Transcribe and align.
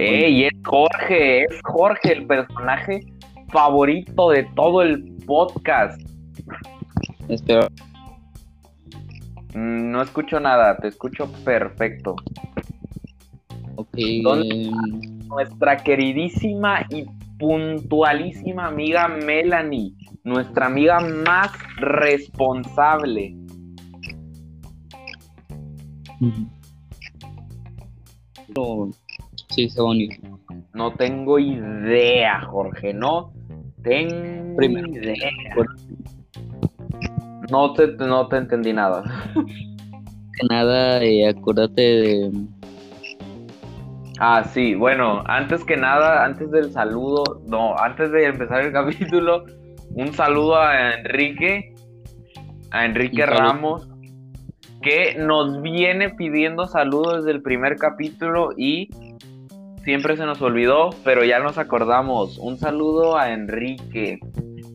¡Ey! 0.00 0.44
Es 0.44 0.52
Jorge, 0.64 1.42
es 1.44 1.60
Jorge 1.64 2.12
el 2.12 2.26
personaje 2.26 3.00
favorito 3.48 4.30
de 4.30 4.44
todo 4.54 4.82
el 4.82 5.02
podcast. 5.26 6.00
Espero. 7.28 7.68
Mm, 9.54 9.90
No 9.90 10.02
escucho 10.02 10.40
nada, 10.40 10.76
te 10.78 10.88
escucho 10.88 11.30
perfecto. 11.44 12.16
Ok. 13.76 13.98
¿Dónde? 14.22 14.48
em, 14.64 14.70
Nuestra 15.28 15.76
queridísima 15.76 16.86
y 16.90 17.04
puntualísima 17.38 18.66
amiga 18.66 19.06
Melanie, 19.08 19.92
nuestra 20.24 20.66
amiga 20.66 21.00
más 21.00 21.50
responsable. 21.76 23.36
pero 28.48 28.90
sí, 29.50 29.68
se 29.68 29.80
bonito. 29.80 30.16
No 30.74 30.92
tengo 30.94 31.38
idea, 31.38 32.40
Jorge, 32.42 32.94
no 32.94 33.32
tengo 33.82 34.56
Primero. 34.56 34.88
idea. 34.88 35.30
No 37.50 37.72
te, 37.72 37.88
no 37.88 38.28
te 38.28 38.36
entendí 38.36 38.72
nada. 38.72 39.02
Nada, 40.48 41.02
eh, 41.02 41.28
acuérdate 41.28 41.82
de. 41.82 42.32
Ah, 44.20 44.44
sí, 44.44 44.74
bueno, 44.74 45.22
antes 45.26 45.64
que 45.64 45.76
nada, 45.76 46.24
antes 46.24 46.50
del 46.50 46.72
saludo, 46.72 47.42
no, 47.46 47.76
antes 47.78 48.12
de 48.12 48.26
empezar 48.26 48.62
el 48.62 48.72
capítulo, 48.72 49.44
un 49.94 50.12
saludo 50.12 50.56
a 50.56 50.94
Enrique, 50.94 51.74
a 52.70 52.84
Enrique. 52.84 53.24
Ramos, 53.26 53.88
que 54.82 55.16
nos 55.18 55.60
viene 55.62 56.10
pidiendo 56.10 56.66
saludos 56.66 57.24
desde 57.24 57.32
el 57.32 57.42
primer 57.42 57.76
capítulo 57.76 58.50
y 58.56 58.88
siempre 59.84 60.16
se 60.16 60.24
nos 60.24 60.40
olvidó, 60.42 60.90
pero 61.04 61.24
ya 61.24 61.38
nos 61.38 61.58
acordamos. 61.58 62.38
Un 62.38 62.58
saludo 62.58 63.16
a 63.16 63.32
Enrique. 63.32 64.20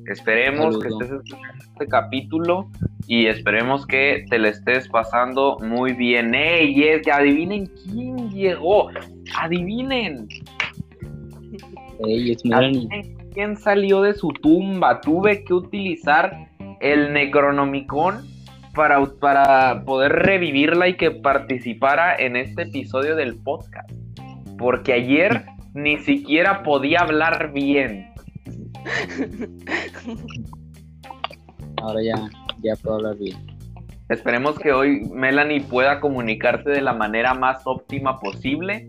Esperemos 0.07 0.79
que 0.79 0.89
estés 0.89 1.11
escuchando 1.11 1.63
este 1.73 1.87
capítulo 1.87 2.69
y 3.07 3.27
esperemos 3.27 3.85
que 3.85 4.25
te 4.29 4.39
le 4.39 4.49
estés 4.49 4.87
pasando 4.87 5.57
muy 5.61 5.93
bien. 5.93 6.33
¡Ey! 6.33 6.75
yes, 6.75 7.07
adivinen 7.07 7.67
quién 7.83 8.29
llegó. 8.31 8.89
Adivinen. 9.39 10.27
Ey, 12.05 12.31
es 12.31 12.43
adivinen 12.51 13.17
quién 13.33 13.57
salió 13.57 14.01
de 14.01 14.13
su 14.13 14.29
tumba. 14.29 15.01
Tuve 15.01 15.43
que 15.43 15.53
utilizar 15.53 16.49
el 16.81 17.13
Necronomicon 17.13 18.25
para, 18.75 19.03
para 19.05 19.83
poder 19.85 20.11
revivirla 20.11 20.87
y 20.87 20.97
que 20.97 21.11
participara 21.11 22.15
en 22.15 22.35
este 22.35 22.63
episodio 22.63 23.15
del 23.15 23.37
podcast. 23.37 23.89
Porque 24.57 24.93
ayer 24.93 25.45
ni 25.73 25.97
siquiera 25.97 26.63
podía 26.63 26.99
hablar 27.01 27.51
bien. 27.53 28.13
Ahora 31.81 32.01
ya, 32.01 32.29
ya 32.61 32.75
puedo 32.77 32.95
hablar 32.95 33.17
bien. 33.17 33.37
Esperemos 34.09 34.59
que 34.59 34.71
hoy 34.71 35.01
Melanie 35.13 35.61
pueda 35.61 35.99
comunicarse 35.99 36.69
de 36.69 36.81
la 36.81 36.93
manera 36.93 37.33
más 37.33 37.65
óptima 37.65 38.19
posible. 38.19 38.87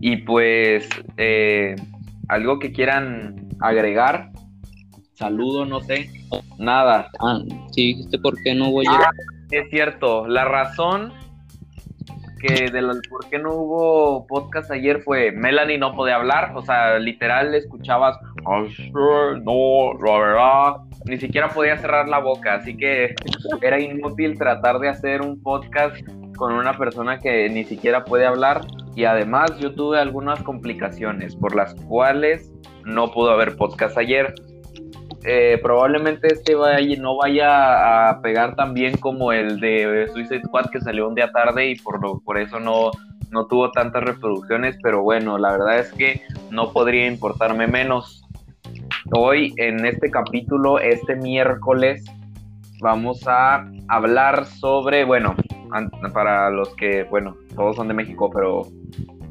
Y 0.00 0.18
pues, 0.18 0.88
eh, 1.16 1.74
algo 2.28 2.58
que 2.58 2.72
quieran 2.72 3.48
agregar. 3.60 4.30
Saludo, 5.14 5.64
no 5.64 5.80
sé. 5.80 6.10
Nada. 6.58 7.08
Ah, 7.20 7.40
sí, 7.72 7.94
dijiste 7.94 8.18
por 8.18 8.34
qué 8.42 8.54
no 8.54 8.70
voy 8.70 8.86
a. 8.86 8.92
Ah, 8.92 9.10
es 9.50 9.70
cierto. 9.70 10.26
La 10.26 10.44
razón 10.44 11.12
que 12.42 12.70
de 12.70 12.82
la- 12.82 12.94
por 13.08 13.28
qué 13.30 13.38
no 13.38 13.54
hubo 13.54 14.26
podcast 14.26 14.70
ayer 14.70 15.00
fue 15.02 15.30
Melanie 15.32 15.78
no 15.78 15.94
podía 15.94 16.16
hablar. 16.16 16.52
O 16.54 16.62
sea, 16.62 16.98
literal 16.98 17.54
escuchabas. 17.54 18.18
"Ay, 18.44 18.68
sí, 18.74 18.92
no, 18.92 19.92
la 20.04 20.18
verdad. 20.18 20.72
Ni 21.06 21.16
siquiera 21.18 21.48
podía 21.48 21.76
cerrar 21.78 22.08
la 22.08 22.18
boca. 22.18 22.54
Así 22.54 22.76
que 22.76 23.14
era 23.62 23.80
inútil 23.80 24.36
tratar 24.36 24.78
de 24.78 24.88
hacer 24.88 25.20
un 25.22 25.40
podcast 25.42 25.96
con 26.36 26.52
una 26.54 26.76
persona 26.76 27.18
que 27.18 27.48
ni 27.48 27.64
siquiera 27.64 28.04
puede 28.04 28.26
hablar. 28.26 28.60
Y 28.96 29.04
además 29.04 29.56
yo 29.58 29.74
tuve 29.74 29.98
algunas 29.98 30.42
complicaciones 30.42 31.34
por 31.36 31.54
las 31.54 31.74
cuales 31.86 32.52
no 32.84 33.10
pudo 33.12 33.30
haber 33.30 33.56
podcast 33.56 33.96
ayer. 33.96 34.34
Eh, 35.24 35.60
probablemente 35.62 36.32
este 36.32 36.56
no 36.98 37.16
vaya 37.16 38.08
a 38.08 38.20
pegar 38.20 38.56
tan 38.56 38.74
bien 38.74 38.96
como 38.96 39.32
el 39.32 39.60
de 39.60 40.08
Suicide 40.12 40.42
Squad 40.42 40.70
que 40.70 40.80
salió 40.80 41.08
un 41.08 41.14
día 41.14 41.30
tarde 41.30 41.70
y 41.70 41.76
por, 41.76 42.00
por 42.24 42.38
eso 42.38 42.58
no, 42.58 42.90
no 43.30 43.46
tuvo 43.46 43.70
tantas 43.70 44.02
reproducciones, 44.02 44.76
pero 44.82 45.02
bueno, 45.02 45.38
la 45.38 45.52
verdad 45.52 45.78
es 45.78 45.92
que 45.92 46.22
no 46.50 46.72
podría 46.72 47.06
importarme 47.06 47.66
menos. 47.66 48.24
Hoy 49.12 49.54
en 49.56 49.84
este 49.86 50.10
capítulo, 50.10 50.78
este 50.78 51.16
miércoles, 51.16 52.04
vamos 52.80 53.22
a 53.26 53.64
hablar 53.88 54.46
sobre, 54.46 55.04
bueno, 55.04 55.34
para 56.12 56.50
los 56.50 56.74
que, 56.76 57.04
bueno, 57.04 57.36
todos 57.54 57.76
son 57.76 57.88
de 57.88 57.94
México, 57.94 58.30
pero 58.32 58.62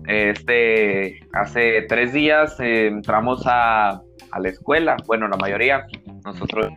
este, 0.07 1.19
hace 1.33 1.83
tres 1.83 2.13
días 2.13 2.59
eh, 2.59 2.87
entramos 2.87 3.43
a, 3.45 4.01
a 4.31 4.39
la 4.39 4.49
escuela, 4.49 4.97
bueno, 5.07 5.27
la 5.27 5.37
mayoría, 5.37 5.85
nosotros. 6.25 6.71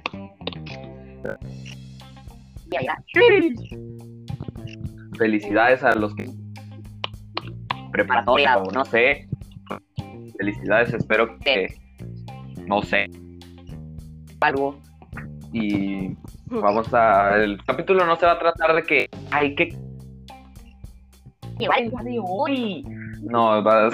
Felicidades 5.17 5.83
a 5.85 5.95
los 5.95 6.15
que 6.17 6.29
preparatoria 7.93 8.59
o 8.59 8.71
no 8.73 8.85
sé. 8.85 9.29
Felicidades, 10.37 10.93
espero 10.93 11.39
que 11.39 11.69
no 12.67 12.83
sé 12.83 13.09
algo 14.45 14.77
y 15.53 16.17
vamos 16.47 16.93
a 16.93 17.37
el 17.37 17.63
capítulo 17.65 18.05
no 18.05 18.17
se 18.17 18.27
va 18.27 18.33
a 18.33 18.39
tratar 18.39 18.75
de 18.75 18.83
que 18.83 19.09
hay 19.31 19.55
que 19.55 19.77
de 21.59 22.21
hoy. 22.23 22.85
No, 23.25 23.63
va- 23.65 23.91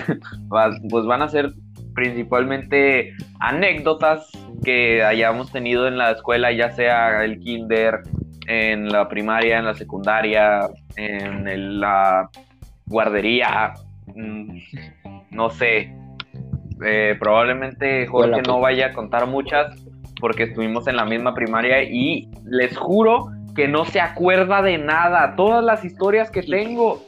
va- 0.53 0.77
pues 0.91 1.05
van 1.07 1.23
a 1.23 1.29
ser 1.29 1.53
principalmente 1.95 3.13
anécdotas 3.41 4.31
que 4.65 5.03
hayamos 5.03 5.51
tenido 5.51 5.89
en 5.89 5.99
la 5.99 6.11
escuela, 6.13 6.53
ya 6.53 6.71
sea 6.73 7.25
el 7.25 7.39
kinder, 7.41 8.01
en 8.47 8.89
la 8.89 9.09
primaria, 9.09 9.59
en 9.59 9.65
la 9.65 9.75
secundaria, 9.75 10.69
en 10.97 11.47
el- 11.49 11.81
la 11.81 12.29
guardería, 12.87 13.75
mm, 14.15 14.59
no 15.31 15.51
sé. 15.51 15.95
Eh, 16.85 17.17
probablemente 17.21 18.07
Jorge 18.07 18.43
no 18.43 18.55
pues. 18.55 18.63
vaya 18.63 18.87
a 18.87 18.93
contar 18.93 19.27
muchas 19.27 19.77
porque 20.21 20.45
estuvimos 20.45 20.87
en 20.87 20.97
la 20.97 21.05
misma 21.05 21.35
primaria 21.35 21.83
y 21.83 22.29
les 22.45 22.77
juro 22.77 23.27
que 23.55 23.69
no 23.69 23.85
se 23.85 24.01
acuerda 24.01 24.63
de 24.63 24.79
nada. 24.79 25.35
Todas 25.37 25.63
las 25.65 25.85
historias 25.85 26.31
que 26.31 26.43
tengo, 26.43 27.03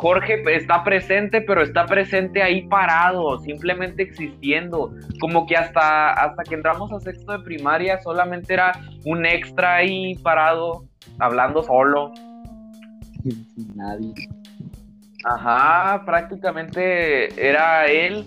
Jorge 0.00 0.42
está 0.56 0.82
presente, 0.82 1.42
pero 1.42 1.60
está 1.62 1.84
presente 1.84 2.42
ahí 2.42 2.62
parado, 2.68 3.38
simplemente 3.40 4.02
existiendo. 4.02 4.94
Como 5.20 5.46
que 5.46 5.56
hasta, 5.56 6.12
hasta 6.14 6.42
que 6.42 6.54
entramos 6.54 6.90
a 6.90 7.00
sexto 7.00 7.32
de 7.32 7.40
primaria 7.44 8.00
solamente 8.00 8.54
era 8.54 8.72
un 9.04 9.26
extra 9.26 9.74
ahí 9.74 10.14
parado, 10.22 10.86
hablando 11.18 11.62
solo. 11.62 12.12
Nadie. 13.74 14.14
Ajá, 15.24 16.02
prácticamente 16.06 17.28
era 17.46 17.84
él 17.84 18.24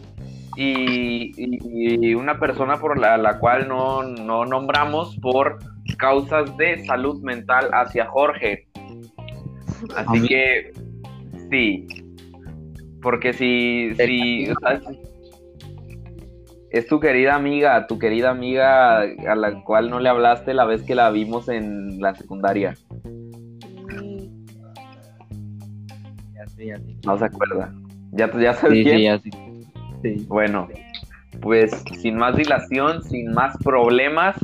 y, 0.55 1.31
y- 1.35 2.09
y 2.09 2.13
una 2.13 2.37
persona 2.37 2.77
por 2.77 2.99
la, 2.99 3.17
la 3.17 3.39
cual 3.39 3.67
no, 3.67 4.03
no 4.03 4.45
nombramos 4.45 5.17
por 5.17 5.57
causas 5.97 6.55
de 6.57 6.85
salud 6.85 7.19
mental 7.23 7.71
hacia 7.73 8.05
Jorge. 8.05 8.67
Así 9.95 10.27
que 10.27 10.71
sí, 11.53 11.85
porque 13.01 13.31
si, 13.33 13.93
si 13.95 14.49
o 14.49 14.55
sea, 14.59 14.81
es 16.71 16.87
tu 16.87 16.99
querida 16.99 17.35
amiga, 17.35 17.85
tu 17.85 17.99
querida 17.99 18.31
amiga 18.31 19.01
a 19.01 19.35
la 19.35 19.63
cual 19.63 19.91
no 19.91 19.99
le 19.99 20.09
hablaste 20.09 20.55
la 20.55 20.65
vez 20.65 20.81
que 20.81 20.95
la 20.95 21.11
vimos 21.11 21.47
en 21.49 21.99
la 22.01 22.15
secundaria, 22.15 22.75
Ya 26.33 26.47
sé, 26.47 26.65
ya 26.65 26.77
sé. 26.79 26.95
no 27.05 27.17
se 27.19 27.25
acuerda. 27.25 27.71
¿Ya, 28.13 28.31
ya 28.39 28.53
sabes 28.53 28.77
Sí, 28.79 28.83
quién? 28.83 28.97
sí, 28.97 29.03
ya 29.03 29.19
sé. 29.19 29.29
Sí. 30.01 30.25
Bueno, 30.27 30.67
pues 31.41 31.83
sin 32.01 32.15
más 32.17 32.35
dilación, 32.35 33.03
sin 33.03 33.31
más 33.31 33.55
problemas, 33.63 34.35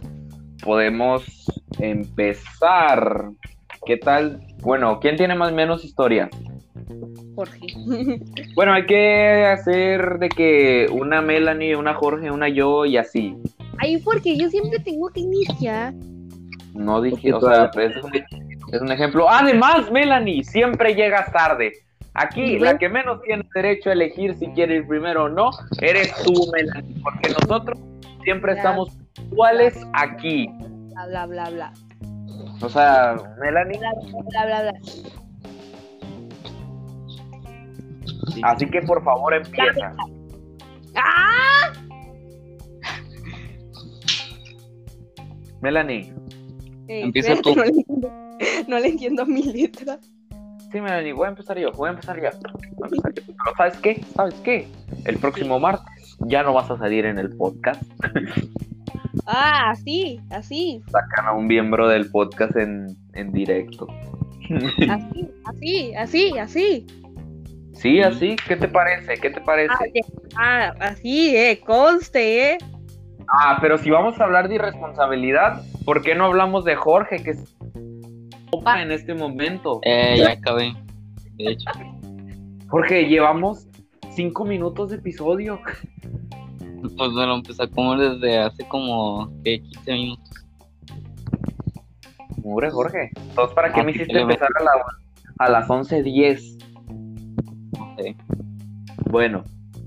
podemos 0.63 1.23
empezar. 1.79 3.29
¿Qué 3.85 3.97
tal? 3.97 4.41
Bueno, 4.61 4.99
¿quién 4.99 5.15
tiene 5.15 5.33
más 5.33 5.51
o 5.51 5.55
menos 5.55 5.83
historia? 5.83 6.29
Jorge. 7.39 7.67
Bueno, 8.55 8.73
hay 8.73 8.85
que 8.85 9.45
hacer 9.45 10.19
de 10.19 10.27
que 10.27 10.87
una 10.91 11.21
Melanie, 11.21 11.77
una 11.77 11.93
Jorge, 11.93 12.29
una 12.29 12.49
yo 12.49 12.85
y 12.85 12.97
así. 12.97 13.37
Ay, 13.77 13.97
porque 13.99 14.35
yo 14.35 14.49
siempre 14.49 14.79
tengo 14.79 15.07
que 15.09 15.21
iniciar. 15.21 15.93
No 16.73 17.01
dije, 17.01 17.31
o 17.33 17.39
sea, 17.39 17.71
es 17.73 18.03
un, 18.03 18.11
es 18.15 18.81
un 18.81 18.91
ejemplo. 18.91 19.29
Además, 19.29 19.89
Melanie, 19.89 20.43
siempre 20.43 20.93
llegas 20.95 21.31
tarde. 21.31 21.71
Aquí, 22.13 22.59
la 22.59 22.77
que 22.77 22.89
menos 22.89 23.21
tiene 23.21 23.47
derecho 23.55 23.89
a 23.89 23.93
elegir 23.93 24.35
si 24.35 24.47
quiere 24.47 24.77
ir 24.77 24.87
primero 24.87 25.25
o 25.25 25.29
no, 25.29 25.51
eres 25.79 26.13
tú, 26.23 26.33
Melanie, 26.51 27.01
porque 27.01 27.29
nosotros 27.29 27.79
siempre 28.23 28.53
estamos 28.53 28.89
iguales 29.31 29.77
aquí. 29.93 30.49
Bla, 30.89 31.05
bla, 31.07 31.25
bla, 31.27 31.49
bla. 31.49 31.73
O 32.61 32.67
sea, 32.67 33.15
Melanie, 33.39 33.79
Bla, 33.79 33.91
bla, 34.23 34.45
bla, 34.45 34.61
bla. 34.63 35.18
Así 38.43 38.65
que 38.67 38.81
por 38.81 39.03
favor 39.03 39.33
empieza. 39.33 39.93
¡Ah! 40.95 41.71
Melanie, 45.61 46.13
Eh, 46.87 47.01
Empieza 47.03 47.35
tú. 47.41 47.53
No 47.55 47.63
le, 47.63 47.69
entiendo, 47.69 48.11
no 48.67 48.79
le 48.79 48.87
entiendo 48.87 49.25
mi 49.25 49.43
letra. 49.43 49.99
sí, 50.71 50.79
Melanie, 50.81 51.13
voy 51.13 51.25
a 51.25 51.29
empezar 51.29 51.57
yo, 51.59 51.71
voy 51.73 51.87
a 51.89 51.91
empezar 51.91 52.15
yo. 52.21 52.29
Voy 52.75 52.83
a 52.83 52.87
empezar 52.87 53.13
yo. 53.13 53.21
Pero 53.25 53.55
¿sabes 53.57 53.77
qué? 53.79 54.01
¿Sabes 54.15 54.33
qué? 54.43 54.67
El 55.05 55.17
próximo 55.17 55.59
martes 55.59 56.17
ya 56.21 56.43
no 56.43 56.53
vas 56.53 56.71
a 56.71 56.77
salir 56.77 57.05
en 57.05 57.19
el 57.19 57.35
podcast. 57.35 57.83
Ah, 59.25 59.71
así, 59.71 60.19
así, 60.31 60.81
Sacan 60.89 61.27
a 61.27 61.33
un 61.33 61.45
miembro 61.47 61.87
del 61.87 62.09
podcast 62.09 62.55
en, 62.55 62.87
en 63.13 63.31
directo. 63.31 63.85
así, 64.89 65.29
así, 65.45 65.93
así, 65.95 66.37
así. 66.39 66.87
Sí, 67.79 68.01
así, 68.01 68.35
¿qué 68.45 68.57
te 68.57 68.67
parece? 68.67 69.13
¿Qué 69.19 69.29
te 69.29 69.39
parece? 69.39 69.73
Ah, 70.35 70.73
ah, 70.73 70.73
así, 70.81 71.33
eh, 71.35 71.61
conste, 71.65 72.53
eh. 72.53 72.57
Ah, 73.29 73.57
pero 73.61 73.77
si 73.77 73.89
vamos 73.89 74.19
a 74.19 74.25
hablar 74.25 74.49
de 74.49 74.55
irresponsabilidad, 74.55 75.63
¿por 75.85 76.01
qué 76.01 76.13
no 76.13 76.25
hablamos 76.25 76.65
de 76.65 76.75
Jorge, 76.75 77.23
que 77.23 77.31
es 77.31 77.55
opa 78.51 78.81
en 78.81 78.91
este 78.91 79.13
momento? 79.13 79.79
Eh, 79.83 80.17
ya 80.17 80.31
acabé. 80.31 80.73
De 81.35 81.51
hecho, 81.51 81.69
Jorge, 82.67 83.05
llevamos 83.07 83.67
cinco 84.09 84.43
minutos 84.43 84.89
de 84.89 84.97
episodio. 84.97 85.61
pues 86.97 87.11
lo 87.11 87.35
empecé 87.35 87.69
como 87.69 87.95
desde 87.95 88.39
hace 88.39 88.67
como 88.67 89.31
¿qué? 89.45 89.61
15 89.61 89.93
minutos. 89.93 90.29
Mure, 92.43 92.69
Jorge. 92.71 93.11
Entonces, 93.15 93.55
¿para 93.55 93.71
qué 93.71 93.79
Ah, 93.79 93.83
me 93.83 93.91
hiciste 93.91 94.19
empezar 94.19 94.49
a, 94.59 94.63
la- 94.63 95.45
a 95.45 95.49
las 95.49 95.69
11.10? 95.69 96.57
Bueno, 99.09 99.43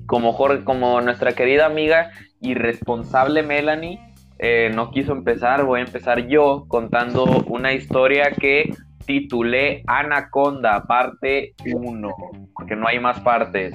como 0.06 0.32
Jorge, 0.32 0.64
como 0.64 1.00
nuestra 1.00 1.32
querida 1.32 1.66
amiga 1.66 2.10
irresponsable 2.40 3.42
Melanie 3.42 4.00
eh, 4.38 4.70
no 4.74 4.90
quiso 4.90 5.12
empezar, 5.12 5.64
voy 5.64 5.80
a 5.80 5.84
empezar 5.84 6.26
yo 6.26 6.64
contando 6.66 7.24
una 7.46 7.72
historia 7.72 8.32
que 8.32 8.74
titulé 9.06 9.84
Anaconda, 9.86 10.84
parte 10.86 11.54
1, 11.64 12.08
porque 12.54 12.74
no 12.74 12.88
hay 12.88 12.98
más 12.98 13.20
partes. 13.20 13.72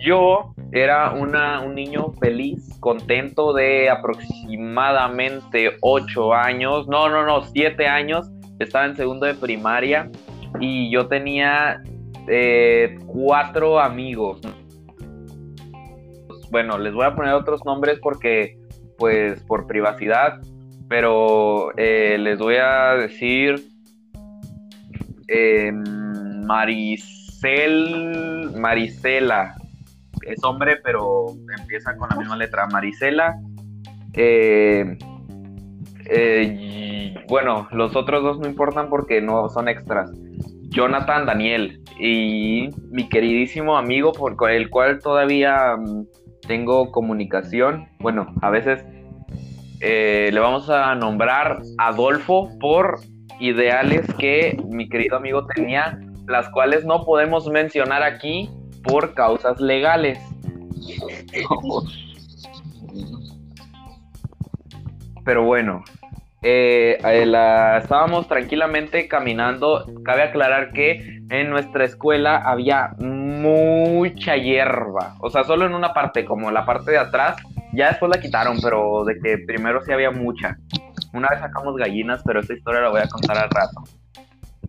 Yo 0.00 0.54
era 0.72 1.12
una, 1.12 1.60
un 1.60 1.76
niño 1.76 2.12
feliz, 2.20 2.76
contento 2.80 3.52
de 3.52 3.88
aproximadamente 3.88 5.76
8 5.80 6.34
años, 6.34 6.88
no, 6.88 7.08
no, 7.08 7.24
no, 7.24 7.42
7 7.42 7.86
años, 7.86 8.28
estaba 8.58 8.86
en 8.86 8.96
segundo 8.96 9.26
de 9.26 9.34
primaria 9.34 10.10
y 10.58 10.90
yo 10.90 11.06
tenía 11.06 11.82
eh, 12.28 12.98
cuatro 13.06 13.80
amigos. 13.80 14.40
Bueno, 16.50 16.78
les 16.78 16.94
voy 16.94 17.04
a 17.04 17.14
poner 17.14 17.34
otros 17.34 17.64
nombres 17.64 17.98
porque, 18.00 18.58
pues, 18.96 19.42
por 19.42 19.66
privacidad, 19.66 20.40
pero 20.88 21.76
eh, 21.76 22.16
les 22.18 22.38
voy 22.38 22.56
a 22.56 22.94
decir 22.94 23.62
eh, 25.28 25.70
Maricel, 26.46 27.90
Maricela, 28.56 29.54
es 30.22 30.42
hombre, 30.42 30.76
pero 30.82 31.26
empieza 31.58 31.96
con 31.96 32.08
la 32.08 32.16
misma 32.16 32.36
letra, 32.36 32.66
Maricela. 32.66 33.38
Eh, 34.14 34.96
bueno, 37.28 37.68
los 37.72 37.94
otros 37.94 38.22
dos 38.22 38.38
no 38.38 38.48
importan 38.48 38.88
porque 38.88 39.20
no 39.20 39.50
son 39.50 39.68
extras. 39.68 40.10
Jonathan 40.68 41.26
Daniel 41.26 41.82
y 41.98 42.68
mi 42.90 43.08
queridísimo 43.08 43.76
amigo 43.76 44.12
por 44.12 44.36
con 44.36 44.50
el 44.50 44.70
cual 44.70 45.00
todavía 45.00 45.76
mm, 45.76 46.06
tengo 46.46 46.90
comunicación. 46.92 47.88
Bueno, 47.98 48.34
a 48.42 48.50
veces 48.50 48.84
eh, 49.80 50.30
le 50.32 50.40
vamos 50.40 50.68
a 50.70 50.94
nombrar 50.94 51.60
Adolfo 51.78 52.50
por 52.60 53.00
ideales 53.40 54.06
que 54.18 54.60
mi 54.68 54.88
querido 54.88 55.16
amigo 55.16 55.46
tenía, 55.46 56.00
las 56.26 56.48
cuales 56.50 56.84
no 56.84 57.04
podemos 57.04 57.48
mencionar 57.48 58.02
aquí 58.02 58.50
por 58.82 59.14
causas 59.14 59.60
legales. 59.60 60.18
Pero 65.24 65.44
bueno, 65.44 65.84
eh, 66.40 66.98
eh, 67.04 67.78
estábamos 67.82 68.28
tranquilamente 68.28 69.08
caminando. 69.08 69.84
Cabe 70.04 70.22
aclarar 70.22 70.72
que 70.72 71.20
en 71.30 71.50
nuestra 71.50 71.84
escuela 71.84 72.36
había 72.36 72.94
mucha 72.98 74.36
hierba. 74.36 75.16
O 75.20 75.30
sea, 75.30 75.44
solo 75.44 75.66
en 75.66 75.74
una 75.74 75.92
parte, 75.92 76.24
como 76.24 76.50
la 76.50 76.64
parte 76.64 76.92
de 76.92 76.98
atrás. 76.98 77.36
Ya 77.72 77.88
después 77.88 78.10
la 78.14 78.20
quitaron, 78.20 78.58
pero 78.62 79.04
de 79.04 79.18
que 79.20 79.38
primero 79.38 79.82
sí 79.82 79.92
había 79.92 80.10
mucha. 80.10 80.56
Una 81.12 81.28
vez 81.28 81.40
sacamos 81.40 81.76
gallinas, 81.76 82.22
pero 82.24 82.40
esa 82.40 82.54
historia 82.54 82.80
la 82.80 82.90
voy 82.90 83.00
a 83.00 83.08
contar 83.08 83.36
al 83.36 83.50
rato. 83.50 83.82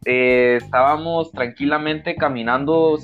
Eh, 0.05 0.57
estábamos 0.61 1.31
tranquilamente 1.31 2.15
caminando, 2.15 2.97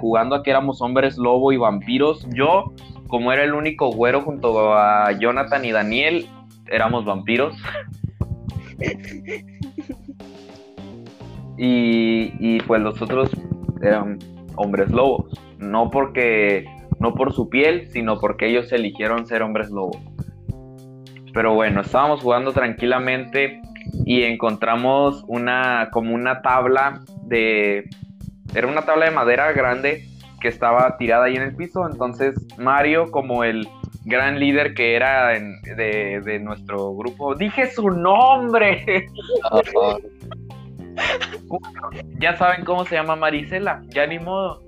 jugando 0.00 0.36
a 0.36 0.42
que 0.42 0.50
éramos 0.50 0.80
hombres 0.80 1.16
lobo 1.16 1.52
y 1.52 1.58
vampiros. 1.58 2.26
Yo, 2.30 2.72
como 3.08 3.32
era 3.32 3.44
el 3.44 3.54
único 3.54 3.90
güero 3.92 4.22
junto 4.22 4.74
a 4.74 5.12
Jonathan 5.12 5.64
y 5.64 5.72
Daniel, 5.72 6.26
éramos 6.68 7.04
vampiros. 7.04 7.54
y, 11.58 12.32
y 12.38 12.60
pues 12.66 12.82
los 12.82 13.00
otros 13.00 13.30
eran 13.82 14.18
hombres 14.56 14.90
lobos. 14.90 15.32
No 15.58 15.90
porque, 15.90 16.66
no 17.00 17.14
por 17.14 17.32
su 17.32 17.48
piel, 17.48 17.88
sino 17.90 18.18
porque 18.18 18.48
ellos 18.48 18.72
eligieron 18.72 19.26
ser 19.26 19.42
hombres 19.42 19.70
lobos. 19.70 19.98
Pero 21.32 21.54
bueno, 21.54 21.82
estábamos 21.82 22.22
jugando 22.22 22.52
tranquilamente 22.52 23.60
y 24.04 24.22
encontramos 24.22 25.24
una, 25.26 25.88
como 25.92 26.14
una 26.14 26.42
tabla 26.42 27.02
de, 27.24 27.84
era 28.54 28.66
una 28.66 28.82
tabla 28.82 29.06
de 29.06 29.10
madera 29.10 29.52
grande 29.52 30.06
que 30.40 30.48
estaba 30.48 30.96
tirada 30.96 31.24
ahí 31.24 31.36
en 31.36 31.42
el 31.42 31.54
piso. 31.54 31.86
Entonces 31.90 32.34
Mario, 32.58 33.10
como 33.10 33.44
el 33.44 33.68
gran 34.06 34.38
líder 34.38 34.72
que 34.74 34.94
era 34.94 35.36
en- 35.36 35.60
de, 35.62 36.20
de 36.24 36.38
nuestro 36.38 36.94
grupo, 36.94 37.34
dije 37.34 37.70
su 37.70 37.90
nombre. 37.90 39.06
Ah, 39.50 39.60
ya 42.20 42.36
saben 42.36 42.64
cómo 42.64 42.84
se 42.84 42.94
llama 42.94 43.16
Marisela, 43.16 43.82
ya 43.88 44.06
ni 44.06 44.18
modo. 44.18 44.62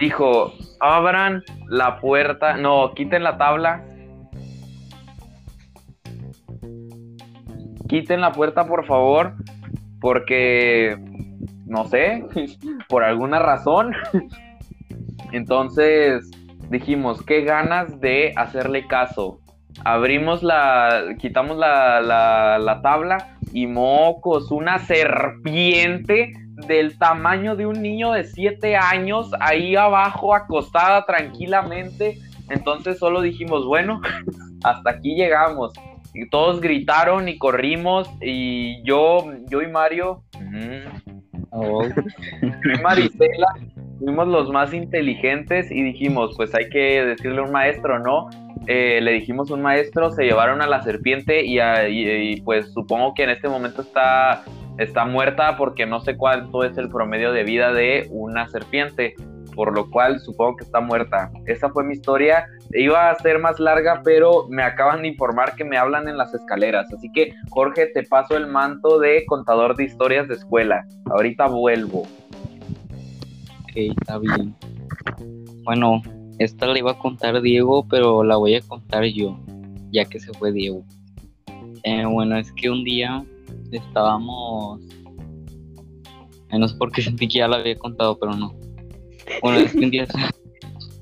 Dijo, 0.00 0.52
abran 0.80 1.42
la 1.68 1.98
puerta, 2.00 2.56
no, 2.56 2.92
quiten 2.94 3.22
la 3.22 3.38
tabla. 3.38 3.84
Quiten 7.88 8.20
la 8.20 8.32
puerta, 8.32 8.66
por 8.66 8.84
favor, 8.84 9.32
porque, 10.00 10.98
no 11.66 11.86
sé, 11.86 12.24
por 12.88 13.04
alguna 13.04 13.38
razón. 13.38 13.92
Entonces 15.32 16.28
dijimos, 16.70 17.22
qué 17.24 17.42
ganas 17.42 18.00
de 18.00 18.32
hacerle 18.36 18.86
caso. 18.86 19.40
Abrimos 19.84 20.42
la, 20.42 21.14
quitamos 21.18 21.56
la, 21.56 22.00
la, 22.00 22.58
la 22.58 22.82
tabla 22.82 23.38
y 23.52 23.66
mocos, 23.66 24.50
una 24.50 24.78
serpiente 24.78 26.32
del 26.66 26.98
tamaño 26.98 27.54
de 27.54 27.66
un 27.66 27.80
niño 27.80 28.12
de 28.12 28.24
7 28.24 28.76
años 28.76 29.30
ahí 29.40 29.76
abajo 29.76 30.34
acostada 30.34 31.04
tranquilamente. 31.06 32.18
Entonces 32.50 32.98
solo 32.98 33.20
dijimos, 33.20 33.64
bueno, 33.64 34.00
hasta 34.64 34.90
aquí 34.90 35.14
llegamos. 35.14 35.72
Y 36.14 36.28
todos 36.30 36.60
gritaron 36.60 37.28
y 37.28 37.38
corrimos 37.38 38.08
y 38.20 38.82
yo, 38.82 39.24
yo 39.48 39.62
y 39.62 39.68
Mario, 39.68 40.24
mm, 40.40 41.44
oh, 41.50 41.84
y 42.42 42.82
Marisela 42.82 43.46
fuimos 43.98 44.28
los 44.28 44.50
más 44.50 44.72
inteligentes 44.72 45.70
y 45.70 45.82
dijimos, 45.82 46.34
pues 46.36 46.54
hay 46.54 46.68
que 46.68 47.04
decirle 47.04 47.40
a 47.40 47.44
un 47.44 47.52
maestro, 47.52 47.98
¿no? 47.98 48.28
Eh, 48.66 49.00
le 49.00 49.12
dijimos 49.12 49.50
un 49.50 49.62
maestro, 49.62 50.10
se 50.10 50.24
llevaron 50.24 50.60
a 50.60 50.66
la 50.66 50.82
serpiente 50.82 51.44
y- 51.44 51.58
y, 51.88 52.40
pues 52.42 52.70
supongo 52.72 53.14
que 53.14 53.24
en 53.24 53.30
este 53.30 53.48
momento 53.48 53.82
está, 53.82 54.42
está 54.78 55.04
muerta 55.04 55.56
porque 55.56 55.86
no 55.86 56.00
sé 56.00 56.16
cuánto 56.16 56.64
es 56.64 56.76
el 56.76 56.88
promedio 56.88 57.32
de 57.32 57.44
vida 57.44 57.72
de 57.72 58.06
una 58.10 58.46
serpiente, 58.48 59.14
por 59.54 59.74
lo 59.74 59.90
cual 59.90 60.20
supongo 60.20 60.56
que 60.56 60.64
está 60.64 60.80
muerta. 60.80 61.30
Esa 61.46 61.70
fue 61.70 61.82
mi 61.82 61.94
historia. 61.94 62.46
Iba 62.74 63.10
a 63.10 63.14
ser 63.16 63.38
más 63.38 63.58
larga, 63.58 64.02
pero 64.04 64.46
me 64.48 64.62
acaban 64.62 65.02
de 65.02 65.08
informar 65.08 65.54
que 65.56 65.64
me 65.64 65.78
hablan 65.78 66.06
en 66.06 66.16
las 66.18 66.32
escaleras. 66.34 66.92
Así 66.92 67.10
que, 67.10 67.32
Jorge, 67.50 67.86
te 67.86 68.02
paso 68.02 68.36
el 68.36 68.46
manto 68.46 68.98
de 68.98 69.24
contador 69.26 69.76
de 69.76 69.84
historias 69.84 70.28
de 70.28 70.34
escuela. 70.34 70.84
Ahorita 71.06 71.46
vuelvo. 71.46 72.06
Está 73.86 74.18
bien. 74.18 74.54
Bueno, 75.64 76.02
esta 76.38 76.66
la 76.66 76.78
iba 76.78 76.92
a 76.92 76.98
contar 76.98 77.40
Diego, 77.40 77.86
pero 77.88 78.24
la 78.24 78.36
voy 78.36 78.54
a 78.54 78.60
contar 78.60 79.04
yo, 79.04 79.38
ya 79.90 80.04
que 80.04 80.20
se 80.20 80.32
fue 80.34 80.52
Diego. 80.52 80.84
Eh, 81.84 82.04
bueno, 82.04 82.36
es 82.36 82.52
que 82.52 82.70
un 82.70 82.84
día 82.84 83.24
estábamos... 83.70 84.80
Eh, 86.50 86.58
no 86.58 86.66
sé 86.66 86.76
por 86.76 86.92
qué 86.92 87.02
sentí 87.02 87.28
que 87.28 87.38
ya 87.38 87.48
la 87.48 87.56
había 87.56 87.78
contado, 87.78 88.18
pero 88.18 88.34
no. 88.34 88.54
Bueno, 89.42 89.58
es 89.58 89.72
que 89.72 89.84
un 89.84 89.90
día... 89.90 90.06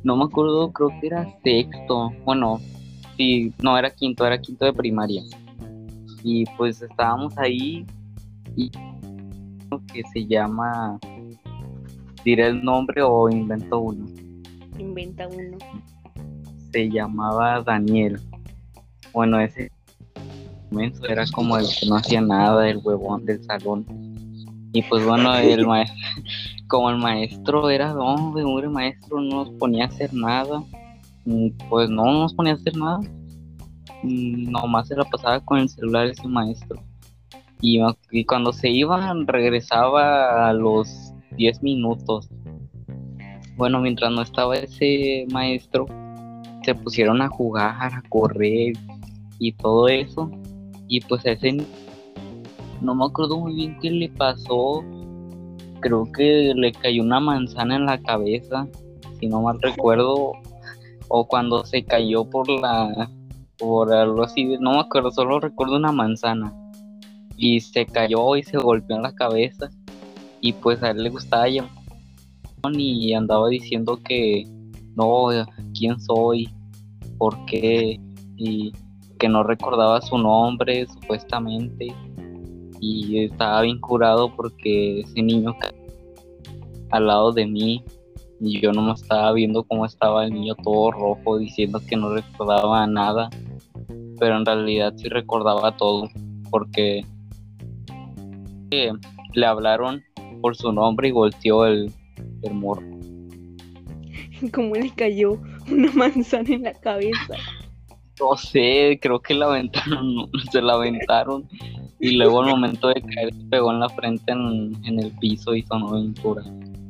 No 0.05 0.17
me 0.17 0.23
acuerdo, 0.23 0.71
creo 0.71 0.91
que 1.01 1.09
era 1.09 1.27
sexto. 1.43 2.13
Bueno, 2.25 2.61
sí, 3.17 3.53
no 3.61 3.77
era 3.77 3.91
quinto, 3.91 4.25
era 4.25 4.41
quinto 4.41 4.65
de 4.65 4.73
primaria. 4.73 5.25
Y 6.23 6.45
pues 6.57 6.81
estábamos 6.81 7.37
ahí 7.39 7.85
y 8.55 8.71
que 9.93 10.03
se 10.13 10.25
llama 10.27 11.01
diré 12.27 12.49
el 12.49 12.61
nombre 12.65 13.03
o 13.03 13.31
invento 13.31 13.79
uno. 13.79 14.05
Inventa 14.79 15.29
uno. 15.29 15.57
Se 16.73 16.91
llamaba 16.91 17.63
Daniel. 17.63 18.21
Bueno, 19.13 19.39
ese 19.39 19.71
momento 20.73 21.07
era 21.09 21.25
como 21.33 21.57
el 21.57 21.65
que 21.69 21.87
no 21.87 21.95
hacía 21.95 22.21
nada, 22.21 22.69
el 22.69 22.79
huevón 22.79 23.25
del 23.25 23.43
salón. 23.45 23.87
Y 24.73 24.83
pues 24.83 25.07
bueno, 25.07 25.35
el 25.37 25.65
maestro, 25.73 25.97
como 26.67 26.91
el 26.91 26.99
maestro 26.99 27.71
era 27.71 27.95
hombre, 27.97 28.43
hombre 28.43 28.69
maestro, 28.69 29.21
no 29.21 29.45
nos 29.45 29.51
ponía 29.51 29.85
a 29.85 29.89
hacer 29.89 30.13
nada. 30.13 30.65
mm, 31.27 31.51
Pues 31.71 31.89
no 31.89 32.05
nos 32.13 32.35
ponía 32.35 32.55
a 32.55 32.57
hacer 32.57 32.77
nada. 32.77 32.99
Mm, 34.03 34.51
Nomás 34.51 34.89
se 34.89 34.97
la 34.97 35.05
pasaba 35.05 35.39
con 35.45 35.61
el 35.61 35.69
celular 35.69 36.09
ese 36.09 36.27
maestro. 36.27 36.83
Y, 37.61 37.81
y 38.11 38.25
cuando 38.25 38.53
se 38.53 38.69
iban, 38.69 39.27
regresaba 39.29 40.49
a 40.49 40.53
los 40.53 41.06
10 41.37 41.63
minutos. 41.63 42.29
Bueno, 43.57 43.81
mientras 43.81 44.11
no 44.13 44.23
estaba 44.23 44.57
ese 44.57 45.27
maestro, 45.33 45.87
se 46.63 46.75
pusieron 46.75 47.23
a 47.23 47.29
jugar, 47.29 47.95
a 47.95 48.03
correr 48.09 48.75
y 49.39 49.53
todo 49.53 49.89
eso. 49.89 50.31
Y 50.89 51.01
pues 51.01 51.25
ese 51.25 51.57
no 52.81 52.95
me 52.95 53.07
acuerdo 53.07 53.39
muy 53.39 53.55
bien 53.55 53.79
qué 53.81 53.91
le 53.91 54.09
pasó. 54.11 54.85
Creo 55.81 56.11
que 56.13 56.53
le 56.55 56.73
cayó 56.73 57.03
una 57.03 57.21
manzana 57.21 57.77
en 57.77 57.87
la 57.87 57.99
cabeza, 57.99 58.67
si 59.19 59.27
no 59.27 59.43
mal 59.43 59.61
recuerdo. 59.61 60.33
O 61.09 61.29
cuando 61.29 61.65
se 61.65 61.85
cayó 61.85 62.29
por 62.29 62.49
la. 62.49 63.09
por 63.59 63.93
algo 63.93 64.25
así, 64.25 64.45
no 64.61 64.73
me 64.73 64.81
acuerdo, 64.81 65.11
solo 65.13 65.41
recuerdo 65.41 65.77
una 65.77 65.93
manzana. 65.93 66.53
Y 67.37 67.61
se 67.61 67.87
cayó 67.87 68.37
y 68.37 68.43
se 68.43 68.59
golpeó 68.59 68.97
en 68.97 69.03
la 69.03 69.15
cabeza. 69.15 69.71
Y 70.41 70.53
pues 70.53 70.83
a 70.83 70.91
él 70.91 71.03
le 71.03 71.11
gustaba 71.11 71.49
llamar 71.49 71.73
y 72.73 73.13
andaba 73.15 73.49
diciendo 73.49 74.01
que 74.03 74.45
no, 74.97 75.29
quién 75.79 76.01
soy, 76.01 76.49
por 77.19 77.45
qué, 77.47 78.01
y 78.37 78.73
que 79.19 79.29
no 79.29 79.43
recordaba 79.43 80.01
su 80.01 80.19
nombre 80.19 80.87
supuestamente. 80.87 81.89
Y 82.81 83.25
estaba 83.25 83.63
bien 83.63 83.81
curado 83.81 84.35
porque 84.35 85.01
ese 85.01 85.23
niño 85.23 85.55
al 86.91 87.07
lado 87.07 87.33
de 87.33 87.47
mí 87.47 87.85
y 88.41 88.61
yo 88.61 88.73
no 88.73 88.83
me 88.83 88.93
estaba 88.93 89.33
viendo 89.33 89.65
cómo 89.65 89.87
estaba 89.87 90.25
el 90.25 90.35
niño 90.35 90.55
todo 90.57 90.91
rojo 90.93 91.39
diciendo 91.39 91.81
que 91.89 91.97
no 91.97 92.15
recordaba 92.15 92.87
nada, 92.87 93.31
pero 94.19 94.37
en 94.37 94.45
realidad 94.45 94.93
sí 94.97 95.09
recordaba 95.09 95.77
todo 95.77 96.09
porque 96.51 97.05
eh, 98.71 98.93
le 99.33 99.47
hablaron 99.47 100.03
por 100.47 100.55
su 100.55 100.73
nombre 100.73 101.09
y 101.09 101.11
volteó 101.11 101.67
el, 101.67 101.91
el 102.45 102.55
morro. 102.55 102.87
Como 104.53 104.77
le 104.77 104.91
cayó 104.91 105.33
una 105.69 105.91
manzana 105.93 106.49
en 106.55 106.63
la 106.63 106.73
cabeza. 106.73 107.35
No 108.21 108.37
sé, 108.37 108.97
creo 109.03 109.19
que 109.21 109.35
la 109.35 109.47
aventaron, 109.47 110.31
se 110.53 110.63
la 110.63 110.75
aventaron 110.75 111.49
y 111.99 112.13
luego 112.13 112.43
al 112.43 112.51
momento 112.51 112.87
de 112.89 113.03
caer 113.03 113.35
se 113.35 113.43
pegó 113.51 113.73
en 113.73 113.81
la 113.81 113.89
frente 113.89 114.31
en, 114.31 114.73
en 114.85 115.01
el 115.01 115.11
piso 115.19 115.53
y 115.53 115.63
sonó 115.63 115.95
bien 115.95 116.15
pura. 116.15 116.45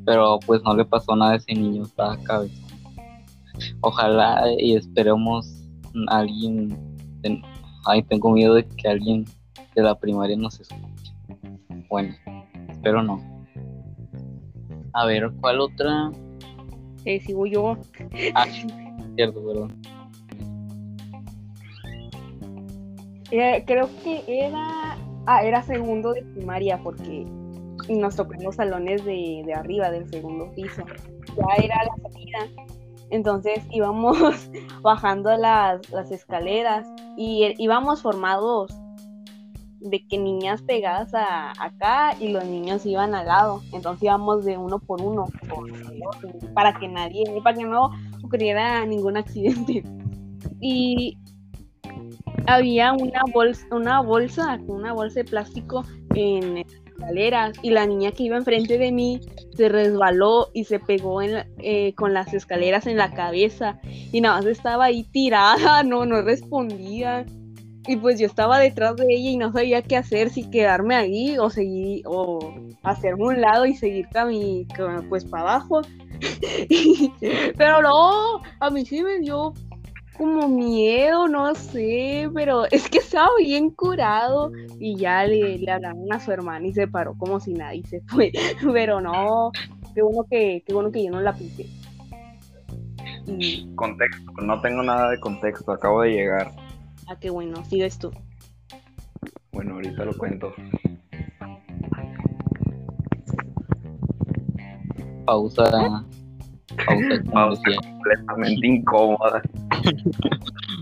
Pero 0.04 0.38
pues 0.44 0.62
no 0.62 0.76
le 0.76 0.84
pasó 0.84 1.16
nada 1.16 1.32
a 1.32 1.36
ese 1.36 1.54
niño, 1.54 1.84
estaba 1.84 2.18
cabeza. 2.24 2.62
Ojalá 3.80 4.44
y 4.58 4.74
esperemos 4.76 5.46
a 6.08 6.18
alguien. 6.18 6.68
de- 7.22 7.40
ay, 7.86 8.02
tengo 8.02 8.30
miedo 8.32 8.52
de 8.52 8.66
que 8.66 8.86
alguien 8.86 9.24
de 9.74 9.82
la 9.82 9.98
primaria 9.98 10.36
nos 10.36 10.60
escuche. 10.60 11.12
Bueno, 11.88 12.14
espero 12.68 13.02
no. 13.02 13.35
A 14.96 15.04
ver, 15.04 15.30
¿cuál 15.42 15.60
otra? 15.60 16.10
Eh, 17.04 17.20
sigo 17.20 17.44
yo. 17.44 17.76
Ah, 18.34 18.46
cierto, 19.14 19.44
perdón. 19.44 19.78
Eh, 23.30 23.62
creo 23.66 23.90
que 24.02 24.24
era. 24.26 24.96
Ah, 25.26 25.44
era 25.44 25.62
segundo 25.62 26.14
de 26.14 26.22
primaria 26.22 26.78
porque 26.82 27.26
nos 27.90 28.16
tocó 28.16 28.32
en 28.34 28.44
los 28.44 28.54
salones 28.54 29.04
de, 29.04 29.42
de 29.44 29.52
arriba 29.52 29.90
del 29.90 30.08
segundo 30.08 30.50
piso. 30.54 30.82
Ya 31.26 31.62
era 31.62 31.76
la 31.84 32.10
salida. 32.10 32.38
Entonces 33.10 33.62
íbamos 33.70 34.16
bajando 34.80 35.36
las, 35.36 35.90
las 35.90 36.10
escaleras 36.10 36.88
y 37.18 37.42
eh, 37.42 37.54
íbamos 37.58 38.00
formados 38.00 38.72
de 39.80 40.06
que 40.06 40.18
niñas 40.18 40.62
pegadas 40.62 41.14
a, 41.14 41.52
acá 41.62 42.14
y 42.20 42.28
los 42.28 42.44
niños 42.44 42.84
iban 42.86 43.14
al 43.14 43.26
lado. 43.26 43.62
Entonces 43.72 44.04
íbamos 44.04 44.44
de 44.44 44.56
uno 44.56 44.78
por 44.78 45.02
uno 45.02 45.26
para 46.54 46.78
que 46.78 46.88
nadie, 46.88 47.24
para 47.42 47.56
que 47.56 47.64
no 47.64 47.90
ocurriera 48.22 48.84
ningún 48.84 49.16
accidente. 49.16 49.82
Y 50.60 51.18
había 52.46 52.92
una 52.92 53.22
bolsa, 53.32 53.66
una 53.70 54.00
bolsa, 54.00 54.58
una 54.66 54.92
bolsa 54.92 55.20
de 55.20 55.24
plástico 55.24 55.84
en 56.14 56.58
escaleras 56.58 57.56
y 57.62 57.70
la 57.70 57.86
niña 57.86 58.12
que 58.12 58.24
iba 58.24 58.36
enfrente 58.36 58.78
de 58.78 58.92
mí 58.92 59.20
se 59.56 59.68
resbaló 59.68 60.48
y 60.54 60.64
se 60.64 60.78
pegó 60.78 61.20
eh, 61.22 61.94
con 61.94 62.14
las 62.14 62.32
escaleras 62.34 62.86
en 62.86 62.96
la 62.96 63.12
cabeza 63.12 63.80
y 64.12 64.20
nada 64.20 64.36
más 64.36 64.46
estaba 64.46 64.86
ahí 64.86 65.04
tirada, 65.04 65.82
no, 65.84 66.06
no 66.06 66.22
respondía. 66.22 67.26
Y 67.88 67.96
pues 67.96 68.18
yo 68.18 68.26
estaba 68.26 68.58
detrás 68.58 68.96
de 68.96 69.06
ella 69.08 69.30
y 69.30 69.36
no 69.36 69.52
sabía 69.52 69.82
qué 69.82 69.96
hacer, 69.96 70.30
si 70.30 70.48
quedarme 70.50 70.96
ahí 70.96 71.38
o 71.38 71.50
seguir, 71.50 72.02
o 72.06 72.52
hacerme 72.82 73.24
un 73.24 73.40
lado 73.40 73.64
y 73.66 73.74
seguir 73.74 74.08
cami, 74.08 74.66
ca- 74.74 75.04
pues 75.08 75.24
para 75.24 75.42
abajo. 75.54 75.82
pero 77.56 77.82
no, 77.82 78.42
a 78.60 78.70
mí 78.70 78.84
sí 78.84 79.02
me 79.02 79.18
dio 79.20 79.52
como 80.16 80.48
miedo, 80.48 81.28
no 81.28 81.54
sé, 81.54 82.28
pero 82.34 82.64
es 82.70 82.88
que 82.88 82.98
estaba 82.98 83.28
bien 83.38 83.70
curado 83.70 84.50
y 84.80 84.96
ya 84.96 85.24
le, 85.24 85.58
le 85.58 85.70
hablaron 85.70 86.10
a 86.12 86.18
su 86.18 86.32
hermana 86.32 86.66
y 86.66 86.72
se 86.72 86.88
paró 86.88 87.14
como 87.18 87.38
si 87.38 87.52
nada 87.52 87.74
y 87.74 87.82
se 87.84 88.00
fue. 88.06 88.32
Pero 88.72 89.00
no, 89.00 89.52
qué 89.94 90.00
bueno 90.02 90.24
que, 90.30 90.62
qué 90.66 90.72
bueno 90.72 90.90
que 90.90 91.04
yo 91.04 91.10
no 91.10 91.20
la 91.20 91.34
piqué. 91.34 91.66
Y, 93.26 93.74
Contexto, 93.74 94.32
no 94.42 94.60
tengo 94.62 94.82
nada 94.82 95.10
de 95.10 95.20
contexto, 95.20 95.70
acabo 95.72 96.00
de 96.02 96.12
llegar. 96.12 96.50
Ah, 97.08 97.16
qué 97.20 97.30
bueno, 97.30 97.64
sigues 97.64 97.98
tú. 97.98 98.10
Bueno, 99.52 99.74
ahorita 99.74 100.04
lo 100.04 100.16
cuento. 100.16 100.52
Pausa. 105.24 105.64
Pausa, 105.64 107.20
como 107.22 107.32
Pausa. 107.32 107.62
decía. 107.64 107.90
Completamente 107.90 108.66
incómoda. 108.66 109.42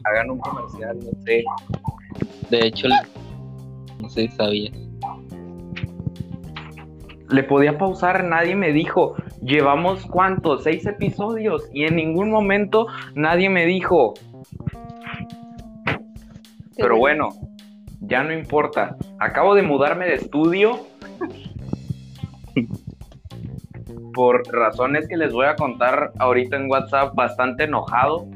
Hagan 0.05 0.31
un 0.31 0.39
comercial, 0.39 0.99
no 0.99 1.23
sé. 1.23 1.45
De 2.51 2.67
hecho, 2.67 2.89
no 4.01 4.09
sé 4.09 4.29
si 4.29 4.37
sabías. 4.37 4.75
Le 7.31 7.43
podía 7.43 7.79
pausar, 7.79 8.25
nadie 8.25 8.55
me 8.55 8.73
dijo. 8.73 9.15
Llevamos 9.43 10.05
cuántos, 10.07 10.63
seis 10.63 10.87
episodios 10.87 11.69
y 11.73 11.85
en 11.85 11.97
ningún 11.97 12.31
momento 12.31 12.87
nadie 13.15 13.49
me 13.49 13.65
dijo. 13.67 14.15
Pero 16.77 16.99
bueno, 16.99 17.31
ya 18.01 18.23
no 18.23 18.33
importa. 18.33 18.97
Acabo 19.19 19.55
de 19.55 19.63
mudarme 19.63 20.07
de 20.07 20.15
estudio. 20.15 20.81
Por 24.13 24.47
razones 24.53 25.09
que 25.09 25.17
les 25.17 25.33
voy 25.33 25.47
a 25.47 25.57
contar 25.57 26.13
ahorita 26.19 26.57
en 26.57 26.71
WhatsApp, 26.71 27.15
bastante 27.15 27.65
enojado. 27.65 28.27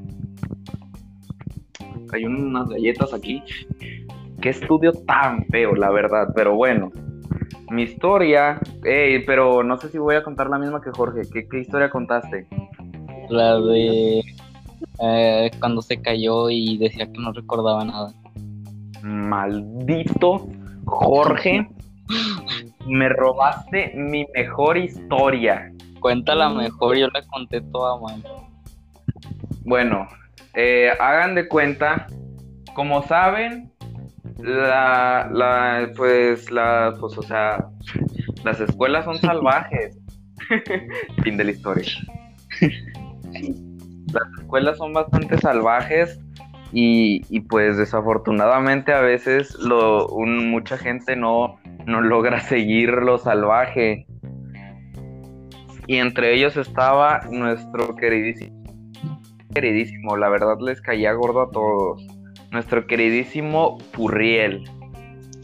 Hay 2.12 2.25
unas 2.25 2.68
galletas 2.68 3.12
aquí. 3.14 3.42
Qué 4.40 4.50
estudio 4.50 4.92
tan 4.92 5.45
feo, 5.47 5.75
la 5.75 5.90
verdad. 5.90 6.28
Pero 6.35 6.54
bueno, 6.54 6.90
mi 7.71 7.83
historia. 7.83 8.61
Pero 8.83 9.62
no 9.62 9.76
sé 9.78 9.88
si 9.88 9.99
voy 9.99 10.16
a 10.16 10.23
contar 10.23 10.49
la 10.50 10.59
misma 10.59 10.80
que 10.80 10.90
Jorge. 10.90 11.23
¿Qué, 11.33 11.47
qué 11.49 11.61
historia 11.61 11.90
contaste? 11.90 12.47
La 13.28 13.61
de 13.61 14.23
eh, 15.00 15.50
cuando 15.61 15.83
se 15.83 16.00
cayó 16.00 16.50
y 16.50 16.78
decía 16.78 17.07
que 17.07 17.21
no 17.21 17.33
recordaba 17.33 17.85
nada. 17.85 18.12
Maldito 19.02 20.49
Jorge, 20.85 21.69
me 22.87 23.09
robaste 23.11 23.93
mi 23.95 24.26
mejor 24.35 24.78
historia. 24.78 25.71
Cuéntala 26.00 26.49
mejor, 26.49 26.97
yo 26.97 27.09
la 27.09 27.23
conté 27.23 27.61
toda 27.61 28.00
mal. 28.00 28.23
Bueno, 29.64 30.07
eh, 30.55 30.90
hagan 30.99 31.35
de 31.35 31.47
cuenta, 31.49 32.07
como 32.75 33.02
saben, 33.02 33.71
la, 34.38 35.28
la, 35.33 35.90
pues, 35.97 36.50
la, 36.50 36.95
pues, 36.99 37.19
o 37.19 37.23
sea, 37.23 37.69
las 38.45 38.61
escuelas 38.61 39.05
son 39.05 39.19
salvajes. 39.19 39.99
fin 41.23 41.37
de 41.37 41.45
la 41.45 41.50
historia. 41.50 41.93
Las 44.11 44.40
escuelas 44.40 44.78
son 44.78 44.95
bastante 44.95 45.37
salvajes 45.37 46.19
y, 46.72 47.22
y 47.30 47.40
pues 47.40 47.76
desafortunadamente 47.76 48.92
a 48.92 49.00
veces 49.00 49.54
lo, 49.58 50.06
un, 50.08 50.50
mucha 50.50 50.76
gente 50.76 51.16
no, 51.16 51.58
no 51.87 52.00
logra 52.00 52.40
seguir 52.48 52.90
lo 52.90 53.18
salvaje. 53.18 54.06
Y 55.87 55.96
entre 55.96 56.34
ellos 56.34 56.56
estaba 56.56 57.20
nuestro 57.30 57.96
queridísimo, 57.96 58.62
queridísimo, 59.54 60.16
la 60.18 60.28
verdad 60.28 60.58
les 60.60 60.82
caía 60.82 61.12
gordo 61.14 61.42
a 61.42 61.50
todos, 61.50 62.06
nuestro 62.50 62.87
queridísimo 62.87 63.78
Furriel. 63.92 64.64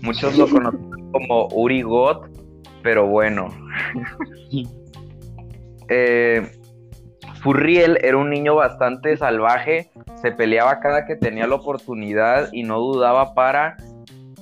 Muchos 0.02 0.36
lo 0.36 0.46
conocen 0.50 1.10
como 1.12 1.48
Uri 1.48 1.80
God, 1.80 2.28
pero 2.82 3.06
bueno. 3.06 3.48
eh, 5.88 6.50
Furriel 7.44 7.98
era 8.00 8.16
un 8.16 8.30
niño 8.30 8.54
bastante 8.54 9.18
salvaje, 9.18 9.90
se 10.22 10.32
peleaba 10.32 10.80
cada 10.80 11.04
que 11.04 11.14
tenía 11.14 11.46
la 11.46 11.56
oportunidad 11.56 12.48
y 12.54 12.62
no 12.62 12.78
dudaba 12.78 13.34
para 13.34 13.76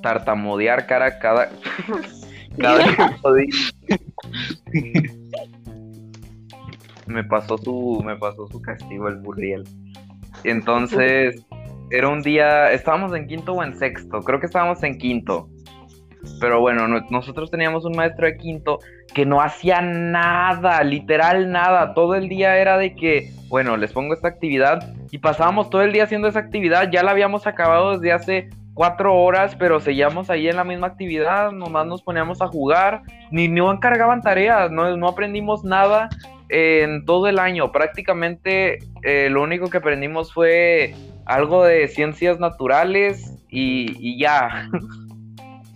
tartamudear 0.00 0.86
cara 0.86 1.18
cada, 1.18 1.50
cada 2.58 2.84
que 2.84 3.16
podía. 3.20 3.48
me 7.06 7.24
pasó 7.24 7.58
su 7.58 8.00
me 8.04 8.14
pasó 8.14 8.46
su 8.46 8.62
castigo 8.62 9.08
el 9.08 9.20
Furriel. 9.20 9.64
Entonces, 10.44 11.44
era 11.90 12.08
un 12.08 12.22
día, 12.22 12.70
estábamos 12.70 13.12
en 13.16 13.26
quinto 13.26 13.54
o 13.54 13.64
en 13.64 13.76
sexto, 13.76 14.20
creo 14.20 14.38
que 14.38 14.46
estábamos 14.46 14.80
en 14.84 14.96
quinto. 14.96 15.48
Pero 16.40 16.60
bueno, 16.60 16.86
nosotros 17.10 17.50
teníamos 17.50 17.84
un 17.84 17.92
maestro 17.96 18.26
de 18.26 18.36
quinto 18.36 18.78
que 19.14 19.26
no 19.26 19.40
hacía 19.40 19.80
nada, 19.80 20.82
literal 20.82 21.50
nada. 21.50 21.94
Todo 21.94 22.14
el 22.14 22.28
día 22.28 22.58
era 22.58 22.78
de 22.78 22.94
que, 22.94 23.30
bueno, 23.48 23.76
les 23.76 23.92
pongo 23.92 24.14
esta 24.14 24.28
actividad 24.28 24.94
y 25.10 25.18
pasábamos 25.18 25.70
todo 25.70 25.82
el 25.82 25.92
día 25.92 26.04
haciendo 26.04 26.28
esa 26.28 26.40
actividad. 26.40 26.90
Ya 26.90 27.02
la 27.02 27.10
habíamos 27.10 27.46
acabado 27.46 27.98
desde 27.98 28.12
hace 28.12 28.50
cuatro 28.74 29.14
horas, 29.14 29.54
pero 29.56 29.80
seguíamos 29.80 30.30
ahí 30.30 30.48
en 30.48 30.56
la 30.56 30.64
misma 30.64 30.88
actividad. 30.88 31.52
Nomás 31.52 31.86
nos 31.86 32.02
poníamos 32.02 32.40
a 32.40 32.48
jugar, 32.48 33.02
ni 33.30 33.48
no 33.48 33.72
encargaban 33.72 34.22
tareas, 34.22 34.70
no, 34.70 34.96
no 34.96 35.08
aprendimos 35.08 35.64
nada 35.64 36.08
en 36.48 37.04
todo 37.04 37.26
el 37.28 37.38
año. 37.38 37.72
Prácticamente 37.72 38.78
eh, 39.02 39.28
lo 39.30 39.42
único 39.42 39.68
que 39.68 39.78
aprendimos 39.78 40.32
fue 40.32 40.94
algo 41.24 41.64
de 41.64 41.88
ciencias 41.88 42.38
naturales 42.38 43.38
y, 43.48 43.94
y 43.98 44.18
ya. 44.18 44.68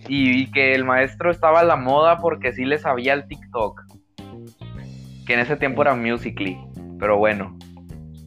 y, 0.08 0.50
que 0.50 0.74
el 0.74 0.84
maestro 0.84 1.30
estaba 1.30 1.60
a 1.60 1.64
la 1.64 1.76
moda 1.76 2.18
porque 2.18 2.52
sí 2.52 2.64
le 2.64 2.78
sabía 2.78 3.14
el 3.14 3.26
TikTok. 3.26 3.82
Que 5.26 5.34
en 5.34 5.40
ese 5.40 5.56
tiempo 5.56 5.82
era 5.82 5.94
Musically. 5.94 6.58
Pero 6.98 7.18
bueno. 7.18 7.56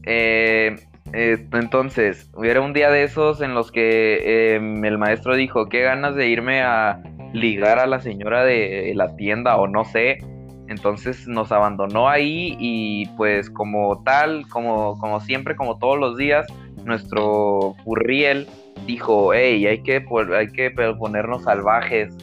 Eh, 0.05 0.75
entonces, 1.13 2.29
hubiera 2.35 2.61
un 2.61 2.73
día 2.73 2.91
de 2.91 3.03
esos 3.03 3.41
en 3.41 3.53
los 3.53 3.71
que 3.71 4.55
em, 4.55 4.83
el 4.85 4.97
maestro 4.97 5.35
dijo, 5.35 5.67
qué 5.67 5.81
ganas 5.81 6.15
de 6.15 6.27
irme 6.27 6.61
a 6.61 7.01
ligar 7.33 7.79
a 7.79 7.87
la 7.87 7.99
señora 7.99 8.43
de 8.43 8.91
la 8.95 9.15
tienda 9.15 9.57
o 9.57 9.67
no 9.67 9.85
sé. 9.85 10.19
Entonces 10.67 11.27
nos 11.27 11.51
abandonó 11.51 12.09
ahí 12.09 12.55
y 12.59 13.07
pues 13.17 13.49
como 13.49 14.03
tal, 14.03 14.47
como, 14.49 14.99
como 14.99 15.19
siempre, 15.19 15.55
como 15.55 15.79
todos 15.79 15.97
los 15.97 16.15
días, 16.15 16.45
nuestro 16.85 17.75
Furriel 17.83 18.47
dijo, 18.89 19.33
hey, 19.33 19.67
hay 19.67 19.83
que, 19.83 20.03
hay 20.35 20.47
que 20.47 20.71
ponernos 20.71 21.43
salvajes. 21.43 22.15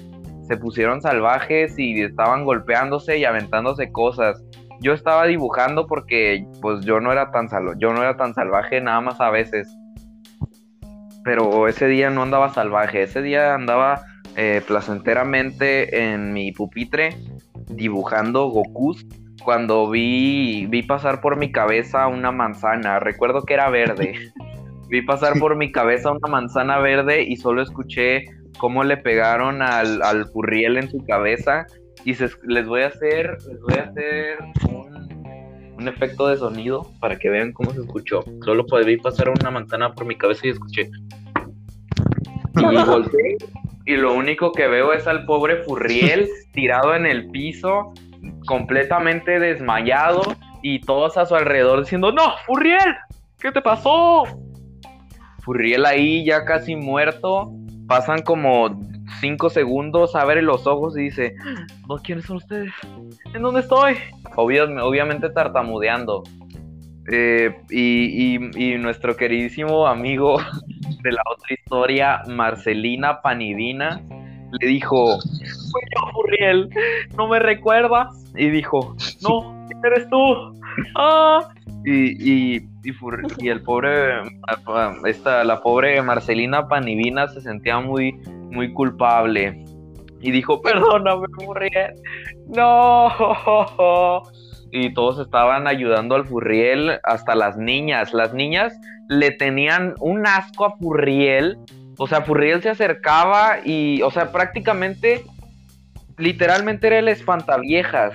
Se 0.49 0.57
pusieron 0.57 1.01
salvajes 1.01 1.79
y 1.79 2.03
estaban 2.03 2.45
golpeándose 2.45 3.19
y 3.19 3.25
aventándose 3.25 3.93
cosas. 3.93 4.43
Yo 4.81 4.93
estaba 4.93 5.27
dibujando 5.27 5.87
porque 5.87 6.45
pues 6.61 6.85
yo 6.85 7.01
no 7.01 7.13
era 7.13 7.31
tan 7.31 7.49
yo 7.79 7.93
no 7.93 8.03
era 8.03 8.17
tan 8.17 8.35
salvaje 8.35 8.81
nada 8.81 9.01
más 9.01 9.21
a 9.21 9.31
veces. 9.31 9.73
Pero 11.25 11.69
ese 11.69 11.87
día 11.87 12.11
no 12.11 12.23
andaba 12.23 12.53
salvaje, 12.53 13.03
ese 13.03 13.23
día 13.23 13.55
andaba 13.55 14.03
eh, 14.37 14.61
placenteramente 14.67 16.13
en 16.13 16.33
mi 16.33 16.53
pupitre 16.53 17.17
dibujando 17.69 18.49
Gokus 18.49 19.07
cuando 19.47 19.89
vi, 19.89 20.67
vi 20.67 20.83
pasar 20.83 21.21
por 21.21 21.37
mi 21.37 21.53
cabeza 21.53 22.09
una 22.09 22.33
manzana. 22.33 22.99
Recuerdo 22.99 23.43
que 23.43 23.55
era 23.55 23.71
verde. 23.71 24.33
Vi 24.89 25.03
pasar 25.03 25.39
por 25.39 25.57
mi 25.57 25.73
cabeza 25.73 26.11
una 26.11 26.29
manzana 26.29 26.79
verde 26.79 27.23
y 27.23 27.37
solo 27.37 27.63
escuché 27.63 28.25
cómo 28.59 28.85
le 28.85 28.97
pegaron 28.97 29.63
al, 29.63 30.03
al 30.03 30.27
furriel 30.27 30.79
en 30.79 30.91
su 30.91 31.05
cabeza. 31.05 31.67
Y 32.05 32.15
les 32.47 32.67
voy 32.67 32.83
a 32.83 32.87
hacer, 32.87 33.37
les 33.49 33.61
voy 33.61 33.79
a 33.79 33.83
hacer 33.83 34.39
un, 34.71 35.75
un, 35.77 35.89
efecto 35.89 36.29
de 36.29 36.37
sonido 36.37 36.89
para 37.01 37.19
que 37.19 37.29
vean 37.29 37.53
cómo 37.53 37.73
se 37.73 37.81
escuchó. 37.81 38.25
Solo 38.45 38.65
vi 38.85 38.97
pasar 38.97 39.29
una 39.29 39.51
manzana 39.51 39.93
por 39.93 40.07
mi 40.07 40.17
cabeza 40.17 40.47
y 40.47 40.51
escuché. 40.51 40.89
Y 42.57 42.63
volteé 42.87 43.37
y 43.87 43.97
lo 43.97 44.15
único 44.15 44.51
que 44.51 44.67
veo 44.67 44.93
es 44.93 45.07
al 45.07 45.25
pobre 45.25 45.63
Furriel 45.63 46.29
tirado 46.53 46.95
en 46.95 47.07
el 47.07 47.31
piso, 47.31 47.95
completamente 48.47 49.39
desmayado 49.39 50.23
y 50.61 50.81
todos 50.81 51.17
a 51.17 51.25
su 51.25 51.37
alrededor 51.37 51.81
diciendo, 51.81 52.11
no, 52.11 52.33
Furriel, 52.47 52.97
¿qué 53.39 53.53
te 53.53 53.63
pasó? 53.63 54.25
Furriel 55.47 55.87
ahí 55.87 56.25
ya 56.25 56.45
casi 56.45 56.75
muerto, 56.75 57.53
pasan 57.87 58.23
como 58.23 58.81
cinco 59.21 59.49
segundos, 59.49 60.17
abre 60.17 60.43
los 60.43 60.67
ojos 60.67 60.99
y 60.99 61.03
dice, 61.03 61.37
no, 61.89 61.99
¿quiénes 61.99 62.25
son 62.25 62.39
ustedes? 62.39 62.73
¿En 63.33 63.43
dónde 63.43 63.61
estoy? 63.61 63.95
obviamente 64.35 65.31
tartamudeando. 65.31 66.25
Eh, 67.13 67.57
y, 67.71 68.35
y 68.61 68.77
nuestro 68.79 69.17
queridísimo 69.17 69.87
amigo 69.87 70.39
de 71.05 71.13
la 71.13 71.23
otra 71.33 71.55
historia, 71.55 72.23
Marcelina 72.27 73.23
Panidina, 73.23 74.03
le 74.61 74.67
dijo, 74.67 75.21
soy 75.21 75.83
yo, 75.95 76.13
Furriel, 76.13 76.69
¿no 77.17 77.29
me 77.29 77.39
recuerdas? 77.39 78.09
Y 78.37 78.51
dijo, 78.51 78.97
no, 79.23 79.69
eres 79.85 80.09
tú. 80.11 80.17
Ah. 80.95 81.49
Y, 81.87 82.57
y, 82.57 82.69
y, 83.39 83.49
el 83.49 83.63
pobre, 83.63 84.21
esta, 85.05 85.45
la 85.45 85.61
pobre 85.61 86.01
Marcelina 86.03 86.69
Panidina 86.69 87.27
se 87.29 87.41
sentía 87.41 87.81
muy, 87.81 88.13
muy 88.51 88.73
culpable. 88.73 89.65
Y 90.21 90.31
dijo, 90.31 90.63
perdóname, 90.63 91.27
Furriel. 91.35 91.95
No. 92.49 94.23
Y 94.71 94.93
todos 94.95 95.19
estaban 95.21 95.67
ayudando 95.67 96.15
al 96.15 96.27
Furriel, 96.27 96.99
hasta 97.03 97.35
las 97.35 97.57
niñas. 97.57 98.13
Las 98.13 98.35
niñas 98.35 98.79
le 99.09 99.31
tenían 99.31 99.95
un 100.01 100.27
asco 100.27 100.65
a 100.65 100.77
Furriel. 100.77 101.59
O 101.99 102.07
sea, 102.07 102.23
Furriel 102.23 102.63
se 102.63 102.71
acercaba 102.71 103.59
y, 103.65 104.03
o 104.03 104.11
sea, 104.11 104.33
prácticamente, 104.33 105.25
literalmente 106.19 106.87
era 106.89 106.99
el 106.99 107.09
espantaviejas. 107.09 108.15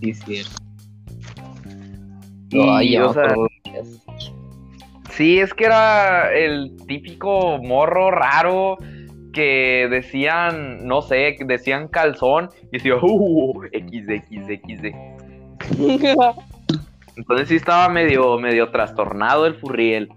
Sí, 0.00 0.14
cierto. 0.14 0.69
Y, 2.50 2.96
o 2.98 3.12
sea, 3.12 3.34
sí, 5.10 5.38
es 5.38 5.54
que 5.54 5.64
era 5.64 6.32
el 6.34 6.76
típico 6.86 7.58
morro 7.58 8.10
raro 8.10 8.78
que 9.32 9.86
decían, 9.88 10.86
no 10.86 11.02
sé, 11.02 11.36
decían 11.44 11.88
calzón 11.88 12.48
y 12.72 12.78
decía, 12.78 12.96
uh, 13.00 13.62
XD, 13.72 14.92
Entonces 17.16 17.48
sí 17.48 17.56
estaba 17.56 17.88
medio, 17.88 18.38
medio 18.38 18.70
trastornado 18.70 19.46
el 19.46 19.54
Furriel. 19.54 20.08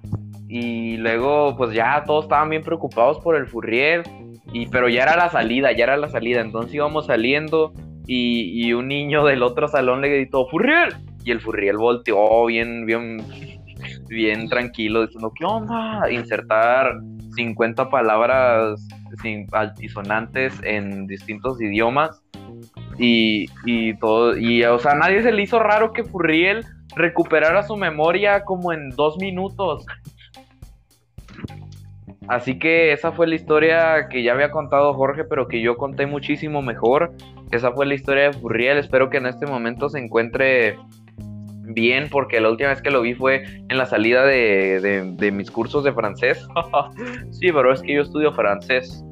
Y 0.47 0.97
luego, 0.97 1.55
pues 1.57 1.73
ya 1.73 2.03
todos 2.05 2.25
estaban 2.25 2.49
bien 2.49 2.63
preocupados 2.63 3.19
por 3.19 3.35
el 3.35 3.47
Furriel. 3.47 4.03
Y, 4.51 4.67
pero 4.67 4.89
ya 4.89 5.03
era 5.03 5.15
la 5.15 5.29
salida, 5.29 5.71
ya 5.71 5.85
era 5.85 5.97
la 5.97 6.09
salida. 6.09 6.41
Entonces 6.41 6.73
íbamos 6.73 7.07
saliendo 7.07 7.73
y, 8.07 8.65
y 8.65 8.73
un 8.73 8.87
niño 8.87 9.25
del 9.25 9.43
otro 9.43 9.67
salón 9.67 10.01
le 10.01 10.09
gritó, 10.09 10.47
¡Furriel! 10.47 10.95
Y 11.23 11.31
el 11.31 11.39
Furriel 11.41 11.77
volteó 11.77 12.45
bien, 12.45 12.85
bien, 12.85 13.23
bien 14.07 14.49
tranquilo, 14.49 15.05
diciendo, 15.05 15.31
¿qué 15.37 15.45
onda? 15.45 16.11
Insertar 16.11 16.99
50 17.35 17.89
palabras 17.89 18.87
altisonantes 19.51 20.53
en 20.63 21.07
distintos 21.07 21.61
idiomas. 21.61 22.21
Y, 22.99 23.47
y 23.65 23.95
todo, 23.97 24.37
y 24.37 24.63
o 24.63 24.77
sea, 24.77 24.91
a 24.91 24.95
nadie 24.95 25.23
se 25.23 25.31
le 25.31 25.41
hizo 25.41 25.57
raro 25.57 25.93
que 25.93 26.03
Furriel 26.03 26.63
recuperara 26.95 27.63
su 27.63 27.75
memoria 27.75 28.43
como 28.45 28.71
en 28.71 28.89
dos 28.91 29.17
minutos. 29.17 29.85
Así 32.27 32.57
que 32.57 32.93
esa 32.93 33.11
fue 33.11 33.27
la 33.27 33.35
historia 33.35 34.07
que 34.09 34.23
ya 34.23 34.31
había 34.33 34.51
contado 34.51 34.93
Jorge, 34.93 35.23
pero 35.25 35.47
que 35.47 35.61
yo 35.61 35.75
conté 35.75 36.05
muchísimo 36.05 36.61
mejor. 36.61 37.13
Esa 37.51 37.71
fue 37.71 37.85
la 37.85 37.95
historia 37.95 38.25
de 38.25 38.33
Furriel. 38.33 38.77
Espero 38.77 39.09
que 39.09 39.17
en 39.17 39.25
este 39.25 39.45
momento 39.45 39.89
se 39.89 39.99
encuentre 39.99 40.77
bien, 41.73 42.09
porque 42.09 42.39
la 42.39 42.49
última 42.49 42.69
vez 42.69 42.81
que 42.81 42.91
lo 42.91 43.01
vi 43.01 43.13
fue 43.13 43.43
en 43.69 43.77
la 43.77 43.85
salida 43.85 44.25
de, 44.25 45.13
de 45.15 45.31
mis 45.31 45.51
cursos 45.51 45.83
de 45.83 45.93
francés. 45.93 46.45
sí, 47.31 47.51
pero 47.51 47.73
es 47.73 47.81
que 47.81 47.95
yo 47.95 48.01
estudio 48.01 48.33
francés. 48.33 49.03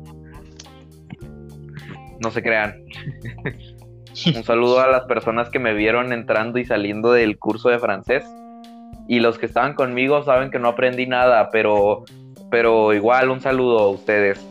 No 2.20 2.32
se 2.32 2.44
crean. 2.44 2.76
Un 4.36 4.44
saludo 4.44 4.80
a 4.80 4.88
las 4.88 5.06
personas 5.06 5.50
que 5.50 5.60
me 5.60 5.74
vieron 5.74 6.14
entrando 6.14 6.60
y 6.60 6.66
saliendo 6.66 7.12
del 7.12 7.40
curso 7.40 7.70
de 7.70 7.80
francés. 7.80 8.24
Y 9.08 9.20
los 9.20 9.38
que 9.38 9.46
estaban 9.46 9.74
conmigo 9.74 10.24
saben 10.24 10.52
que 10.52 10.60
no 10.60 10.70
aprendí 10.70 11.08
nada, 11.08 11.50
pero 11.52 12.06
pero 12.52 12.94
igual 12.94 13.30
un 13.30 13.40
saludo 13.40 13.80
a 13.80 13.90
ustedes. 13.90 14.46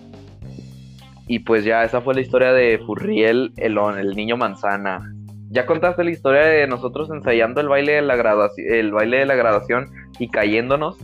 Y 1.29 1.41
pues 1.41 1.65
ya, 1.65 1.85
esa 1.85 2.01
fue 2.01 2.15
la 2.15 2.23
historia 2.23 2.53
de 2.53 2.81
Furriel, 2.85 3.53
el, 3.57 3.79
el 3.79 4.17
niño 4.17 4.37
manzana. 4.37 5.15
¿Ya 5.51 5.67
contaste 5.67 6.05
la 6.05 6.11
historia 6.13 6.43
de 6.43 6.69
nosotros 6.69 7.11
ensayando 7.11 7.61
el 7.61 7.69
baile 7.69 7.95
de 7.95 8.03
la 8.03 8.15
graduación, 8.15 8.73
el 8.73 8.93
baile 8.93 9.19
de 9.19 9.27
la 9.27 9.35
graduación 9.35 9.91
y 10.21 10.29
cayéndonos? 10.29 10.97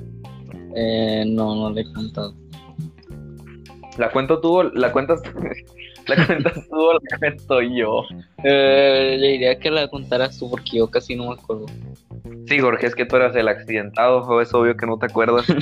Eh, 0.76 1.24
no, 1.26 1.56
no 1.56 1.70
le 1.70 1.80
he 1.80 1.92
contado. 1.92 2.32
¿La 3.98 4.12
cuento 4.12 4.40
tú 4.40 4.62
la 4.72 4.92
cuentas, 4.92 5.20
la 6.06 6.26
cuentas 6.26 6.64
tú 6.68 6.76
o 6.76 6.92
la 6.92 7.18
cuento 7.18 7.61
yo? 7.61 8.04
Eh, 8.44 9.16
le 9.18 9.28
diría 9.32 9.59
que 9.59 9.68
la 9.68 9.88
contaras 9.88 10.38
tú 10.38 10.48
porque 10.48 10.76
yo 10.78 10.88
casi 10.88 11.16
no 11.16 11.30
me 11.30 11.35
acuerdo. 11.35 11.66
Sí, 12.46 12.61
Jorge, 12.61 12.87
es 12.87 12.94
que 12.94 13.04
tú 13.04 13.16
eras 13.16 13.35
el 13.35 13.48
accidentado, 13.48 14.40
es 14.40 14.54
obvio 14.54 14.76
que 14.76 14.87
no 14.87 14.96
te 14.96 15.06
acuerdas. 15.06 15.44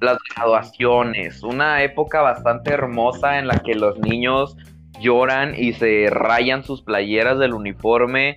las 0.00 0.18
graduaciones, 0.36 1.42
una 1.42 1.82
época 1.82 2.20
bastante 2.20 2.72
hermosa 2.72 3.38
en 3.40 3.48
la 3.48 3.58
que 3.58 3.74
los 3.74 3.98
niños 3.98 4.56
lloran 4.98 5.54
y 5.56 5.72
se 5.72 6.08
rayan 6.10 6.64
sus 6.64 6.82
playeras 6.82 7.38
del 7.38 7.54
uniforme 7.54 8.34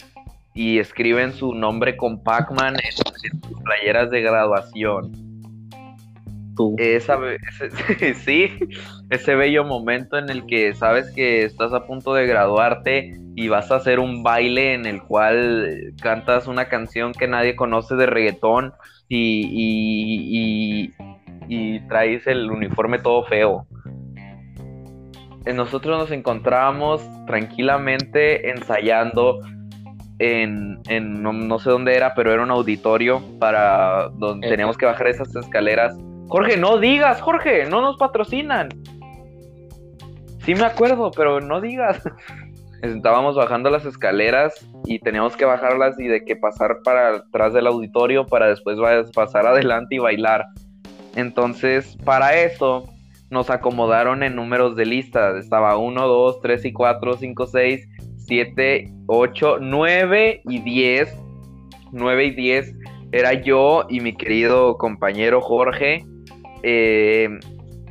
y 0.54 0.80
escriben 0.80 1.34
su 1.34 1.54
nombre 1.54 1.98
con 1.98 2.24
Pac-Man 2.24 2.76
en, 2.84 2.92
sus 2.92 3.62
playeras 3.64 4.10
de 4.12 4.22
graduación. 4.22 5.12
Esa, 6.78 7.18
ese, 7.50 8.14
sí, 8.26 8.52
ese 9.10 9.36
bello 9.36 9.64
momento 9.64 10.20
en 10.20 10.30
el 10.30 10.46
que 10.46 10.76
sabes 10.76 11.12
que 11.12 11.44
estás 11.44 11.74
a 11.74 11.88
punto 11.88 12.14
de 12.14 12.28
graduarte 12.28 13.20
y 13.36 13.48
vas 13.48 13.72
a 13.72 13.78
hacer 13.78 14.00
un 14.00 14.22
baile 14.22 14.76
en 14.76 14.86
el 14.86 15.02
cual 15.02 15.94
cantas 16.00 16.46
una 16.46 16.70
canción 16.70 17.14
que 17.14 17.28
nadie 17.28 17.56
conoce 17.56 17.96
de 17.96 18.06
reggaetón 18.06 18.74
y, 19.10 20.94
y 21.48 21.80
traes 21.88 22.28
el 22.28 22.52
uniforme 22.52 23.00
todo 23.00 23.24
feo. 23.26 23.66
Nosotros 25.46 25.98
nos 25.98 26.12
encontrábamos 26.12 27.02
tranquilamente 27.26 28.50
ensayando 28.50 29.40
en, 30.20 31.22
no, 31.22 31.60
sé 31.60 31.70
dónde 31.70 31.96
era, 31.96 32.14
pero 32.16 32.32
era 32.32 32.44
un 32.44 32.52
auditorio 32.52 33.22
para 33.40 34.10
donde 34.10 34.48
teníamos 34.48 34.78
que 34.78 34.86
bajar 34.86 35.08
esas 35.08 35.36
escaleras. 35.36 35.96
Jorge, 36.28 36.58
no 36.58 36.78
digas, 36.78 37.22
Jorge, 37.22 37.66
no 37.66 37.82
nos 37.82 37.98
patrocinan. 37.98 38.70
Sí 40.40 40.56
me 40.56 40.66
acuerdo, 40.66 41.12
pero 41.12 41.42
no 41.42 41.60
digas. 41.62 42.02
Estábamos 42.82 43.36
bajando 43.36 43.70
las 43.70 43.86
escaleras 43.86 44.54
y 44.86 45.00
teníamos 45.00 45.38
que 45.38 45.46
bajarlas 45.46 45.98
y 46.00 46.08
de 46.08 46.26
que 46.26 46.36
pasar 46.36 46.80
para 46.84 47.16
atrás 47.16 47.54
del 47.54 47.68
auditorio 47.68 48.28
para 48.28 48.48
después 48.48 48.78
pasar 49.14 49.46
adelante 49.46 49.96
y 49.96 50.00
bailar. 50.00 50.46
Entonces, 51.16 51.96
para 52.04 52.36
eso 52.36 52.93
nos 53.34 53.50
acomodaron 53.50 54.24
en 54.24 54.36
números 54.36 54.76
de 54.76 54.86
lista. 54.86 55.38
Estaba 55.38 55.78
1, 55.78 56.08
2, 56.08 56.40
3 56.42 56.66
y 56.66 56.72
4, 56.72 57.18
5, 57.18 57.48
6, 57.48 57.90
7, 58.18 58.94
8, 59.08 59.58
9 59.60 60.42
y 60.46 60.60
10. 60.60 61.18
9 61.92 62.26
y 62.26 62.32
10 62.32 62.76
era 63.12 63.34
yo 63.34 63.86
y 63.90 64.00
mi 64.00 64.16
querido 64.16 64.78
compañero 64.78 65.42
Jorge. 65.42 66.06
Eh, 66.62 67.28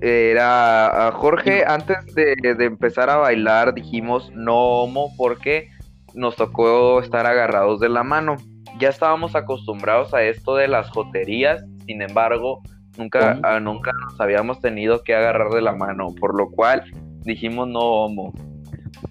era 0.00 1.12
Jorge, 1.14 1.64
antes 1.64 1.98
de, 2.14 2.34
de, 2.34 2.64
empezar 2.64 3.08
a 3.08 3.18
bailar 3.18 3.72
dijimos 3.72 4.32
no 4.34 4.56
homo 4.56 5.14
porque 5.16 5.68
nos 6.14 6.34
tocó 6.34 7.00
estar 7.00 7.26
agarrados 7.26 7.78
de 7.78 7.88
la 7.88 8.02
mano. 8.02 8.36
Ya 8.80 8.88
estábamos 8.88 9.36
acostumbrados 9.36 10.12
a 10.12 10.24
esto 10.24 10.56
de 10.56 10.66
las 10.66 10.90
joterías, 10.90 11.64
sin 11.86 12.02
embargo, 12.02 12.62
Nunca, 12.98 13.38
ah, 13.42 13.58
nunca 13.58 13.92
nos 13.92 14.20
habíamos 14.20 14.60
tenido 14.60 15.02
que 15.02 15.14
agarrar 15.14 15.50
de 15.50 15.62
la 15.62 15.72
mano, 15.72 16.14
por 16.20 16.36
lo 16.36 16.50
cual 16.50 16.84
dijimos 17.24 17.68
no 17.68 17.80
homo. 17.80 18.32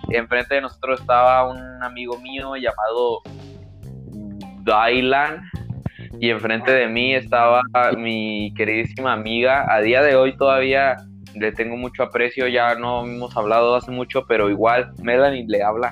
Enfrente 0.10 0.56
de 0.56 0.62
nosotros 0.62 1.02
estaba 1.02 1.50
un 1.50 1.84
amigo 1.84 2.18
mío 2.20 2.56
llamado 2.56 3.22
Dylan 4.64 5.42
y 6.20 6.30
enfrente 6.30 6.72
de 6.72 6.88
mí 6.88 7.16
estaba 7.16 7.64
mi 7.98 8.54
queridísima 8.56 9.14
amiga. 9.14 9.66
A 9.74 9.82
día 9.82 10.02
de 10.04 10.16
hoy 10.16 10.38
todavía 10.38 10.98
le 11.34 11.52
tengo 11.52 11.78
mucho 11.78 12.04
aprecio, 12.04 12.48
ya 12.48 12.76
no 12.76 13.06
hemos 13.06 13.36
hablado 13.36 13.76
hace 13.76 13.92
mucho, 13.92 14.26
pero 14.28 14.50
igual 14.50 14.92
Melanie 15.02 15.46
le 15.48 15.64
habla. 15.64 15.90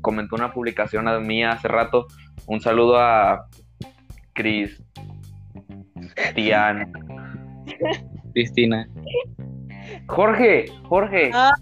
Comentó 0.00 0.34
una 0.34 0.52
publicación 0.52 1.06
a 1.06 1.20
mí 1.20 1.44
hace 1.44 1.68
rato. 1.68 2.06
Un 2.46 2.60
saludo 2.60 2.98
a 2.98 3.46
Chris 4.32 4.82
Tian. 6.34 6.92
Cristina. 8.32 8.88
Jorge, 10.06 10.66
Jorge. 10.84 11.30
Ah. 11.32 11.52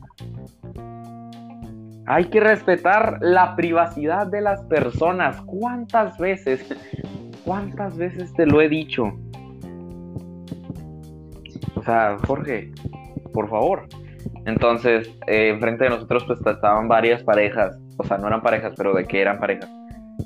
Hay 2.06 2.24
que 2.24 2.40
respetar 2.40 3.18
la 3.20 3.54
privacidad 3.54 4.26
de 4.26 4.40
las 4.40 4.62
personas. 4.62 5.40
¿Cuántas 5.42 6.18
veces? 6.18 6.66
¿Cuántas 7.44 7.96
veces 7.96 8.32
te 8.34 8.46
lo 8.46 8.60
he 8.60 8.68
dicho? 8.68 9.12
O 11.76 11.82
sea, 11.82 12.16
Jorge, 12.26 12.72
por 13.32 13.48
favor. 13.48 13.86
Entonces, 14.44 15.08
eh, 15.26 15.50
enfrente 15.50 15.84
de 15.84 15.90
nosotros 15.90 16.24
pues 16.24 16.40
estaban 16.44 16.88
varias 16.88 17.22
parejas. 17.22 17.78
O 17.96 18.04
sea, 18.04 18.18
no 18.18 18.26
eran 18.26 18.42
parejas, 18.42 18.72
pero 18.76 18.92
de 18.94 19.04
que 19.04 19.20
eran 19.20 19.38
parejas. 19.38 19.70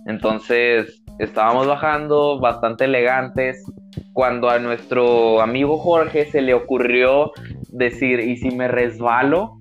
Entonces, 0.06 1.02
estábamos 1.18 1.66
bajando 1.66 2.40
bastante 2.40 2.84
elegantes 2.84 3.62
cuando 4.14 4.48
a 4.48 4.60
nuestro 4.60 5.42
amigo 5.42 5.76
Jorge 5.76 6.26
se 6.26 6.40
le 6.40 6.54
ocurrió 6.54 7.32
decir, 7.68 8.20
¿y 8.20 8.36
si 8.36 8.50
me 8.52 8.68
resbalo? 8.68 9.58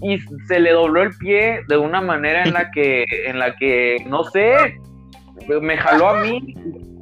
Y 0.00 0.18
se 0.46 0.60
le 0.60 0.70
dobló 0.70 1.02
el 1.02 1.10
pie 1.18 1.60
de 1.68 1.76
una 1.76 2.00
manera 2.00 2.44
en 2.44 2.54
la 2.54 2.70
que, 2.70 3.04
en 3.26 3.38
la 3.38 3.54
que, 3.56 3.96
no 4.08 4.24
sé, 4.24 4.78
me 5.60 5.76
jaló 5.76 6.08
a 6.08 6.20
mí 6.22 6.54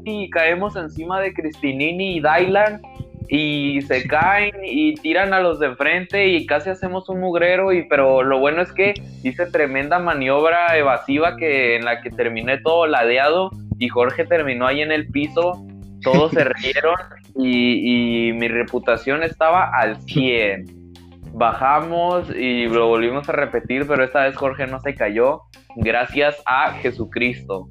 y 0.05 0.31
caemos 0.31 0.77
encima 0.77 1.21
de 1.21 1.35
Cristinini 1.35 2.17
y 2.17 2.21
Dylan 2.21 2.81
y 3.29 3.83
se 3.83 4.09
caen 4.09 4.55
y 4.65 4.95
tiran 4.95 5.35
a 5.35 5.41
los 5.41 5.61
de 5.61 5.67
enfrente 5.67 6.29
y 6.29 6.47
casi 6.47 6.71
hacemos 6.71 7.11
un 7.11 7.21
mugrero 7.21 7.75
y 7.75 7.87
pero 7.87 8.23
lo 8.23 8.39
bueno 8.39 8.63
es 8.63 8.73
que 8.73 8.95
hice 9.23 9.45
tremenda 9.45 9.99
maniobra 9.99 10.75
evasiva 10.79 11.37
que 11.37 11.77
en 11.77 11.85
la 11.85 12.01
que 12.01 12.09
terminé 12.09 12.57
todo 12.59 12.87
ladeado 12.87 13.51
y 13.79 13.89
Jorge 13.89 14.25
terminó 14.25 14.67
ahí 14.67 14.81
en 14.81 14.93
el 14.93 15.09
piso 15.09 15.68
todos 16.03 16.33
se 16.33 16.45
rieron 16.63 16.97
y, 17.37 18.33
mi 18.33 18.49
reputación 18.49 19.23
estaba 19.23 19.71
al 19.73 20.01
100 20.03 20.79
bajamos 21.33 22.31
y 22.35 22.67
lo 22.67 22.89
volvimos 22.89 23.29
a 23.29 23.33
repetir, 23.33 23.87
pero 23.87 24.03
esta 24.03 24.25
vez 24.25 24.35
Jorge 24.35 24.67
no 24.67 24.81
se 24.81 24.95
cayó, 24.95 25.43
gracias 25.77 26.43
a 26.47 26.73
Jesucristo. 26.73 27.69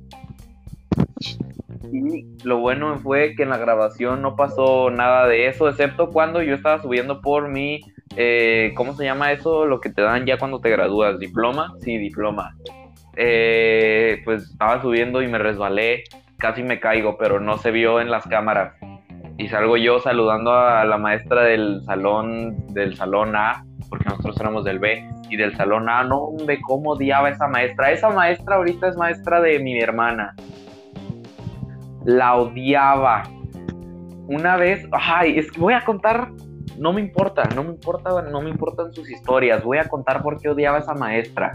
Y 1.92 2.26
lo 2.44 2.60
bueno 2.60 2.98
fue 3.00 3.36
que 3.36 3.44
en 3.44 3.50
la 3.50 3.58
grabación 3.58 4.22
no 4.22 4.36
pasó 4.36 4.90
nada 4.90 5.28
de 5.28 5.48
eso, 5.48 5.70
excepto 5.70 6.10
cuando 6.10 6.42
yo 6.42 6.56
estaba 6.56 6.82
subiendo 6.82 7.22
por 7.22 7.50
mi, 7.50 7.82
eh, 8.16 8.74
¿cómo 8.76 8.94
se 8.94 9.06
llama 9.06 9.32
eso? 9.32 9.66
Lo 9.66 9.80
que 9.80 9.90
te 9.90 10.02
dan 10.02 10.26
ya 10.26 10.38
cuando 10.38 10.60
te 10.60 10.70
gradúas, 10.70 11.20
diploma, 11.20 11.74
sí, 11.82 11.98
diploma. 11.98 12.56
Eh, 13.16 14.22
pues 14.26 14.44
estaba 14.52 14.82
subiendo 14.82 15.22
y 15.22 15.28
me 15.28 15.40
resbalé, 15.40 16.04
casi 16.38 16.64
me 16.64 16.80
caigo, 16.80 17.18
pero 17.18 17.40
no 17.40 17.58
se 17.58 17.72
vio 17.72 18.00
en 18.00 18.10
las 18.12 18.28
cámaras. 18.28 18.74
Y 19.38 19.50
salgo 19.50 19.78
yo 19.78 20.00
saludando 20.00 20.54
a 20.54 20.84
la 20.86 20.98
maestra 20.98 21.44
del 21.44 21.82
salón, 21.86 22.74
del 22.74 22.96
salón 22.96 23.36
A, 23.36 23.64
porque 23.90 24.06
nosotros 24.10 24.40
éramos 24.40 24.64
del 24.64 24.80
B, 24.80 25.08
y 25.30 25.38
del 25.38 25.56
salón 25.56 25.90
A, 25.90 26.04
no, 26.04 26.18
hombre, 26.18 26.60
cómo 26.62 26.92
odiaba 26.92 27.30
esa 27.30 27.48
maestra. 27.48 27.92
Esa 27.92 28.10
maestra 28.10 28.56
ahorita 28.56 28.88
es 28.88 28.98
maestra 28.98 29.42
de 29.42 29.60
mi 29.60 29.80
hermana 29.80 30.34
la 32.08 32.38
odiaba. 32.38 33.24
Una 34.28 34.56
vez, 34.56 34.88
ay, 34.92 35.38
es 35.38 35.52
que 35.52 35.60
voy 35.60 35.74
a 35.74 35.84
contar, 35.84 36.32
no 36.78 36.94
me 36.94 37.02
importa, 37.02 37.44
no 37.54 37.66
me 37.66 37.72
importa, 37.72 38.22
no 38.22 38.42
me 38.42 38.50
importan 38.50 38.94
sus 38.94 39.10
historias, 39.10 39.62
voy 39.62 39.78
a 39.78 39.90
contar 39.90 40.24
por 40.24 40.40
qué 40.40 40.50
odiaba 40.50 40.78
a 40.78 40.80
esa 40.80 40.94
maestra. 40.94 41.52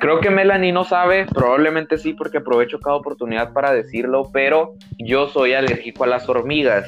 Creo 0.00 0.20
que 0.20 0.30
Melanie 0.30 0.72
no 0.72 0.84
sabe, 0.84 1.26
probablemente 1.26 1.98
sí, 1.98 2.12
porque 2.12 2.38
aprovecho 2.38 2.80
cada 2.80 2.96
oportunidad 2.96 3.52
para 3.52 3.72
decirlo, 3.72 4.30
pero 4.32 4.74
yo 4.98 5.28
soy 5.28 5.54
alérgico 5.54 6.04
a 6.04 6.06
las 6.08 6.28
hormigas. 6.28 6.86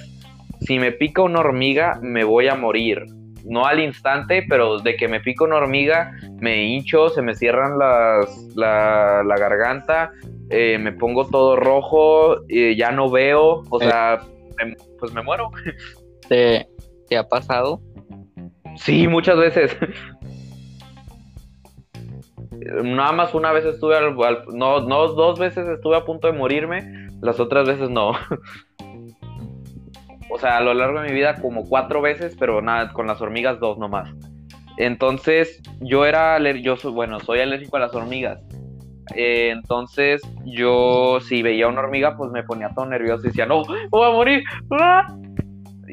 si 0.60 0.78
me 0.78 0.92
pica 0.92 1.22
una 1.22 1.40
hormiga, 1.40 1.98
me 2.02 2.22
voy 2.22 2.46
a 2.48 2.54
morir. 2.54 3.04
No 3.46 3.64
al 3.66 3.80
instante, 3.80 4.44
pero 4.48 4.78
de 4.78 4.94
que 4.96 5.08
me 5.08 5.18
pica 5.20 5.44
una 5.44 5.56
hormiga, 5.56 6.12
me 6.38 6.64
hincho, 6.64 7.08
se 7.08 7.22
me 7.22 7.34
cierran 7.34 7.78
las, 7.78 8.28
la, 8.54 9.22
la 9.26 9.36
garganta, 9.38 10.10
eh, 10.50 10.76
me 10.78 10.92
pongo 10.92 11.26
todo 11.28 11.56
rojo, 11.56 12.46
eh, 12.50 12.76
ya 12.76 12.90
no 12.92 13.10
veo, 13.10 13.62
o 13.70 13.80
Eh. 13.80 13.86
sea, 13.86 14.20
me- 14.62 14.76
pues 14.98 15.12
me 15.14 15.22
muero. 15.22 15.50
¿Te, 16.28 16.68
te 17.08 17.16
ha 17.16 17.26
pasado? 17.26 17.80
Sí, 18.76 19.08
muchas 19.08 19.38
veces. 19.38 19.74
Nada 22.82 23.12
más 23.12 23.34
una 23.34 23.52
vez 23.52 23.64
estuve 23.64 23.96
al, 23.96 24.14
no, 24.54 24.80
no, 24.80 25.08
dos 25.08 25.38
veces 25.38 25.66
estuve 25.68 25.96
a 25.96 26.04
punto 26.04 26.26
de 26.26 26.34
morirme, 26.34 27.08
las 27.20 27.40
otras 27.40 27.66
veces 27.66 27.90
no. 27.90 28.12
O 30.32 30.38
sea, 30.38 30.58
a 30.58 30.60
lo 30.60 30.72
largo 30.72 31.00
de 31.00 31.08
mi 31.08 31.14
vida 31.14 31.34
como 31.40 31.68
cuatro 31.68 32.00
veces, 32.00 32.36
pero 32.38 32.62
nada, 32.62 32.92
con 32.92 33.08
las 33.08 33.20
hormigas 33.20 33.58
dos 33.58 33.78
nomás. 33.78 34.14
Entonces, 34.76 35.60
yo 35.80 36.06
era, 36.06 36.38
yo 36.52 36.76
soy, 36.76 36.92
bueno, 36.92 37.18
soy 37.18 37.40
alérgico 37.40 37.78
a 37.78 37.80
las 37.80 37.94
hormigas. 37.94 38.38
Eh, 39.14 39.50
entonces, 39.50 40.22
yo 40.44 41.18
si 41.20 41.42
veía 41.42 41.66
una 41.66 41.80
hormiga, 41.80 42.16
pues 42.16 42.30
me 42.30 42.44
ponía 42.44 42.70
todo 42.74 42.86
nervioso 42.86 43.24
y 43.24 43.30
decía, 43.30 43.44
no, 43.44 43.64
voy 43.90 44.08
a 44.08 44.12
morir. 44.12 44.42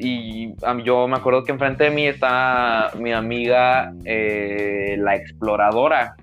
Y 0.00 0.54
yo 0.84 1.08
me 1.08 1.16
acuerdo 1.16 1.42
que 1.42 1.50
enfrente 1.50 1.82
de 1.82 1.90
mí 1.90 2.06
está 2.06 2.92
mi 3.00 3.12
amiga, 3.12 3.92
eh, 4.04 4.96
la 4.96 5.16
exploradora. 5.16 6.14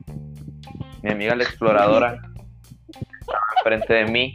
Mi 1.05 1.11
amiga 1.11 1.35
la 1.35 1.43
exploradora. 1.43 2.19
Enfrente 3.57 3.93
de 3.93 4.05
mí. 4.05 4.33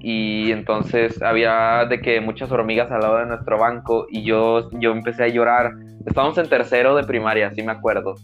Y 0.00 0.52
entonces 0.52 1.22
había 1.22 1.86
de 1.86 2.02
que 2.02 2.20
muchas 2.20 2.52
hormigas 2.52 2.92
al 2.92 3.00
lado 3.00 3.16
de 3.16 3.26
nuestro 3.26 3.58
banco 3.58 4.06
y 4.10 4.24
yo, 4.24 4.70
yo 4.72 4.92
empecé 4.92 5.24
a 5.24 5.28
llorar. 5.28 5.70
Estábamos 6.04 6.36
en 6.36 6.46
tercero 6.46 6.94
de 6.94 7.04
primaria, 7.04 7.50
sí 7.52 7.62
me 7.62 7.72
acuerdo. 7.72 8.16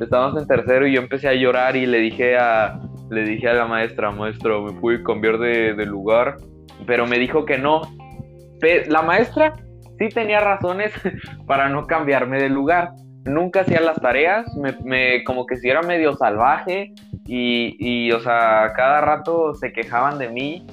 Estábamos 0.00 0.42
en 0.42 0.48
tercero 0.48 0.88
y 0.88 0.94
yo 0.94 1.00
empecé 1.00 1.28
a 1.28 1.34
llorar 1.34 1.76
y 1.76 1.86
le 1.86 1.98
dije 1.98 2.36
a, 2.36 2.80
le 3.08 3.22
dije 3.22 3.48
a 3.48 3.54
la 3.54 3.66
maestra, 3.66 4.10
maestra, 4.10 4.58
¿me 4.60 4.72
pude 4.72 5.04
cambiar 5.04 5.38
de, 5.38 5.74
de 5.74 5.86
lugar? 5.86 6.34
Pero 6.84 7.06
me 7.06 7.16
dijo 7.16 7.44
que 7.44 7.58
no. 7.58 7.82
La 8.88 9.02
maestra 9.02 9.54
sí 10.00 10.08
tenía 10.08 10.40
razones 10.40 10.92
para 11.46 11.68
no 11.68 11.86
cambiarme 11.86 12.42
de 12.42 12.48
lugar. 12.48 12.90
Nunca 13.28 13.60
hacía 13.60 13.80
las 13.80 14.00
tareas, 14.00 14.46
me, 14.56 15.22
como 15.24 15.46
que 15.46 15.56
si 15.56 15.68
era 15.68 15.82
medio 15.82 16.16
salvaje 16.16 16.92
y, 17.26 17.76
y, 17.78 18.12
o 18.12 18.20
sea, 18.20 18.72
cada 18.74 19.00
rato 19.00 19.54
se 19.54 19.72
quejaban 19.72 20.18
de 20.18 20.28
mí, 20.28 20.66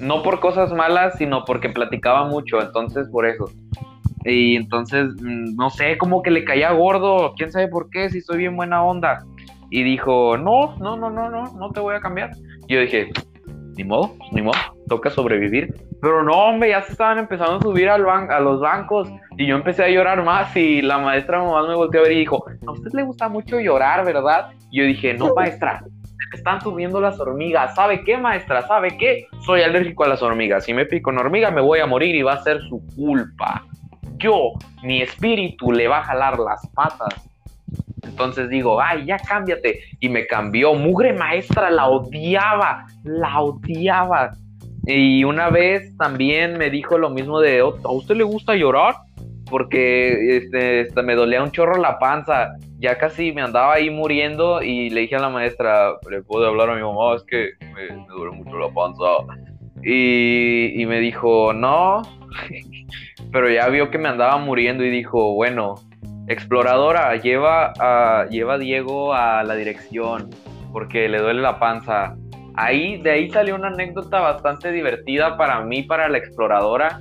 no 0.00 0.22
por 0.22 0.40
cosas 0.40 0.72
malas, 0.72 1.16
sino 1.18 1.44
porque 1.44 1.68
platicaba 1.68 2.26
mucho, 2.26 2.60
entonces 2.60 3.08
por 3.08 3.26
eso. 3.26 3.50
Y 4.24 4.56
entonces, 4.56 5.08
mm, 5.20 5.56
no 5.56 5.70
sé, 5.70 5.96
como 5.98 6.22
que 6.22 6.30
le 6.30 6.44
caía 6.44 6.72
gordo, 6.72 7.34
quién 7.36 7.52
sabe 7.52 7.68
por 7.68 7.90
qué, 7.90 8.10
si 8.10 8.20
soy 8.20 8.38
bien 8.38 8.56
buena 8.56 8.82
onda. 8.82 9.24
Y 9.70 9.82
dijo, 9.82 10.36
no, 10.36 10.76
no, 10.78 10.96
no, 10.96 11.10
no, 11.10 11.30
no, 11.30 11.52
no 11.52 11.70
te 11.70 11.80
voy 11.80 11.94
a 11.94 12.00
cambiar. 12.00 12.30
Yo 12.68 12.80
dije, 12.80 13.10
ni 13.76 13.84
modo, 13.84 14.14
ni 14.32 14.42
modo, 14.42 14.58
toca 14.88 15.10
sobrevivir. 15.10 15.74
Pero 16.00 16.22
no, 16.22 16.32
hombre, 16.32 16.70
ya 16.70 16.82
se 16.82 16.92
estaban 16.92 17.18
empezando 17.18 17.56
a 17.56 17.60
subir 17.60 17.88
a 17.88 17.98
los 17.98 18.60
bancos 18.60 19.08
y 19.36 19.46
yo 19.46 19.56
empecé 19.56 19.84
a 19.84 19.88
llorar 19.88 20.24
más 20.24 20.54
y 20.56 20.82
la 20.82 20.98
maestra 20.98 21.38
nomás 21.38 21.68
me 21.68 21.74
volteó 21.74 22.00
a 22.00 22.04
ver 22.04 22.12
y 22.12 22.20
dijo, 22.20 22.44
a 22.66 22.70
usted 22.70 22.90
le 22.92 23.02
gusta 23.02 23.28
mucho 23.28 23.60
llorar, 23.60 24.04
¿verdad? 24.04 24.50
Y 24.70 24.80
yo 24.80 24.84
dije, 24.84 25.14
no, 25.14 25.34
maestra, 25.34 25.82
están 26.32 26.60
subiendo 26.60 27.00
las 27.00 27.18
hormigas. 27.18 27.74
¿Sabe 27.74 28.04
qué, 28.04 28.16
maestra? 28.16 28.66
¿Sabe 28.66 28.96
qué? 28.96 29.26
Soy 29.40 29.62
alérgico 29.62 30.04
a 30.04 30.08
las 30.08 30.22
hormigas. 30.22 30.64
Si 30.64 30.74
me 30.74 30.86
pico 30.86 31.10
una 31.10 31.20
hormiga 31.20 31.50
me 31.50 31.60
voy 31.60 31.80
a 31.80 31.86
morir 31.86 32.14
y 32.14 32.22
va 32.22 32.34
a 32.34 32.42
ser 32.42 32.60
su 32.68 32.84
culpa. 32.94 33.64
Yo, 34.18 34.52
mi 34.82 35.02
espíritu, 35.02 35.72
le 35.72 35.88
va 35.88 35.98
a 35.98 36.04
jalar 36.04 36.38
las 36.38 36.66
patas. 36.68 37.28
Entonces 38.06 38.48
digo, 38.48 38.80
ay, 38.80 39.06
ya 39.06 39.18
cámbiate. 39.18 39.80
Y 40.00 40.08
me 40.08 40.26
cambió. 40.26 40.74
Mugre 40.74 41.12
maestra, 41.12 41.70
la 41.70 41.88
odiaba, 41.88 42.86
la 43.04 43.40
odiaba. 43.40 44.32
Y 44.86 45.24
una 45.24 45.50
vez 45.50 45.96
también 45.96 46.56
me 46.58 46.70
dijo 46.70 46.96
lo 46.96 47.10
mismo 47.10 47.40
de, 47.40 47.62
"Oh, 47.62 47.76
¿a 47.84 47.92
usted 47.92 48.16
le 48.16 48.24
gusta 48.24 48.54
llorar? 48.54 48.94
Porque 49.50 50.36
este, 50.36 50.80
este, 50.80 51.02
me 51.02 51.14
dolía 51.14 51.42
un 51.42 51.50
chorro 51.50 51.76
la 51.80 51.98
panza. 51.98 52.54
Ya 52.78 52.96
casi 52.98 53.32
me 53.32 53.42
andaba 53.42 53.74
ahí 53.74 53.90
muriendo 53.90 54.62
y 54.62 54.90
le 54.90 55.02
dije 55.02 55.16
a 55.16 55.20
la 55.20 55.28
maestra, 55.28 55.94
le 56.10 56.22
puedo 56.22 56.46
hablar 56.46 56.70
a 56.70 56.76
mi 56.76 56.82
mamá, 56.82 57.16
es 57.16 57.22
que 57.24 57.50
me, 57.74 58.06
duele 58.06 58.36
mucho 58.36 58.58
la 58.58 58.68
panza. 58.68 59.04
Y 59.82 60.84
me 60.86 60.98
dijo, 61.00 61.52
no, 61.52 62.02
pero 63.32 63.50
ya 63.50 63.68
vio 63.68 63.90
que 63.90 63.98
me 63.98 64.08
andaba 64.08 64.36
muriendo 64.38 64.84
y 64.84 64.90
dijo, 64.90 65.34
bueno, 65.34 65.76
exploradora, 66.28 67.14
lleva 67.16 67.72
a, 67.78 68.26
lleva 68.28 68.58
Diego 68.58 69.14
a 69.14 69.42
la 69.44 69.54
dirección 69.54 70.30
porque 70.72 71.08
le 71.08 71.18
duele 71.18 71.40
la 71.40 71.58
panza. 71.58 72.16
Ahí, 72.54 73.00
de 73.02 73.10
ahí 73.10 73.30
salió 73.30 73.54
una 73.54 73.68
anécdota 73.68 74.20
bastante 74.20 74.72
divertida 74.72 75.36
para 75.36 75.60
mí, 75.62 75.82
para 75.82 76.08
la 76.08 76.18
exploradora. 76.18 77.00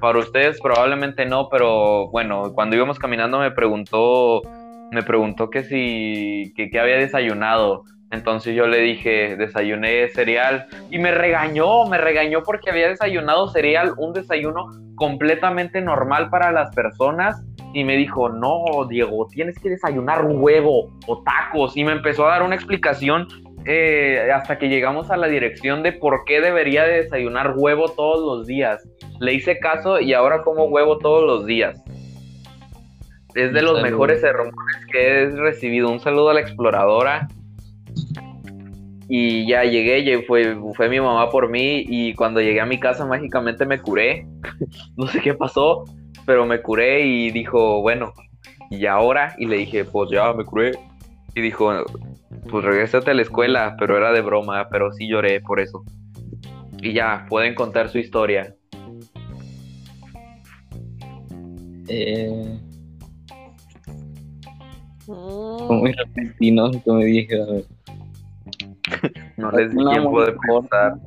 Para 0.00 0.18
ustedes 0.18 0.60
probablemente 0.60 1.24
no, 1.24 1.48
pero 1.48 2.08
bueno, 2.10 2.52
cuando 2.54 2.76
íbamos 2.76 2.98
caminando 2.98 3.38
me 3.38 3.50
preguntó, 3.50 4.42
me 4.90 5.02
preguntó 5.02 5.48
que 5.48 5.64
si, 5.64 6.52
que 6.54 6.78
había 6.78 6.96
desayunado. 6.96 7.84
Entonces 8.10 8.54
yo 8.54 8.66
le 8.66 8.78
dije, 8.78 9.36
desayuné 9.36 10.08
cereal 10.10 10.66
y 10.90 10.98
me 10.98 11.10
regañó, 11.10 11.86
me 11.86 11.98
regañó 11.98 12.42
porque 12.42 12.70
había 12.70 12.88
desayunado 12.88 13.48
cereal, 13.48 13.94
un 13.96 14.12
desayuno 14.12 14.66
completamente 14.94 15.80
normal 15.80 16.30
para 16.30 16.52
las 16.52 16.74
personas 16.74 17.42
y 17.76 17.84
me 17.84 17.94
dijo, 17.98 18.30
no, 18.30 18.86
Diego, 18.88 19.26
tienes 19.26 19.58
que 19.58 19.68
desayunar 19.68 20.24
huevo 20.24 20.90
o 21.06 21.22
tacos 21.22 21.76
y 21.76 21.84
me 21.84 21.92
empezó 21.92 22.26
a 22.26 22.30
dar 22.30 22.42
una 22.42 22.54
explicación 22.54 23.28
eh, 23.66 24.30
hasta 24.34 24.56
que 24.56 24.70
llegamos 24.70 25.10
a 25.10 25.18
la 25.18 25.26
dirección 25.26 25.82
de 25.82 25.92
por 25.92 26.24
qué 26.24 26.40
debería 26.40 26.84
de 26.84 27.02
desayunar 27.02 27.52
huevo 27.54 27.90
todos 27.90 28.24
los 28.24 28.46
días. 28.46 28.88
Le 29.20 29.34
hice 29.34 29.58
caso 29.58 30.00
y 30.00 30.14
ahora 30.14 30.40
como 30.40 30.64
huevo 30.64 30.96
todos 30.96 31.22
los 31.26 31.44
días. 31.44 31.78
Es 33.34 33.52
de 33.52 33.58
Un 33.58 33.66
los 33.66 33.76
saludo. 33.76 33.82
mejores 33.82 34.22
sermones 34.22 34.86
que 34.90 35.08
he 35.08 35.30
recibido. 35.32 35.90
Un 35.90 36.00
saludo 36.00 36.30
a 36.30 36.34
la 36.34 36.40
exploradora. 36.40 37.28
Y 39.06 39.46
ya 39.46 39.64
llegué, 39.64 40.22
fue, 40.22 40.56
fue 40.74 40.88
mi 40.88 40.98
mamá 40.98 41.28
por 41.28 41.50
mí 41.50 41.84
y 41.86 42.14
cuando 42.14 42.40
llegué 42.40 42.62
a 42.62 42.66
mi 42.66 42.80
casa 42.80 43.04
mágicamente 43.04 43.66
me 43.66 43.78
curé. 43.78 44.26
no 44.96 45.06
sé 45.08 45.20
qué 45.20 45.34
pasó, 45.34 45.84
pero 46.26 46.44
me 46.44 46.60
curé 46.60 47.06
y 47.06 47.30
dijo, 47.30 47.80
bueno, 47.80 48.12
¿y 48.70 48.84
ahora? 48.86 49.34
Y 49.38 49.46
le 49.46 49.58
dije, 49.58 49.84
pues 49.84 50.10
ya 50.10 50.32
me 50.32 50.44
curé. 50.44 50.72
Y 51.34 51.40
dijo, 51.40 51.72
pues 52.50 52.64
regresate 52.64 53.12
a 53.12 53.14
la 53.14 53.22
escuela, 53.22 53.76
pero 53.78 53.96
era 53.96 54.12
de 54.12 54.20
broma, 54.20 54.68
pero 54.70 54.92
sí 54.92 55.08
lloré 55.08 55.40
por 55.40 55.60
eso. 55.60 55.84
Y 56.82 56.92
ya, 56.92 57.26
pueden 57.28 57.54
contar 57.54 57.88
su 57.88 57.98
historia. 57.98 58.54
Eh, 61.88 62.58
fue 65.06 65.76
muy 65.76 65.92
repentino 65.92 66.70
que 66.70 66.92
me 66.92 67.04
dije, 67.04 67.40
a 67.40 67.46
ver. 67.46 67.64
No 69.36 69.50
les 69.50 69.70
di 69.70 69.76
tiempo 69.76 70.24
de 70.24 70.32
pensar. 70.32 70.98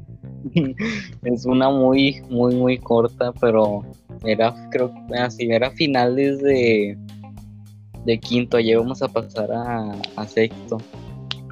Es 1.23 1.45
una 1.45 1.69
muy, 1.69 2.21
muy, 2.29 2.55
muy 2.55 2.77
corta, 2.77 3.33
pero 3.41 3.83
era, 4.25 4.53
creo 4.71 4.93
así, 5.19 5.49
era 5.51 5.71
finales 5.71 6.41
de, 6.41 6.97
de 8.05 8.19
quinto, 8.19 8.59
ya 8.59 8.73
íbamos 8.73 9.01
a 9.01 9.07
pasar 9.07 9.51
a, 9.51 9.91
a 10.15 10.27
sexto. 10.27 10.77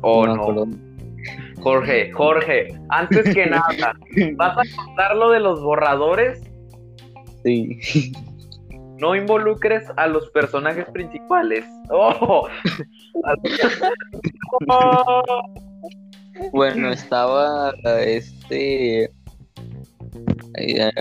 Oh, 0.02 0.26
no. 0.26 0.68
Jorge, 1.62 2.12
Jorge, 2.12 2.80
antes 2.90 3.34
que 3.34 3.46
nada, 3.50 3.96
¿vas 4.36 4.58
a 4.58 4.76
contar 4.86 5.16
lo 5.16 5.32
de 5.32 5.40
los 5.40 5.62
borradores? 5.62 6.42
Sí. 7.44 8.12
No 9.00 9.16
involucres 9.16 9.84
a 9.96 10.08
los 10.08 10.30
personajes 10.32 10.86
principales. 10.92 11.66
¡Oh! 11.90 12.48
¡Oh! 14.70 15.42
Bueno, 16.52 16.92
estaba 16.92 17.74
este. 18.06 19.12
Eh, 20.58 20.92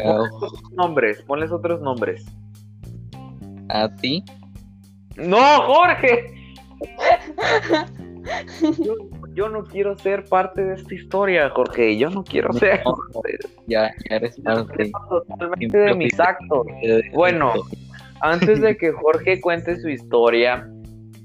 Nombres, 0.73 1.23
ponles 1.23 1.51
otros 1.51 1.81
nombres. 1.81 2.25
a 3.69 3.89
ti. 3.97 4.25
¡No, 5.17 5.63
Jorge! 5.63 6.33
Yo, 8.79 8.95
yo 9.35 9.49
no 9.49 9.65
quiero 9.65 9.97
ser 9.99 10.25
parte 10.25 10.65
de 10.65 10.75
esta 10.75 10.95
historia, 10.95 11.49
Jorge. 11.51 11.97
Yo 11.97 12.11
no 12.11 12.25
quiero 12.25 12.53
ser 12.53 12.83
ya, 13.67 13.93
ya 14.11 14.17
eres 14.17 14.39
parte. 14.41 14.91
totalmente 15.09 15.79
de 15.79 15.95
mis 15.95 16.19
actos. 16.19 16.67
Bueno, 17.13 17.53
antes 18.21 18.61
de 18.61 18.77
que 18.79 18.93
Jorge 18.93 19.41
cuente 19.41 19.81
su 19.81 19.89
historia, 19.89 20.69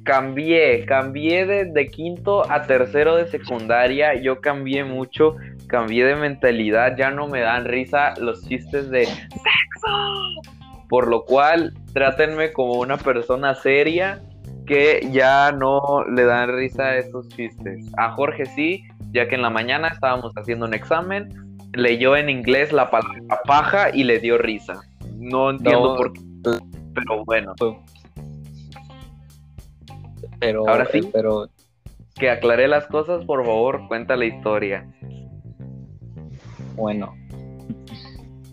cambié, 0.04 0.86
cambié 0.86 1.46
de, 1.46 1.66
de 1.66 1.88
quinto 1.88 2.50
a 2.52 2.64
tercero 2.64 3.16
de 3.16 3.28
secundaria, 3.28 4.16
yo 4.16 4.42
cambié 4.42 4.84
mucho, 4.84 5.36
cambié 5.68 6.06
de 6.06 6.16
mentalidad, 6.16 6.96
ya 6.98 7.12
no 7.12 7.28
me 7.28 7.42
dan 7.42 7.66
risa 7.66 8.14
los 8.20 8.42
chistes 8.48 8.90
de 8.90 9.06
sexo. 9.06 10.42
Por 10.90 11.08
lo 11.08 11.24
cual, 11.24 11.74
trátenme 11.94 12.52
como 12.52 12.74
una 12.74 12.98
persona 12.98 13.56
seria 13.56 14.22
que 14.68 15.08
ya 15.12 15.52
no 15.52 16.04
le 16.14 16.26
dan 16.26 16.56
risa 16.56 16.84
a 16.84 16.98
esos 16.98 17.28
chistes. 17.30 17.86
A 17.98 18.12
Jorge 18.12 18.46
sí, 18.46 18.84
ya 19.12 19.28
que 19.28 19.36
en 19.36 19.42
la 19.42 19.50
mañana 19.50 19.88
estábamos 19.88 20.34
haciendo 20.36 20.66
un 20.66 20.74
examen, 20.74 21.30
leyó 21.74 22.16
en 22.18 22.30
inglés 22.30 22.72
la 22.74 22.90
palabra 22.90 23.22
paja 23.46 23.90
y 23.94 24.04
le 24.04 24.20
dio 24.20 24.38
risa. 24.38 24.82
No 25.18 25.52
entiendo 25.52 25.92
No. 25.92 25.96
por 25.96 26.14
qué, 26.14 26.20
pero 26.94 27.24
bueno, 27.26 27.54
Pero, 30.42 30.68
Ahora 30.68 30.86
sí. 30.92 31.02
pero 31.14 31.48
que 32.20 32.30
aclaré 32.30 32.68
las 32.68 32.86
cosas, 32.88 33.24
por 33.26 33.46
favor, 33.46 33.88
cuenta 33.88 34.16
la 34.18 34.26
historia. 34.26 34.86
bueno. 36.76 37.14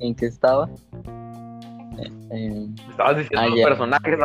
¿En 0.01 0.15
qué 0.15 0.27
estaba? 0.27 0.69
Eh, 1.99 2.13
eh, 2.31 2.67
Estabas 2.91 3.17
diciendo 3.17 3.41
Ah, 3.41 3.47
los 3.49 3.59
ya. 3.59 3.65
personajes, 3.67 4.19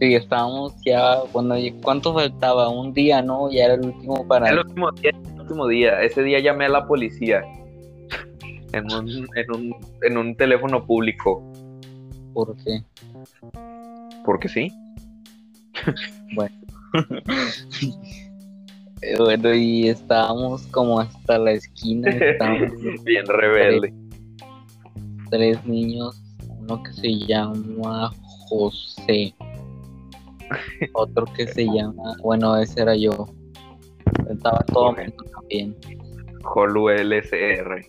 sí, 0.00 0.14
estábamos 0.14 0.74
ya, 0.84 1.18
bueno, 1.32 1.56
¿y 1.56 1.70
¿cuánto 1.80 2.12
faltaba? 2.14 2.68
Un 2.68 2.92
día, 2.92 3.22
¿no? 3.22 3.48
Ya 3.52 3.66
era 3.66 3.74
el 3.74 3.86
último 3.86 4.26
para... 4.26 4.48
El 4.50 4.58
último 4.58 4.90
día, 4.92 5.10
el 5.34 5.40
último 5.40 5.68
día. 5.68 6.02
Ese 6.02 6.22
día 6.24 6.40
llamé 6.40 6.64
a 6.64 6.70
la 6.70 6.86
policía. 6.86 7.42
En 8.74 8.84
un, 8.92 9.08
en 9.34 9.50
un, 9.54 9.74
en 10.02 10.18
un 10.18 10.36
teléfono 10.36 10.84
público. 10.84 11.42
¿Por 12.34 12.54
qué? 12.56 12.82
Porque 14.26 14.46
sí. 14.48 14.70
Eh, 19.02 19.16
Bueno, 19.18 19.54
y 19.54 19.88
estábamos 19.88 20.66
como 20.68 20.98
hasta 21.00 21.38
la 21.38 21.52
esquina, 21.52 22.10
Bien 23.04 23.26
rebelde. 23.26 23.94
tres 25.30 25.64
niños, 25.66 26.20
uno 26.58 26.82
que 26.82 26.92
se 26.94 27.14
llama 27.26 28.10
José, 28.48 29.34
otro 30.94 31.26
que 31.36 31.46
se 31.46 31.64
llama, 31.66 32.16
bueno, 32.22 32.56
ese 32.56 32.82
era 32.82 32.96
yo. 32.96 33.28
Estaba 34.28 34.64
todo 34.66 34.92
mundo 34.92 35.24
también. 35.32 35.76
Holu 36.54 36.88
LSR. 36.90 37.84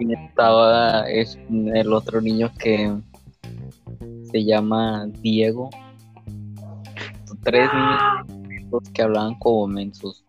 Y 0.00 0.12
estaba 0.12 1.08
es- 1.08 1.38
el 1.50 1.92
otro 1.92 2.20
niño 2.20 2.50
que 2.58 2.92
se 4.30 4.44
llama 4.44 5.06
Diego. 5.22 5.70
Tres 7.44 7.70
niños 7.72 8.82
que 8.94 9.02
hablaban 9.02 9.34
como 9.38 9.66
mensos. 9.66 10.24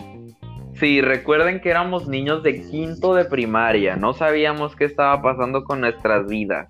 Sí, 0.79 1.01
recuerden 1.01 1.61
que 1.61 1.69
éramos 1.69 2.07
niños 2.07 2.43
de 2.43 2.61
quinto 2.61 3.13
de 3.13 3.25
primaria. 3.25 3.95
No 3.95 4.13
sabíamos 4.13 4.75
qué 4.75 4.85
estaba 4.85 5.21
pasando 5.21 5.63
con 5.63 5.81
nuestras 5.81 6.27
vidas. 6.27 6.69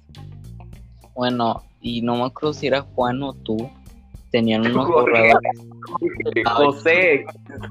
Bueno, 1.16 1.64
y 1.82 2.02
no 2.02 2.18
me 2.18 2.26
acuerdo 2.26 2.54
si 2.54 2.68
era 2.68 2.82
Juan 2.82 3.24
o 3.24 3.34
tú. 3.34 3.70
Tenían 4.32 4.62
unos. 4.68 4.88
Ay. 5.16 5.32
José, 6.46 7.26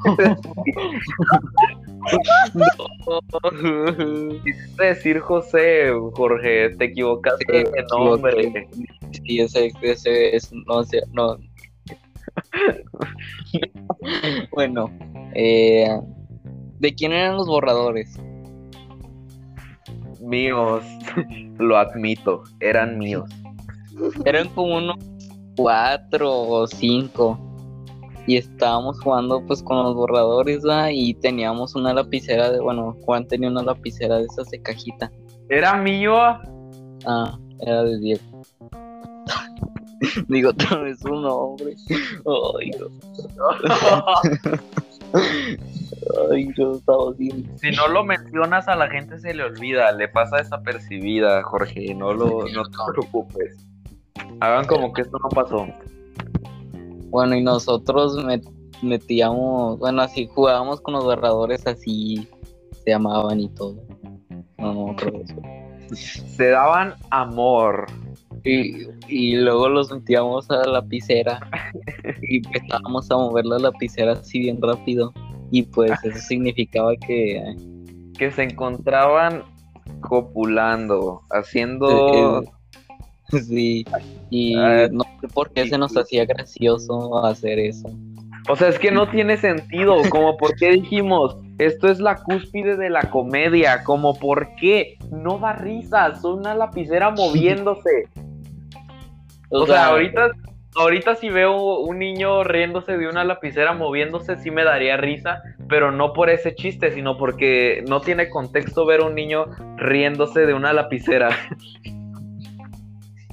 quisiste 4.44 4.84
decir 4.84 5.20
José, 5.20 5.92
Jorge, 6.14 6.70
te 6.76 6.86
equivocaste 6.86 7.44
Sí, 7.48 7.64
de 7.70 7.84
nombre. 7.90 8.68
Sí, 9.12 9.40
ese, 9.40 9.72
ese 9.82 10.36
es, 10.36 10.52
no 10.66 10.82
sé, 10.84 11.02
no. 11.12 11.38
bueno, 14.52 14.90
eh, 15.34 15.88
¿de 16.78 16.94
quién 16.94 17.12
eran 17.12 17.36
los 17.36 17.46
borradores? 17.46 18.18
Míos, 20.20 20.84
lo 21.58 21.76
admito, 21.76 22.42
eran 22.60 22.98
míos. 22.98 23.28
Eran 24.24 24.48
como 24.50 24.76
unos 24.76 24.96
cuatro 25.56 26.30
o 26.32 26.66
cinco. 26.66 27.38
Y 28.26 28.36
estábamos 28.36 29.00
jugando 29.00 29.44
pues 29.46 29.62
con 29.64 29.82
los 29.82 29.96
borradores, 29.96 30.64
¿va? 30.64 30.92
Y 30.92 31.14
teníamos 31.14 31.74
una 31.74 31.92
lapicera 31.92 32.52
de, 32.52 32.60
bueno, 32.60 32.96
Juan 33.02 33.26
tenía 33.26 33.48
una 33.48 33.64
lapicera 33.64 34.18
de 34.18 34.26
esas 34.26 34.48
de 34.50 34.62
cajita. 34.62 35.10
Era 35.48 35.76
mío. 35.76 36.14
Ah, 37.04 37.36
era 37.60 37.82
de 37.82 37.98
Diego. 37.98 38.42
Digo 40.28 40.50
otra 40.50 40.78
vez 40.78 40.98
su 41.00 41.08
nombre. 41.08 41.74
Ay, 42.58 42.70
no. 42.78 42.88
Ay, 46.30 46.48
yo 46.56 46.72
estaba 46.72 47.12
bien. 47.12 47.50
Si 47.58 47.70
no 47.70 47.88
lo 47.88 48.04
mencionas 48.04 48.66
a 48.68 48.74
la 48.76 48.88
gente 48.88 49.18
se 49.20 49.34
le 49.34 49.44
olvida, 49.44 49.92
le 49.92 50.08
pasa 50.08 50.38
desapercibida, 50.38 51.42
Jorge, 51.42 51.94
no 51.94 52.12
lo 52.12 52.44
no 52.52 52.64
te 52.64 52.76
preocupes. 52.92 53.56
Hagan 54.40 54.66
como 54.66 54.92
que 54.92 55.02
esto 55.02 55.18
no 55.22 55.28
pasó. 55.28 55.66
Bueno, 57.10 57.36
y 57.36 57.42
nosotros 57.42 58.16
met- 58.24 58.50
metíamos, 58.82 59.78
bueno, 59.78 60.02
así 60.02 60.26
jugábamos 60.26 60.80
con 60.80 60.94
los 60.94 61.04
borradores 61.04 61.66
así 61.66 62.26
se 62.84 62.90
llamaban 62.90 63.38
y 63.40 63.48
todo. 63.50 63.76
No, 64.58 64.72
no, 64.74 64.96
pero 64.96 65.20
eso. 65.22 65.36
Se 65.94 66.48
daban 66.48 66.94
amor. 67.10 67.86
Y, 68.44 68.86
y 69.08 69.36
luego 69.36 69.68
los 69.68 69.92
metíamos 69.92 70.50
a 70.50 70.56
la 70.56 70.72
lapicera 70.72 71.40
y 72.22 72.38
empezábamos 72.44 73.10
a 73.10 73.16
mover 73.16 73.46
la 73.46 73.58
lapicera 73.58 74.12
así 74.12 74.40
bien 74.40 74.60
rápido. 74.60 75.12
Y 75.50 75.62
pues 75.62 75.92
eso 76.04 76.18
significaba 76.18 76.96
que 76.96 77.54
que 78.18 78.30
se 78.30 78.44
encontraban 78.44 79.42
copulando, 80.00 81.22
haciendo 81.30 82.42
Eh, 82.42 82.50
Sí, 83.48 83.86
y 84.28 84.54
Ah, 84.56 84.88
no 84.92 85.04
sé 85.20 85.28
por 85.28 85.50
qué 85.52 85.66
se 85.66 85.78
nos 85.78 85.96
hacía 85.96 86.26
gracioso 86.26 87.24
hacer 87.24 87.58
eso. 87.58 87.88
o 88.48 88.56
sea, 88.56 88.68
es 88.68 88.78
que 88.78 88.90
no 88.90 89.08
tiene 89.10 89.38
sentido, 89.38 89.96
como 90.10 90.36
por 90.36 90.54
qué 90.56 90.72
dijimos, 90.72 91.38
esto 91.58 91.88
es 91.88 91.98
la 91.98 92.16
cúspide 92.16 92.76
de 92.76 92.90
la 92.90 93.10
comedia, 93.10 93.84
como 93.84 94.14
por 94.14 94.54
qué 94.56 94.98
no 95.10 95.38
da 95.38 95.54
risa, 95.54 96.14
son 96.16 96.40
una 96.40 96.54
lapicera 96.54 97.10
moviéndose. 97.10 98.08
O 99.52 99.66
sea, 99.66 99.86
ahorita 99.86 100.32
ahorita 100.74 101.14
si 101.16 101.28
veo 101.28 101.80
un 101.80 101.98
niño 101.98 102.44
riéndose 102.44 102.96
de 102.96 103.06
una 103.06 103.24
lapicera 103.24 103.74
moviéndose 103.74 104.36
sí 104.36 104.50
me 104.50 104.64
daría 104.64 104.96
risa, 104.96 105.42
pero 105.68 105.92
no 105.92 106.12
por 106.12 106.30
ese 106.30 106.54
chiste, 106.54 106.90
sino 106.92 107.18
porque 107.18 107.84
no 107.86 108.00
tiene 108.00 108.30
contexto 108.30 108.86
ver 108.86 109.00
a 109.00 109.04
un 109.04 109.14
niño 109.14 109.46
riéndose 109.76 110.46
de 110.46 110.54
una 110.54 110.72
lapicera. 110.72 111.28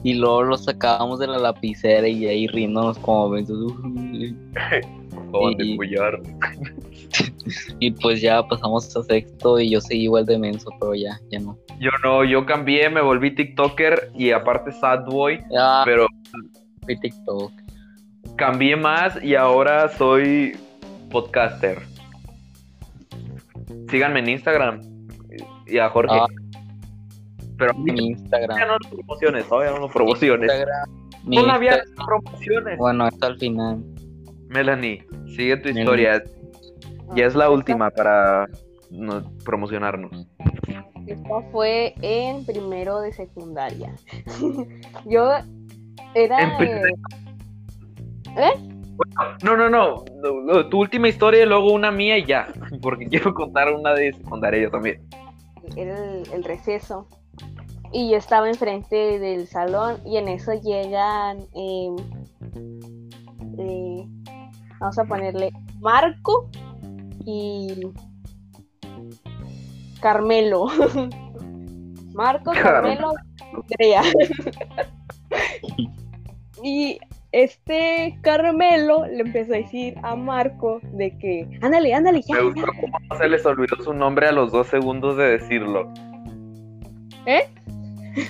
Y 0.03 0.13
luego 0.13 0.43
lo 0.43 0.57
sacábamos 0.57 1.19
de 1.19 1.27
la 1.27 1.39
lapicera 1.39 2.07
y 2.07 2.25
ahí 2.25 2.47
riéndonos 2.47 2.97
como 2.99 3.37
Y-. 5.61 5.77
Y 7.79 7.91
pues 7.91 8.21
ya 8.21 8.45
pasamos 8.47 8.95
a 8.95 9.03
sexto 9.03 9.59
y 9.59 9.71
yo 9.71 9.81
seguí 9.81 10.03
igual 10.03 10.25
de 10.25 10.37
menso, 10.37 10.69
pero 10.79 10.93
ya, 10.93 11.19
ya 11.31 11.39
no. 11.39 11.57
Yo 11.79 11.89
no, 12.03 12.23
yo 12.23 12.45
cambié, 12.45 12.89
me 12.89 13.01
volví 13.01 13.33
TikToker 13.33 14.11
y 14.15 14.31
aparte 14.31 14.71
sad 14.71 15.05
boy, 15.05 15.39
Ya, 15.51 15.81
pero 15.85 16.07
fui 16.83 16.99
TikTok. 16.99 17.51
cambié 18.35 18.75
más 18.75 19.21
y 19.23 19.35
ahora 19.35 19.89
soy 19.89 20.57
podcaster. 21.09 21.79
Síganme 23.89 24.19
en 24.19 24.29
Instagram 24.29 24.81
y 25.67 25.77
a 25.77 25.89
Jorge. 25.89 26.15
Ah. 26.15 26.27
Pero 27.59 27.73
Mi 27.75 27.91
ya 27.95 28.01
Instagram. 28.03 28.57
no 28.67 28.77
lo 28.77 28.89
promociones, 28.89 29.47
todavía 29.47 29.71
no 29.71 29.79
lo 29.79 29.89
promociones. 29.89 30.49
No 31.25 32.05
promociones. 32.05 32.77
Bueno, 32.79 33.03
hasta 33.05 33.27
el 33.27 33.37
final. 33.37 33.83
Melanie, 34.47 35.05
sigue 35.35 35.57
tu 35.57 35.65
Melanie. 35.69 35.81
historia. 35.83 36.23
Ya 37.15 37.25
es 37.25 37.35
la 37.35 37.49
última 37.49 37.89
para 37.91 38.47
no- 38.91 39.23
promocionarnos. 39.43 40.27
Esto 41.05 41.43
fue 41.51 41.93
en 42.01 42.45
primero 42.45 43.01
de 43.01 43.11
secundaria. 43.13 43.93
Yo 45.05 45.31
era. 46.15 46.57
En. 46.57 46.83
¿Eh? 48.37 48.51
No, 49.43 49.55
no, 49.57 49.69
no, 49.69 50.03
no, 50.21 50.41
no, 50.43 50.69
Tu 50.69 50.79
última 50.79 51.07
historia 51.07 51.43
y 51.43 51.45
luego 51.45 51.71
una 51.73 51.91
mía 51.91 52.17
y 52.17 52.25
ya. 52.25 52.47
Porque 52.81 53.07
quiero 53.07 53.33
contar 53.33 53.73
una 53.73 53.93
de 53.93 54.13
secundaria 54.13 54.61
yo 54.63 54.71
también. 54.71 55.01
era 55.75 55.97
el, 55.97 56.31
el 56.31 56.43
receso. 56.43 57.07
Y 57.91 58.11
yo 58.11 58.17
estaba 58.17 58.47
enfrente 58.47 59.19
del 59.19 59.47
salón 59.47 59.97
y 60.05 60.17
en 60.17 60.27
eso 60.27 60.53
llegan, 60.53 61.39
em, 61.55 61.95
eh, 63.57 64.07
vamos 64.79 64.99
a 64.99 65.05
ponerle 65.05 65.51
Marco 65.79 66.49
y 67.25 67.91
Carmelo. 70.01 70.67
Marco, 72.13 72.51
Carmelo, 72.51 73.13
Andrea. 73.53 74.03
y 76.63 76.99
este 77.31 78.17
Carmelo 78.21 79.05
le 79.05 79.21
empezó 79.21 79.53
a 79.53 79.57
decir 79.57 79.95
a 80.03 80.15
Marco 80.15 80.79
de 80.93 81.17
que, 81.17 81.47
ándale, 81.61 81.93
ándale, 81.93 82.21
ya. 82.21 82.35
Me 82.35 82.43
gustó 82.43 82.65
cómo 82.65 83.21
se 83.21 83.29
les 83.29 83.45
olvidó 83.45 83.75
su 83.83 83.93
nombre 83.93 84.27
a 84.27 84.31
los 84.31 84.51
dos 84.51 84.67
segundos 84.67 85.17
de 85.17 85.37
decirlo. 85.37 85.91
¿Eh? 87.25 87.47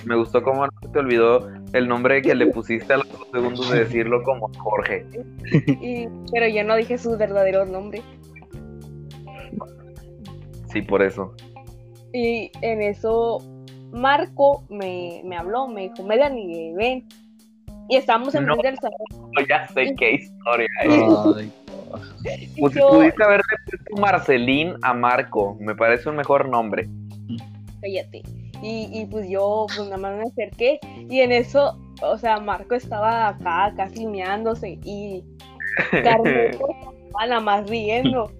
Me 0.04 0.16
gustó 0.16 0.42
cómo 0.42 0.66
no 0.66 0.72
se 0.82 0.88
te 0.88 0.98
olvidó 0.98 1.48
el 1.72 1.88
nombre 1.88 2.20
que 2.22 2.34
le 2.34 2.46
pusiste 2.48 2.92
a 2.92 2.98
los 2.98 3.08
dos 3.10 3.26
segundos 3.32 3.70
de 3.70 3.80
decirlo 3.80 4.22
como 4.22 4.50
Jorge. 4.58 5.06
Y- 5.82 6.06
pero 6.32 6.48
yo 6.48 6.64
no 6.64 6.76
dije 6.76 6.98
su 6.98 7.16
verdadero 7.16 7.64
nombre. 7.66 8.02
Sí, 10.72 10.82
por 10.82 11.02
eso. 11.02 11.34
Y 12.12 12.50
en 12.62 12.82
eso 12.82 13.38
Marco 13.92 14.64
me, 14.68 15.20
me 15.24 15.36
habló, 15.36 15.66
me 15.68 15.88
dijo, 15.88 16.02
Melanie, 16.04 16.74
ven. 16.76 17.04
Y 17.88 17.96
estábamos 17.96 18.34
en 18.36 18.46
No. 18.46 18.56
del 18.56 18.76
salón. 18.78 18.96
Ya 19.48 19.66
sé 19.68 19.94
qué 19.98 20.12
historia 20.12 20.68
es. 20.84 21.50
Pues, 22.60 22.74
yo- 22.76 22.88
pudiste 22.90 23.24
haberle 23.24 23.42
puesto 23.68 24.00
Marcelín 24.00 24.74
a 24.82 24.94
Marco. 24.94 25.56
Me 25.58 25.74
parece 25.74 26.08
un 26.08 26.14
mejor 26.16 26.48
nombre. 26.48 26.88
cállate. 27.80 28.22
Y, 28.62 28.88
y 28.92 29.06
pues 29.06 29.28
yo 29.28 29.66
pues 29.74 29.88
nada 29.88 29.96
más 29.96 30.16
me 30.18 30.22
acerqué 30.24 30.78
y 31.08 31.20
en 31.20 31.32
eso, 31.32 31.78
o 32.02 32.18
sea, 32.18 32.38
Marco 32.40 32.74
estaba 32.74 33.28
acá 33.28 33.72
casi 33.76 34.06
meándose 34.06 34.78
y 34.84 35.24
Carmelo 36.04 36.50
estaba 36.50 37.26
nada 37.26 37.40
más 37.40 37.68
riendo. 37.70 38.30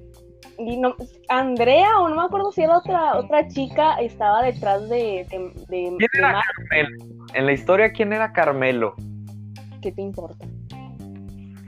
Y 0.58 0.76
no, 0.76 0.94
Andrea, 1.28 1.88
o 2.00 2.08
no 2.10 2.16
me 2.16 2.22
acuerdo 2.22 2.52
si 2.52 2.62
era 2.62 2.76
otra, 2.76 3.16
otra 3.16 3.48
chica, 3.48 3.94
estaba 3.94 4.42
detrás 4.42 4.88
de, 4.90 5.26
de, 5.30 5.38
de- 5.68 5.96
¿Quién 5.96 5.96
de 5.98 6.06
era 6.18 6.32
Mar- 6.32 6.44
Carmelo? 6.68 7.04
En 7.32 7.46
la 7.46 7.52
historia, 7.52 7.92
¿quién 7.92 8.12
era 8.12 8.30
Carmelo? 8.32 8.94
¿Qué 9.80 9.90
te 9.90 10.02
importa? 10.02 10.44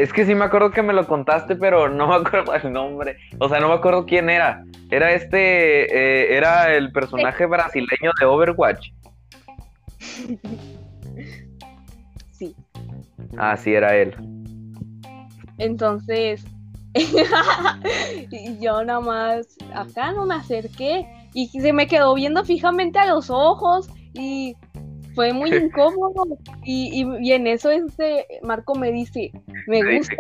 Es 0.03 0.13
que 0.13 0.27
sí 0.27 0.35
me 0.35 0.45
acuerdo 0.45 0.73
que 0.73 0.83
me 0.83 0.93
lo 0.93 1.07
contaste, 1.07 1.55
pero 1.55 1.89
no 1.89 2.09
me 2.09 2.17
acuerdo 2.17 2.53
el 2.57 2.73
nombre. 2.73 3.19
O 3.39 3.49
sea, 3.49 3.61
no 3.61 3.69
me 3.69 3.75
acuerdo 3.75 4.05
quién 4.05 4.31
era. 4.31 4.65
Era 4.91 5.13
este, 5.13 5.85
eh, 5.85 6.37
era 6.37 6.75
el 6.75 6.91
personaje 6.91 7.47
brasileño 7.47 8.11
de 8.19 8.27
Overwatch. 8.27 8.89
Sí. 12.33 12.57
Ah, 13.37 13.57
sí, 13.57 13.73
era 13.73 13.95
él. 13.95 14.17
Entonces, 15.59 16.45
yo 18.61 18.83
nada 18.83 18.99
más 18.99 19.47
acá 19.73 20.11
no 20.11 20.27
me 20.27 20.35
acerqué 20.35 21.07
y 21.33 21.47
se 21.47 21.73
me 21.73 21.87
quedó 21.87 22.15
viendo 22.17 22.45
fijamente 22.45 22.99
a 22.99 23.07
los 23.07 23.31
ojos 23.31 23.89
y 24.15 24.57
fue 25.15 25.33
muy 25.33 25.51
incómodo. 25.55 26.39
Y, 26.65 27.03
y- 27.03 27.29
y 27.29 27.33
en 27.33 27.47
eso 27.47 27.71
este 27.71 28.27
Marco 28.43 28.75
me 28.75 28.93
dice, 28.93 29.31
me 29.67 29.83
Me 29.83 29.99
gusta, 29.99 30.15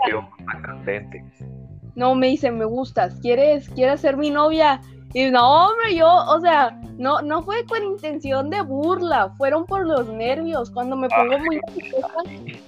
no, 1.94 2.14
me 2.14 2.28
dice, 2.28 2.50
me 2.50 2.64
gustas, 2.64 3.18
¿quieres, 3.20 3.68
quieres 3.70 4.00
ser 4.00 4.16
mi 4.16 4.30
novia? 4.30 4.80
Y 5.14 5.30
no, 5.30 5.66
hombre, 5.66 5.94
yo, 5.94 6.08
o 6.08 6.40
sea, 6.40 6.70
no, 6.96 7.20
no 7.20 7.42
fue 7.42 7.66
con 7.66 7.82
intención 7.84 8.48
de 8.48 8.62
burla, 8.62 9.34
fueron 9.36 9.66
por 9.66 9.86
los 9.86 10.08
nervios. 10.08 10.70
Cuando 10.70 10.96
me 10.96 11.08
pongo 11.10 11.38
muy 11.38 11.60
nerviosa, 11.66 12.06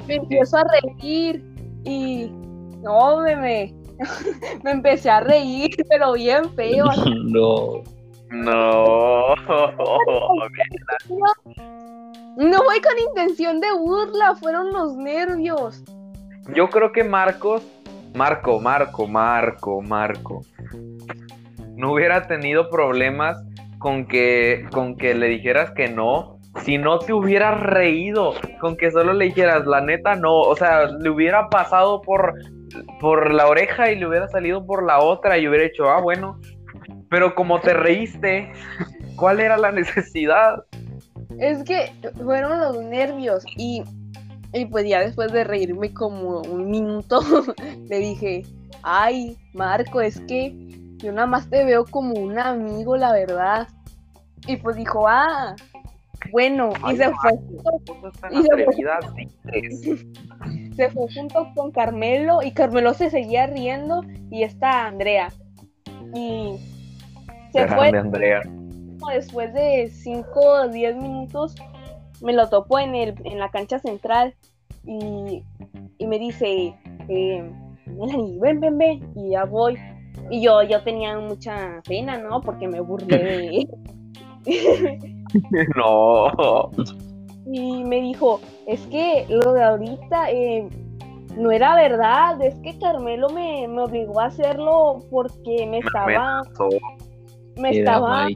me 0.07 0.17
empiezo 0.17 0.59
a 0.59 0.65
reír 0.99 1.43
y 1.85 2.27
no, 2.83 3.21
me, 3.21 3.35
me, 3.37 3.75
me 4.63 4.73
empecé 4.73 5.09
a 5.09 5.21
reír, 5.21 5.71
pero 5.89 6.13
bien 6.13 6.51
feo. 6.51 6.85
no. 7.25 7.83
No. 8.31 9.35
No 12.37 12.59
fue 12.65 12.81
con 12.81 12.99
intención 13.09 13.61
de 13.61 13.73
burla, 13.73 14.35
fueron 14.35 14.73
los 14.73 14.97
nervios. 14.97 15.83
Yo 16.55 16.69
creo 16.69 16.93
que 16.93 17.05
Marcos, 17.05 17.63
Marco, 18.15 18.61
Marco, 18.61 19.07
Marco, 19.07 19.81
Marco, 19.81 20.41
no 21.77 21.93
hubiera 21.93 22.27
tenido 22.27 22.71
problemas 22.71 23.43
con 23.79 24.07
que, 24.07 24.67
con 24.73 24.97
que 24.97 25.15
le 25.15 25.29
dijeras 25.29 25.71
que 25.73 25.89
no, 25.89 26.39
si 26.65 26.79
no 26.79 26.99
te 26.99 27.13
hubieras 27.13 27.61
reído, 27.61 28.35
con 28.61 28.77
que 28.77 28.91
solo 28.91 29.13
le 29.13 29.27
dijeras, 29.27 29.67
la 29.67 29.81
neta 29.81 30.15
no, 30.15 30.41
o 30.41 30.57
sea, 30.57 30.87
le 30.87 31.11
hubiera 31.11 31.49
pasado 31.49 32.03
por, 32.03 32.35
por 33.01 33.33
la 33.33 33.47
oreja 33.47 33.91
y 33.91 33.97
le 33.97 34.07
hubiera 34.07 34.29
salido 34.29 34.65
por 34.67 34.85
la 34.85 34.99
otra 35.01 35.39
y 35.39 35.47
hubiera 35.47 35.65
hecho, 35.65 35.91
ah, 35.91 36.01
bueno, 36.01 36.41
pero 37.11 37.35
como 37.35 37.61
te 37.61 37.75
reíste, 37.75 38.53
¿cuál 39.17 39.41
era 39.41 39.57
la 39.57 39.73
necesidad? 39.73 40.65
Es 41.39 41.63
que 41.65 41.93
fueron 42.23 42.59
los 42.61 42.83
nervios 42.83 43.45
y, 43.57 43.83
y 44.53 44.67
pues 44.67 44.89
ya 44.89 45.01
después 45.01 45.33
de 45.33 45.45
reírme 45.45 45.93
como 45.93 46.41
un 46.43 46.71
minuto, 46.71 47.21
le 47.89 47.99
dije, 47.99 48.43
ay, 48.83 49.37
Marco, 49.53 50.01
es 50.01 50.21
que 50.21 50.55
yo 50.99 51.13
nada 51.13 51.27
más 51.27 51.49
te 51.51 51.65
veo 51.65 51.85
como 51.85 52.15
un 52.15 52.39
amigo, 52.39 52.97
la 52.97 53.13
verdad. 53.13 53.69
Y 54.47 54.57
pues 54.57 54.77
dijo, 54.77 55.07
ah, 55.09 55.55
bueno, 56.33 56.73
y 56.91 56.97
se 56.97 57.11
fue, 57.11 57.33
Y 58.31 58.43
se 58.43 58.49
fue. 58.65 60.07
se 60.77 60.91
junto 60.91 61.49
con 61.55 61.71
Carmelo 61.71 62.43
y 62.43 62.53
Carmelo 62.53 62.95
se 62.95 63.11
seguía 63.11 63.47
riendo 63.47 64.03
y 64.31 64.43
está 64.43 64.87
Andrea. 64.87 65.33
Y 66.15 66.57
se 67.53 67.67
fue 67.69 67.89
Andrea. 67.89 68.43
Como 69.05 69.15
después 69.15 69.53
de 69.53 69.91
5 69.91 70.41
o 70.41 70.69
10 70.69 70.97
minutos 70.97 71.55
me 72.23 72.33
lo 72.33 72.49
topo 72.49 72.79
en, 72.79 72.95
el, 72.95 73.15
en 73.25 73.39
la 73.39 73.51
cancha 73.51 73.79
central 73.79 74.35
y, 74.87 75.43
y 75.99 76.07
me 76.07 76.19
dice, 76.19 76.75
eh, 77.09 77.51
Melanie, 77.87 78.39
ven, 78.41 78.61
ven, 78.61 78.79
ven, 78.79 79.13
y 79.17 79.31
ya 79.31 79.45
voy. 79.45 79.79
Y 80.31 80.43
yo, 80.43 80.63
yo 80.63 80.83
tenía 80.83 81.19
mucha 81.19 81.83
pena, 81.87 82.17
¿no? 82.19 82.41
Porque 82.41 82.69
me 82.69 82.81
burlé 82.81 83.19
de 83.19 83.69
No. 85.77 86.71
Y 87.47 87.85
me 87.85 88.01
dijo, 88.01 88.41
es 88.67 88.81
que 88.87 89.27
lo 89.29 89.53
de 89.53 89.63
ahorita 89.65 90.31
eh, 90.31 90.69
no 91.37 91.51
era 91.51 91.75
verdad, 91.75 92.41
es 92.43 92.55
que 92.61 92.79
Carmelo 92.79 93.29
me, 93.31 93.69
me 93.69 93.83
obligó 93.83 94.21
a 94.21 94.27
hacerlo 94.27 95.01
porque 95.11 95.67
me 95.67 95.79
estaba, 95.79 96.39
amenazó. 96.39 96.69
me 97.57 97.71
Era 97.71 97.79
estaba. 97.79 98.29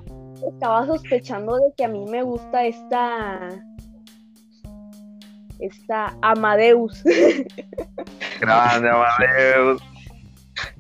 Estaba 0.46 0.86
sospechando 0.86 1.56
de 1.56 1.72
que 1.76 1.84
a 1.84 1.88
mí 1.88 2.04
me 2.06 2.22
gusta 2.22 2.66
esta, 2.66 3.48
esta 5.58 6.16
Amadeus. 6.22 7.02
Grande, 8.40 8.88
Amadeus. 8.88 9.82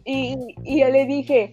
Y, 0.04 0.36
y 0.64 0.80
yo 0.80 0.88
le 0.88 1.06
dije, 1.06 1.52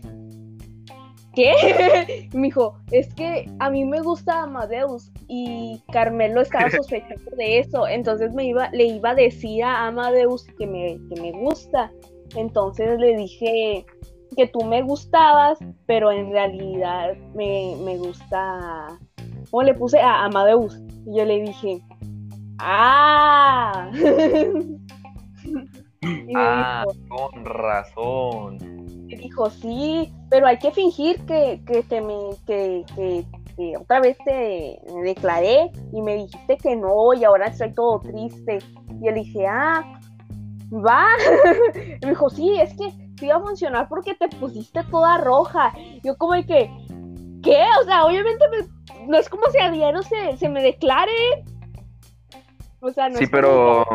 ¿qué? 1.36 2.30
Me 2.34 2.48
dijo, 2.48 2.78
es 2.92 3.14
que 3.14 3.50
a 3.60 3.70
mí 3.70 3.86
me 3.86 4.02
gusta 4.02 4.44
Amadeus 4.44 5.12
y 5.28 5.82
Carmelo 5.92 6.42
estaba 6.42 6.70
sospechando 6.72 7.32
de 7.38 7.60
eso, 7.60 7.88
entonces 7.88 8.34
me 8.34 8.46
iba, 8.46 8.70
le 8.72 8.86
iba 8.86 9.12
a 9.12 9.16
decir 9.16 9.64
a 9.64 9.88
Amadeus 9.88 10.46
que 10.58 10.66
me, 10.66 11.00
que 11.10 11.22
me 11.22 11.32
gusta. 11.32 11.92
Entonces 12.36 13.00
le 13.00 13.16
dije 13.16 13.86
que 14.36 14.48
tú 14.48 14.64
me 14.66 14.82
gustabas, 14.82 15.58
pero 15.86 16.12
en 16.12 16.32
realidad 16.32 17.16
me, 17.36 17.76
me 17.84 17.98
gusta... 17.98 19.00
O 19.52 19.62
le 19.64 19.74
puse 19.74 20.00
a 20.00 20.26
Amadeus 20.26 20.78
y 21.06 21.18
yo 21.18 21.26
le 21.26 21.42
dije, 21.42 21.82
¡ah! 22.60 23.90
y 26.02 26.36
me 26.36 26.36
Ah, 26.36 26.84
dijo, 26.88 27.32
con 27.32 27.46
razón. 27.46 28.58
y 29.08 29.16
dijo, 29.18 29.50
sí, 29.50 30.12
pero 30.30 30.48
hay 30.48 30.58
que 30.58 30.72
fingir 30.72 31.20
que, 31.26 31.62
que 31.66 31.84
te 31.84 32.02
me, 32.02 32.14
que, 32.46 32.84
que- 32.96 33.26
que 33.56 33.78
otra 33.78 34.02
vez 34.02 34.18
te 34.26 34.82
me 34.94 35.02
declaré 35.04 35.72
y 35.94 36.02
me 36.02 36.16
dijiste 36.16 36.58
que 36.58 36.76
no 36.76 37.14
y 37.14 37.24
ahora 37.24 37.48
estoy 37.48 37.74
todo 37.74 38.00
triste. 38.02 38.58
Y 39.00 39.06
yo 39.06 39.12
le 39.12 39.22
dije, 39.22 39.48
ah, 39.48 39.82
va. 40.74 41.06
y 42.02 42.06
me 42.06 42.10
dijo, 42.10 42.30
sí, 42.30 42.54
es 42.60 42.74
que 42.74 42.92
sí 43.18 43.28
va 43.28 43.36
a 43.36 43.40
funcionar 43.40 43.88
porque 43.88 44.14
te 44.16 44.28
pusiste 44.30 44.84
toda 44.86 45.18
roja. 45.20 45.74
Yo 46.04 46.16
como 46.18 46.34
de 46.34 46.46
que, 46.46 46.72
¿qué? 47.44 47.64
O 47.82 47.86
sea, 47.86 48.06
obviamente 48.06 48.44
me- 48.50 49.08
no 49.08 49.18
es 49.18 49.30
como 49.30 49.46
si 49.52 49.60
a 49.60 49.72
diario 49.72 50.02
se, 50.04 50.38
se 50.38 50.50
me 50.50 50.62
declare. 50.62 51.12
O 52.80 52.92
sea, 52.92 53.10
no 53.10 53.18
Sí, 53.18 53.24
es 53.24 53.30
como 53.30 53.42
pero 53.42 53.86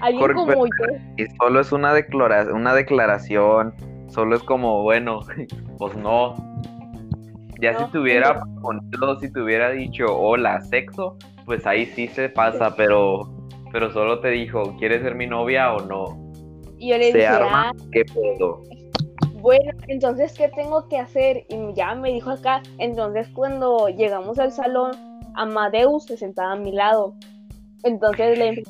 alguien 0.00 0.20
Jorge, 0.20 0.34
como 0.34 0.64
pero- 0.78 0.92
yo. 0.96 0.98
y 1.16 1.26
solo 1.36 1.60
es 1.60 1.72
una, 1.72 1.94
declara- 1.94 2.52
una 2.52 2.74
declaración. 2.74 3.74
Solo 4.08 4.36
es 4.36 4.42
como, 4.42 4.82
bueno, 4.82 5.20
pues 5.78 5.96
no. 5.96 6.34
Ya 7.60 7.72
No, 7.72 7.86
si 7.86 7.92
te 7.92 7.98
hubiera 7.98 8.40
ponido, 8.60 9.18
si 9.20 9.32
te 9.32 9.40
hubiera 9.40 9.70
dicho 9.70 10.06
hola, 10.06 10.60
sexo, 10.60 11.16
pues 11.46 11.66
ahí 11.66 11.86
sí 11.86 12.08
se 12.08 12.28
pasa, 12.28 12.74
pero, 12.76 13.20
pero 13.72 13.90
solo 13.92 14.20
te 14.20 14.28
dijo, 14.28 14.76
¿quieres 14.78 15.02
ser 15.02 15.14
mi 15.14 15.26
novia 15.26 15.72
o 15.72 15.80
no? 15.80 16.23
Y 16.84 16.90
yo 16.90 16.98
le 16.98 17.06
dije, 17.06 17.26
arma. 17.26 17.70
ah, 17.70 17.72
¿Qué 17.92 18.04
pedo? 18.04 18.62
Bueno, 19.40 19.72
entonces, 19.88 20.34
¿qué 20.36 20.48
tengo 20.48 20.86
que 20.88 20.98
hacer? 20.98 21.46
Y 21.48 21.72
ya 21.74 21.94
me 21.94 22.10
dijo 22.12 22.30
acá. 22.30 22.62
Entonces, 22.78 23.26
cuando 23.34 23.88
llegamos 23.88 24.38
al 24.38 24.52
salón, 24.52 24.92
Amadeus 25.34 26.04
se 26.04 26.18
sentaba 26.18 26.52
a 26.52 26.56
mi 26.56 26.72
lado. 26.72 27.14
Entonces 27.84 28.36
le 28.38 28.50
dije, 28.50 28.62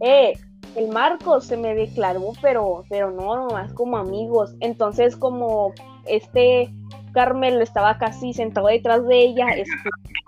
eh, 0.00 0.32
el 0.76 0.88
Marcos 0.88 1.46
se 1.46 1.56
me 1.56 1.74
declaró, 1.74 2.32
pero, 2.42 2.84
pero 2.90 3.10
no, 3.10 3.36
nomás 3.36 3.72
como 3.72 3.96
amigos. 3.96 4.54
Entonces, 4.60 5.16
como 5.16 5.72
este 6.06 6.68
Carmelo 7.12 7.60
estaba 7.62 7.96
casi 7.96 8.34
sentado 8.34 8.66
detrás 8.66 9.06
de 9.06 9.18
ella, 9.18 9.46
es- 9.56 9.68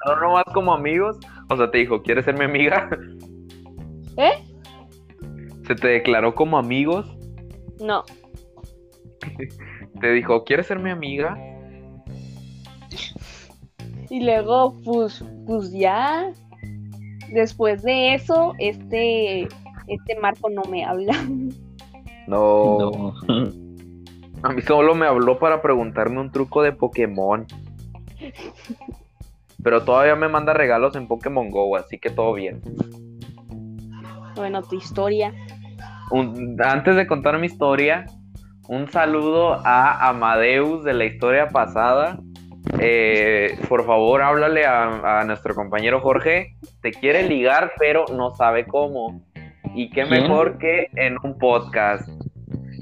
No 0.06 0.16
nomás 0.18 0.44
como 0.54 0.72
amigos. 0.72 1.18
O 1.50 1.56
sea, 1.58 1.70
te 1.70 1.76
dijo, 1.78 2.02
¿quieres 2.02 2.24
ser 2.24 2.38
mi 2.38 2.44
amiga? 2.46 2.88
¿eh? 4.16 4.32
Se 5.66 5.74
te 5.74 5.88
declaró 5.88 6.34
como 6.34 6.58
amigos. 6.58 7.16
No, 7.80 8.04
Te 10.00 10.12
dijo, 10.12 10.44
¿quieres 10.44 10.66
ser 10.66 10.78
mi 10.78 10.90
amiga? 10.90 11.36
y 14.10 14.20
luego, 14.20 14.76
pues, 14.84 15.24
pues 15.46 15.72
ya, 15.72 16.30
después 17.32 17.82
de 17.82 18.14
eso, 18.14 18.52
este, 18.58 19.48
este 19.86 20.18
Marco 20.20 20.50
no 20.50 20.62
me 20.70 20.84
habla. 20.84 21.14
No. 22.26 22.90
No. 23.26 23.52
A 24.42 24.52
mí 24.52 24.62
solo 24.62 24.94
me 24.94 25.06
habló 25.06 25.38
para 25.38 25.62
preguntarme 25.62 26.20
un 26.20 26.30
truco 26.30 26.62
de 26.62 26.72
Pokémon. 26.72 27.46
Pero 29.62 29.84
todavía 29.84 30.14
me 30.16 30.28
manda 30.28 30.52
regalos 30.52 30.94
en 30.96 31.08
Pokémon 31.08 31.50
Go, 31.50 31.76
así 31.76 31.98
que 31.98 32.10
todo 32.10 32.34
bien. 32.34 32.60
Bueno, 34.36 34.62
tu 34.62 34.76
historia. 34.76 35.32
Un- 36.10 36.56
antes 36.64 36.96
de 36.96 37.06
contar 37.06 37.38
mi 37.38 37.46
historia, 37.46 38.06
un 38.68 38.88
saludo 38.90 39.54
a 39.66 40.08
Amadeus 40.08 40.84
de 40.84 40.94
la 40.94 41.04
historia 41.04 41.48
pasada. 41.48 42.18
Eh, 42.78 43.58
por 43.68 43.84
favor, 43.84 44.22
háblale 44.22 44.64
a, 44.66 45.20
a 45.20 45.24
nuestro 45.24 45.54
compañero 45.54 46.00
Jorge. 46.00 46.56
Te 46.80 46.90
quiere 46.92 47.28
ligar, 47.28 47.72
pero 47.78 48.04
no 48.14 48.34
sabe 48.34 48.64
cómo. 48.66 49.22
Y 49.74 49.88
qué 49.90 50.04
¿Quién? 50.06 50.22
mejor 50.22 50.58
que 50.58 50.88
en 50.96 51.16
un 51.22 51.38
podcast. 51.38 52.08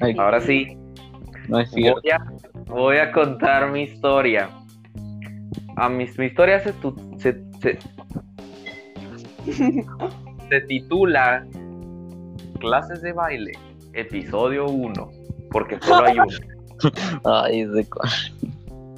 Ay, 0.00 0.14
Ahora 0.18 0.40
sí, 0.40 0.76
no 1.48 1.60
es 1.60 1.70
cierto. 1.70 2.00
voy 2.02 2.10
a, 2.10 2.24
voy 2.66 2.96
a 2.98 3.12
contar 3.12 3.70
mi 3.70 3.82
historia. 3.82 4.48
A 5.76 5.88
mis, 5.88 6.18
mi 6.18 6.26
historia 6.26 6.60
se, 6.60 6.72
tu- 6.74 6.96
se, 7.18 7.40
se, 7.60 7.78
se 10.50 10.60
titula 10.62 11.46
Clases 12.58 13.00
de 13.02 13.12
baile, 13.12 13.52
episodio 13.94 14.66
1, 14.66 15.10
porque 15.50 15.78
solo 15.80 16.06
hay 16.06 16.18
uno. 16.18 16.26
Ay, 17.24 17.64
de 17.64 17.86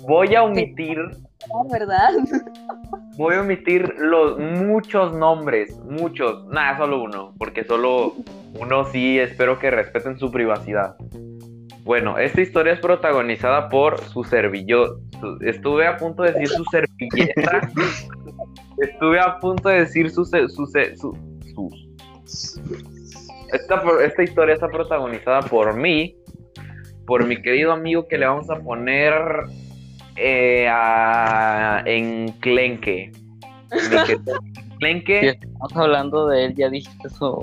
Voy 0.09 0.34
a 0.34 0.42
omitir, 0.42 0.98
Ah, 1.44 1.62
¿Verdad? 1.70 2.11
voy 3.16 3.34
a 3.34 3.40
omitir 3.40 3.92
los 3.98 4.38
muchos 4.38 5.12
nombres, 5.14 5.76
muchos, 5.84 6.46
nada, 6.46 6.78
solo 6.78 7.03
uno, 7.03 7.34
porque 7.38 7.64
solo 7.64 8.14
uno 8.61 8.84
sí 8.86 9.18
espero 9.18 9.59
que 9.59 9.70
respeten 9.70 10.18
su 10.18 10.30
privacidad. 10.30 10.96
Bueno, 11.84 12.16
esta 12.18 12.40
historia 12.40 12.74
es 12.74 12.80
protagonizada 12.80 13.68
por 13.68 13.98
su 14.00 14.22
servillo. 14.22 14.98
su- 15.20 15.38
estuve 15.44 15.86
a 15.88 15.96
punto 15.96 16.22
de 16.22 16.32
decir 16.32 16.48
su 16.48 16.64
servilleta. 16.66 17.68
estuve 18.78 19.18
a 19.20 19.38
punto 19.40 19.68
de 19.68 19.80
decir 19.80 20.11
su 20.11 20.24
su, 20.24 20.66
se- 20.66 20.96
su- 20.96 21.16
Esta, 23.53 23.82
esta 24.05 24.22
historia 24.22 24.55
está 24.55 24.68
protagonizada 24.68 25.42
por 25.42 25.76
mí, 25.76 26.16
por 27.07 27.26
mi 27.26 27.40
querido 27.42 27.72
amigo 27.72 28.09
que 28.09 28.18
le 28.18 28.26
vamos 28.26 28.48
a 28.50 28.57
poner 28.57 29.12
eh, 30.16 30.66
a 30.70 31.82
querido 31.86 33.12
Si 33.70 34.88
Enclenque. 34.88 35.28
estamos 35.30 35.76
hablando 35.76 36.28
de 36.28 36.46
él, 36.46 36.55
ya 36.55 36.68
dijiste 36.68 37.09
eso. 37.09 37.38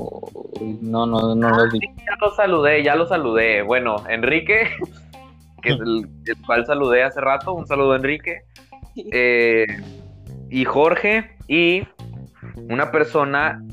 No, 0.82 1.06
no, 1.06 1.36
no 1.36 1.50
lo 1.50 1.68
dije. 1.70 1.88
Ya 1.98 2.16
lo 2.22 2.36
saludé, 2.36 2.84
ya 2.84 2.96
lo 2.96 3.08
saludé. 3.08 3.62
Bueno, 3.62 4.04
Enrique, 4.10 4.68
que 5.62 5.70
es 5.70 5.80
el, 5.80 6.08
el 6.26 6.46
cual 6.46 6.66
saludé 6.66 7.04
hace 7.04 7.22
rato, 7.22 7.54
un 7.54 7.66
saludo 7.66 7.96
Enrique. 7.96 8.42
Eh, 9.12 9.66
y 10.50 10.66
Jorge, 10.66 11.38
y 11.48 11.84
una 12.70 12.92
persona 12.92 13.64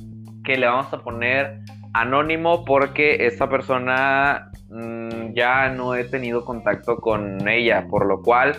que 0.47 0.57
le 0.57 0.67
vamos 0.67 0.91
a 0.93 1.03
poner 1.03 1.59
anónimo 1.93 2.65
porque 2.65 3.27
esta 3.27 3.49
persona 3.51 4.51
mm, 4.69 5.35
ya 5.35 5.69
no 5.71 5.95
he 5.97 6.05
tenido 6.05 6.45
contacto 6.45 6.97
con 6.99 7.47
ella, 7.49 7.87
por 7.91 8.07
lo 8.07 8.23
cual 8.23 8.57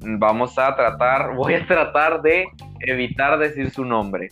vamos 0.00 0.58
a 0.58 0.76
tratar, 0.76 1.34
voy 1.34 1.54
a 1.54 1.66
tratar 1.66 2.20
de 2.20 2.46
evitar 2.80 3.38
decir 3.38 3.70
su 3.70 3.84
nombre. 3.84 4.28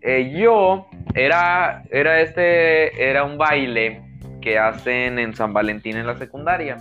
Eh, 0.00 0.34
yo 0.34 0.86
era, 1.14 1.82
era 1.90 2.20
este, 2.20 3.08
era 3.10 3.24
un 3.24 3.36
baile 3.36 4.02
que 4.40 4.58
hacen 4.58 5.18
en 5.18 5.34
San 5.34 5.52
Valentín 5.52 5.96
en 5.98 6.06
la 6.06 6.16
secundaria. 6.16 6.78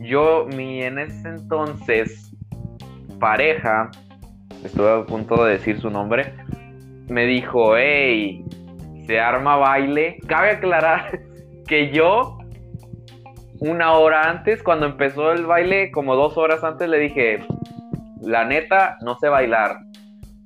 Yo, 0.00 0.46
mi 0.54 0.82
en 0.82 1.00
ese 1.00 1.28
entonces 1.28 2.32
pareja, 3.18 3.90
estuve 4.62 4.92
a 4.92 5.04
punto 5.04 5.44
de 5.44 5.54
decir 5.54 5.80
su 5.80 5.90
nombre, 5.90 6.32
me 7.08 7.26
dijo, 7.26 7.76
hey, 7.76 8.44
se 9.06 9.18
arma 9.18 9.56
baile. 9.56 10.18
Cabe 10.26 10.50
aclarar 10.50 11.20
que 11.66 11.90
yo, 11.90 12.38
una 13.60 13.92
hora 13.92 14.30
antes, 14.30 14.62
cuando 14.62 14.86
empezó 14.86 15.32
el 15.32 15.46
baile, 15.46 15.90
como 15.90 16.14
dos 16.14 16.36
horas 16.36 16.62
antes, 16.62 16.88
le 16.88 16.98
dije, 16.98 17.40
la 18.22 18.44
neta, 18.44 18.98
no 19.02 19.16
sé 19.18 19.28
bailar. 19.28 19.78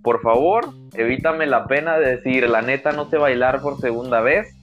Por 0.03 0.21
favor, 0.21 0.67
evítame 0.95 1.47
la 1.47 1.67
pena 1.67 1.99
de 1.99 2.17
decir, 2.17 2.49
la 2.49 2.63
neta, 2.63 2.93
no 2.93 3.05
sé 3.07 3.19
bailar 3.19 3.61
por 3.61 3.79
segunda 3.79 4.21
vez 4.21 4.59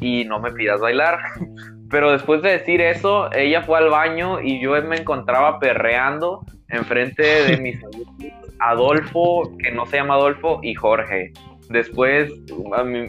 y 0.00 0.24
no 0.24 0.40
me 0.40 0.52
pidas 0.52 0.80
bailar. 0.80 1.18
Pero 1.90 2.10
después 2.10 2.42
de 2.42 2.50
decir 2.50 2.80
eso, 2.80 3.30
ella 3.32 3.62
fue 3.62 3.78
al 3.78 3.88
baño 3.88 4.40
y 4.40 4.60
yo 4.60 4.70
me 4.82 4.96
encontraba 4.96 5.60
perreando 5.60 6.44
enfrente 6.68 7.22
de 7.22 7.56
mis 7.60 7.76
amigos 7.84 8.43
Adolfo, 8.60 9.42
que 9.62 9.70
no 9.72 9.84
se 9.86 9.98
llama 9.98 10.14
Adolfo, 10.14 10.60
y 10.62 10.74
Jorge. 10.74 11.32
Después 11.68 12.32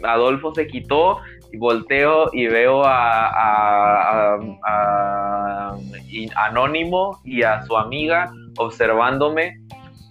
Adolfo 0.04 0.54
se 0.54 0.66
quitó 0.66 1.18
volteo 1.58 2.28
y 2.32 2.46
veo 2.48 2.84
a, 2.84 3.26
a- 3.28 4.34
a- 4.34 4.38
a- 4.66 5.76
y- 6.08 6.28
Anónimo 6.36 7.20
y 7.24 7.42
a 7.42 7.62
su 7.64 7.76
amiga 7.76 8.30
observándome. 8.58 9.60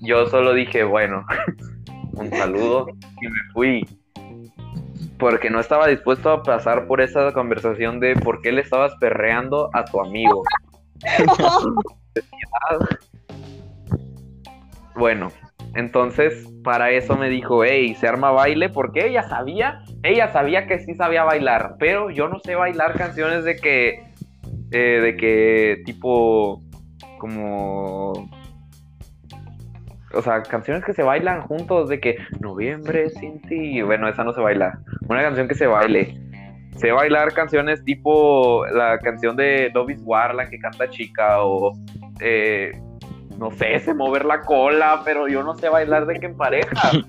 Yo 0.01 0.25
solo 0.27 0.53
dije, 0.53 0.83
bueno, 0.83 1.25
un 2.13 2.29
saludo 2.31 2.87
y 3.21 3.27
me 3.27 3.39
fui. 3.53 3.87
Porque 5.17 5.49
no 5.49 5.59
estaba 5.59 5.87
dispuesto 5.87 6.29
a 6.29 6.43
pasar 6.43 6.87
por 6.87 7.01
esa 7.01 7.31
conversación 7.31 7.99
de 7.99 8.15
por 8.15 8.41
qué 8.41 8.51
le 8.51 8.61
estabas 8.61 8.93
perreando 8.99 9.69
a 9.73 9.85
tu 9.85 10.01
amigo. 10.01 10.43
Bueno, 14.95 15.29
entonces 15.75 16.47
para 16.63 16.91
eso 16.91 17.17
me 17.17 17.29
dijo, 17.29 17.63
hey, 17.63 17.95
se 17.95 18.07
arma 18.07 18.31
baile, 18.31 18.69
porque 18.69 19.07
ella 19.07 19.23
sabía, 19.23 19.81
ella 20.03 20.29
sabía 20.29 20.67
que 20.67 20.79
sí 20.79 20.95
sabía 20.95 21.23
bailar, 21.23 21.75
pero 21.79 22.09
yo 22.09 22.29
no 22.29 22.39
sé 22.39 22.55
bailar 22.55 22.93
canciones 22.95 23.43
de 23.43 23.57
que, 23.57 24.03
eh, 24.71 24.99
de 25.01 25.17
que 25.17 25.83
tipo, 25.85 26.61
como, 27.19 28.13
o 30.13 30.21
sea, 30.21 30.41
canciones 30.43 30.85
que 30.85 30.93
se 30.93 31.03
bailan 31.03 31.41
juntos, 31.41 31.89
de 31.89 31.99
que 31.99 32.17
noviembre 32.39 33.09
sin 33.09 33.41
ti, 33.41 33.81
bueno, 33.81 34.07
esa 34.07 34.23
no 34.23 34.31
se 34.31 34.39
baila, 34.39 34.79
una 35.09 35.23
canción 35.23 35.47
que 35.47 35.55
se 35.55 35.67
baile. 35.67 36.21
Sé 36.77 36.91
bailar 36.91 37.33
canciones 37.33 37.83
tipo 37.85 38.65
la 38.67 38.99
canción 38.99 39.37
de 39.37 39.71
Dobis 39.73 40.01
War, 40.03 40.35
la 40.35 40.49
que 40.49 40.59
canta 40.59 40.89
chica, 40.89 41.41
o 41.41 41.71
eh, 42.19 42.71
no 43.37 43.51
sé, 43.51 43.79
sé 43.79 43.93
mover 43.93 44.25
la 44.25 44.41
cola, 44.41 45.01
pero 45.03 45.27
yo 45.27 45.43
no 45.43 45.55
sé 45.55 45.69
bailar 45.69 46.05
de 46.05 46.19
que 46.19 46.25
en 46.27 46.37
pareja. 46.37 46.91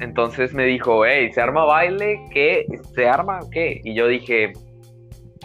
Entonces 0.00 0.52
me 0.52 0.64
dijo, 0.64 1.06
hey, 1.06 1.30
¿se 1.32 1.40
arma 1.40 1.64
baile? 1.64 2.20
¿Qué? 2.32 2.66
¿Se 2.94 3.08
arma 3.08 3.38
qué? 3.52 3.80
Y 3.84 3.94
yo 3.94 4.08
dije, 4.08 4.52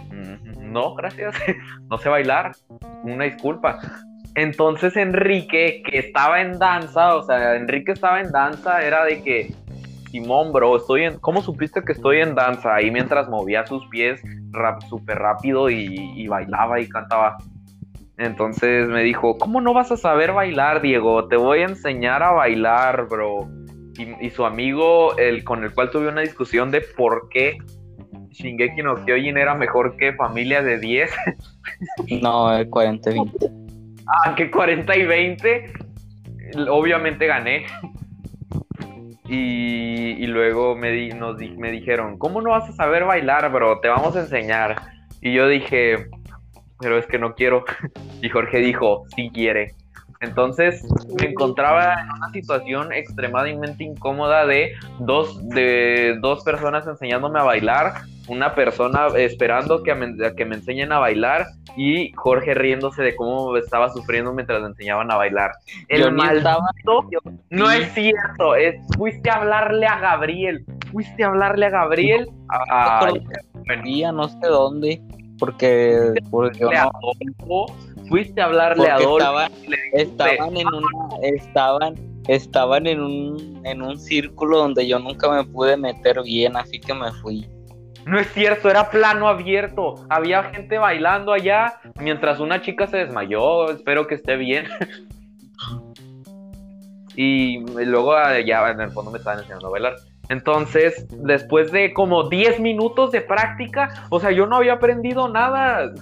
"Mm, 0.10 0.72
no, 0.72 0.96
gracias, 0.96 1.36
no 1.90 1.98
sé 1.98 2.10
bailar, 2.10 2.54
una 3.04 3.26
disculpa. 3.26 3.80
Entonces 4.36 4.96
Enrique, 4.98 5.84
que 5.84 6.00
estaba 6.00 6.42
en 6.42 6.60
danza, 6.60 7.16
o 7.16 7.24
sea, 7.24 7.56
Enrique 7.56 7.92
estaba 7.92 8.20
en 8.22 8.32
danza, 8.32 8.82
era 8.84 9.04
de 9.06 9.22
que, 9.22 9.54
Simón, 10.12 10.54
bro, 10.54 10.78
estoy 10.78 11.04
en, 11.04 11.20
¿cómo 11.20 11.42
supiste 11.42 11.82
que 11.82 11.94
estoy 11.94 12.22
en 12.22 12.36
danza? 12.36 12.76
Ahí 12.76 12.92
mientras 12.92 13.28
movía 13.30 13.66
sus 13.66 13.86
pies 13.88 14.22
súper 14.90 15.20
rápido 15.20 15.70
y, 15.70 16.14
y 16.16 16.28
bailaba 16.28 16.80
y 16.80 16.88
cantaba. 16.88 17.38
Entonces 18.18 18.88
me 18.90 19.04
dijo, 19.04 19.38
¿cómo 19.38 19.62
no 19.62 19.74
vas 19.74 19.92
a 19.92 19.98
saber 19.98 20.34
bailar, 20.34 20.82
Diego? 20.82 21.28
Te 21.28 21.38
voy 21.38 21.60
a 21.60 21.66
enseñar 21.66 22.24
a 22.24 22.32
bailar, 22.32 23.08
bro. 23.08 23.48
Y, 23.98 24.26
y 24.26 24.30
su 24.32 24.46
amigo, 24.46 25.16
el 25.18 25.44
con 25.44 25.64
el 25.64 25.74
cual 25.74 25.92
tuve 25.92 26.08
una 26.08 26.22
discusión 26.22 26.72
de 26.72 26.82
por 26.82 27.30
qué 27.30 27.58
Shingeki 28.32 28.84
no 28.84 29.04
Kyojin 29.06 29.38
era 29.38 29.56
mejor 29.56 29.98
que 29.98 30.14
Familia 30.14 30.62
de 30.62 30.80
10, 30.80 31.12
No, 32.22 32.56
el 32.56 32.70
40-20. 32.70 33.50
ah, 34.08 34.36
que 34.36 34.50
40 34.52 34.96
y 34.98 35.06
20, 35.06 35.74
obviamente 36.70 37.26
gané. 37.28 37.66
Y, 39.30 40.12
y 40.24 40.28
luego 40.28 40.76
me, 40.76 40.92
di- 40.92 41.10
nos, 41.10 41.38
di- 41.38 41.58
me 41.58 41.72
dijeron, 41.72 42.18
¿cómo 42.18 42.42
no 42.42 42.52
vas 42.52 42.70
a 42.70 42.74
saber 42.74 43.04
bailar, 43.04 43.52
bro? 43.52 43.80
Te 43.82 43.90
vamos 43.90 44.16
a 44.16 44.22
enseñar. 44.22 44.76
Y 45.22 45.34
yo 45.34 45.48
dije, 45.48 46.08
pero 46.80 46.98
es 46.98 47.06
que 47.08 47.20
no 47.20 47.34
quiero. 47.36 47.64
Y 48.22 48.30
Jorge 48.30 48.58
dijo, 48.58 49.04
sí 49.16 49.30
quiere. 49.32 49.74
Entonces 50.20 50.84
me 51.22 51.28
encontraba 51.30 52.02
en 52.02 52.12
una 52.12 52.30
situación 52.32 52.92
extremadamente 52.92 53.84
incómoda 53.84 54.48
de 54.48 54.72
dos, 55.00 55.48
de 55.50 56.18
dos 56.20 56.44
personas 56.44 56.88
enseñándome 56.88 57.40
a 57.40 57.44
bailar, 57.44 57.94
una 58.28 58.56
persona 58.56 59.06
esperando 59.16 59.84
que 59.84 59.94
me, 59.94 60.16
que 60.36 60.46
me 60.46 60.56
enseñen 60.56 60.92
a 60.92 60.98
bailar 60.98 61.46
y 61.78 62.12
Jorge 62.14 62.56
riéndose 62.56 63.04
de 63.04 63.16
cómo 63.16 63.56
estaba 63.58 63.90
sufriendo 63.90 64.34
mientras 64.34 64.60
le 64.62 64.68
enseñaban 64.70 65.12
a 65.12 65.18
bailar. 65.18 65.52
El 65.88 66.02
Yo 66.02 66.08
estaba- 66.10 66.62
maldito 66.62 67.10
no 67.52 67.70
es 67.70 67.88
cierto, 67.94 68.56
es, 68.56 68.76
fuiste 68.98 69.30
a 69.30 69.36
hablarle 69.36 69.86
a 69.86 70.00
Gabriel, 70.00 70.66
fuiste 70.92 71.24
a 71.24 71.28
hablarle 71.28 71.68
a 71.68 71.70
Gabriel, 71.70 72.28
a, 72.50 72.98
a- 72.98 73.12
bueno, 73.12 74.12
no 74.14 74.28
sé 74.30 74.48
dónde, 74.48 75.02
porque, 75.40 76.14
porque 76.30 76.60
yo 76.60 76.70
a 76.70 76.74
no- 76.74 76.92
Adolfo, 76.96 77.74
fuiste 78.10 78.42
a 78.42 78.46
hablarle 78.46 78.90
a 78.90 78.96
Adolfo, 78.96 79.18
estaban, 79.20 79.52
estaban 79.94 80.58
en 80.58 80.68
una, 80.68 80.88
estaban, 81.22 81.96
estaban 82.28 82.88
en 82.88 83.02
un, 83.02 83.62
en 83.66 83.82
un 83.82 84.00
círculo 84.00 84.58
donde 84.58 84.88
yo 84.88 85.00
nunca 85.00 85.30
me 85.30 85.44
pude 85.44 85.78
meter 85.78 86.22
bien, 86.24 86.56
así 86.58 86.80
que 86.80 86.94
me 86.94 87.12
fui. 87.14 87.48
No 88.06 88.18
es 88.18 88.32
cierto, 88.32 88.70
era 88.70 88.90
plano 88.90 89.28
abierto. 89.28 89.96
Había 90.10 90.44
gente 90.44 90.78
bailando 90.78 91.34
allá 91.34 91.82
mientras 92.00 92.40
una 92.40 92.62
chica 92.62 92.88
se 92.88 92.98
desmayó. 92.98 93.70
Espero 93.70 94.08
que 94.08 94.16
esté 94.16 94.38
bien. 94.38 94.66
y 97.18 97.60
luego 97.60 98.16
allá 98.16 98.72
en 98.72 98.80
el 98.80 98.92
fondo 98.92 99.12
me 99.12 99.18
estaban 99.18 99.40
enseñando 99.40 99.68
a 99.68 99.72
bailar. 99.72 99.96
Entonces, 100.30 101.08
después 101.24 101.72
de 101.72 101.94
como 101.94 102.30
10 102.30 102.60
minutos 102.60 103.12
de 103.12 103.22
práctica, 103.22 104.06
o 104.10 104.20
sea, 104.20 104.32
yo 104.32 104.46
no 104.46 104.58
había 104.58 104.74
aprendido 104.74 105.30
nada. 105.30 105.94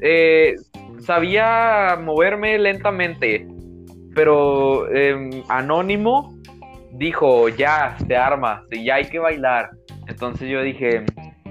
Eh, 0.00 0.56
sabía 1.00 1.98
moverme 2.00 2.58
lentamente, 2.58 3.46
pero 4.14 4.90
em, 4.92 5.42
Anónimo 5.48 6.34
dijo, 6.92 7.48
ya, 7.48 7.96
se 8.06 8.16
arma, 8.16 8.64
ya 8.70 8.96
hay 8.96 9.04
que 9.04 9.18
bailar. 9.18 9.70
Entonces 10.08 10.48
yo 10.48 10.62
dije, 10.62 11.04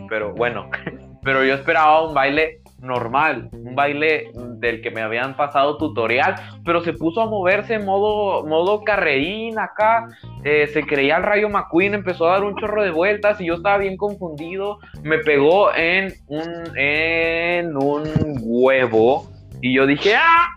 pero 0.10 0.34
bueno, 0.34 0.70
pero 1.24 1.44
yo 1.44 1.54
esperaba 1.54 2.08
un 2.08 2.14
baile 2.14 2.61
normal, 2.82 3.50
un 3.54 3.76
baile 3.76 4.32
del 4.60 4.82
que 4.82 4.92
me 4.92 5.02
habían 5.02 5.36
pasado 5.36 5.78
tutorial, 5.78 6.36
pero 6.66 6.82
se 6.82 6.94
puso 6.94 7.22
a 7.22 7.26
moverse 7.26 7.76
en 7.76 7.86
modo, 7.86 8.46
modo 8.46 8.84
carrerín 8.84 9.58
acá, 9.60 10.08
eh, 10.44 10.68
se 10.68 10.84
creía 10.84 11.18
el 11.18 11.24
Rayo 11.24 11.50
McQueen, 11.50 11.94
empezó 11.94 12.28
a 12.28 12.34
dar 12.34 12.44
un 12.44 12.56
chorro 12.56 12.84
de 12.84 12.92
vueltas 12.92 13.40
y 13.42 13.46
yo 13.46 13.56
estaba 13.56 13.78
bien 13.78 13.98
confundido, 13.98 14.80
me 15.04 15.20
pegó 15.20 15.74
en 15.76 16.14
un, 16.28 16.78
en 16.78 17.78
un 17.78 18.04
huevo 18.42 19.28
y 19.62 19.74
yo 19.74 19.86
dije, 19.86 20.16
¡ah! 20.16 20.48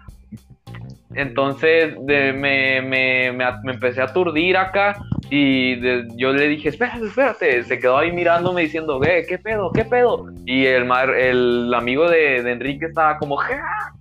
Entonces 1.14 1.97
me, 2.01 2.33
me- 2.33 2.83
me 2.83 3.33
me 3.33 3.72
empecé 3.72 4.01
a 4.01 4.05
aturdir 4.05 4.57
acá 4.57 4.97
y 5.31 5.77
de- 5.77 6.07
yo 6.16 6.33
le 6.33 6.49
dije, 6.49 6.68
espérate, 6.68 7.07
espérate. 7.07 7.62
Se 7.64 7.79
quedó 7.79 7.99
ahí 7.99 8.12
mirándome 8.12 8.62
diciendo, 8.62 9.01
¿qué, 9.01 9.25
qué 9.29 9.39
pedo, 9.39 9.70
qué 9.72 9.85
pedo? 9.85 10.27
Y 10.47 10.66
el, 10.66 10.85
mar, 10.85 11.11
el 11.14 11.72
amigo 11.75 12.09
de, 12.09 12.43
de 12.43 12.53
Enrique 12.53 12.87
estaba 12.87 13.18
como, 13.18 13.37
"Ja". 13.37 13.93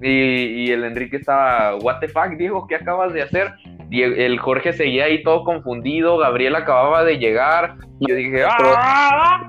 y, 0.00 0.08
y 0.08 0.70
el 0.70 0.84
Enrique 0.84 1.16
estaba, 1.16 1.74
what 1.76 1.98
the 2.00 2.08
fuck, 2.08 2.28
Diego, 2.38 2.66
¿qué 2.68 2.76
acabas 2.76 3.12
de 3.12 3.22
hacer? 3.22 3.52
Y 3.90 4.02
el, 4.02 4.14
el 4.18 4.38
Jorge 4.38 4.72
seguía 4.72 5.06
ahí 5.06 5.22
todo 5.22 5.44
confundido, 5.44 6.18
Gabriel 6.18 6.54
acababa 6.56 7.04
de 7.04 7.18
llegar. 7.18 7.74
Y 8.00 8.08
yo 8.08 8.14
dije, 8.14 8.44
¡ah! 8.46 9.48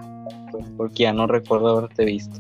Porque 0.78 1.04
ya 1.04 1.14
no 1.14 1.28
recuerdo 1.28 1.78
haberte 1.78 2.06
visto. 2.06 2.40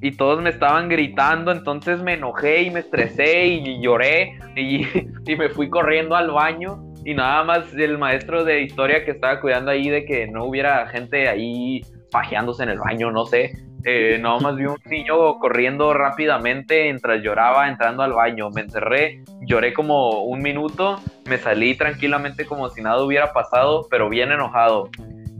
y 0.00 0.12
todos 0.12 0.40
me 0.42 0.50
estaban 0.50 0.88
gritando, 0.88 1.50
entonces 1.52 2.00
me 2.02 2.14
enojé 2.14 2.62
y 2.62 2.70
me 2.70 2.80
estresé 2.80 3.46
y 3.46 3.80
lloré 3.82 4.38
y, 4.56 4.86
y 5.26 5.36
me 5.36 5.48
fui 5.50 5.68
corriendo 5.68 6.14
al 6.16 6.30
baño 6.30 6.82
y 7.04 7.14
nada 7.14 7.44
más 7.44 7.72
el 7.74 7.98
maestro 7.98 8.44
de 8.44 8.62
historia 8.62 9.04
que 9.04 9.10
estaba 9.12 9.40
cuidando 9.40 9.70
ahí 9.70 9.88
de 9.88 10.04
que 10.04 10.26
no 10.26 10.44
hubiera 10.44 10.86
gente 10.88 11.28
ahí 11.28 11.82
pajeándose 12.10 12.62
en 12.62 12.70
el 12.70 12.78
baño, 12.78 13.10
no 13.10 13.26
sé. 13.26 13.52
eh, 13.84 14.18
nada 14.20 14.38
más 14.40 14.56
vi 14.56 14.64
un 14.64 14.78
niño 14.86 15.38
corriendo 15.38 15.92
rápidamente 15.92 16.84
mientras 16.84 17.22
lloraba 17.22 17.68
entrando 17.68 18.02
al 18.02 18.14
baño. 18.14 18.48
Me 18.50 18.62
encerré, 18.62 19.22
lloré 19.46 19.74
como 19.74 20.22
un 20.24 20.40
minuto, 20.40 21.00
me 21.28 21.36
salí 21.36 21.74
tranquilamente 21.76 22.46
como 22.46 22.70
si 22.70 22.80
nada 22.80 23.02
hubiera 23.04 23.32
pasado, 23.34 23.86
pero 23.90 24.08
bien 24.08 24.32
enojado. 24.32 24.88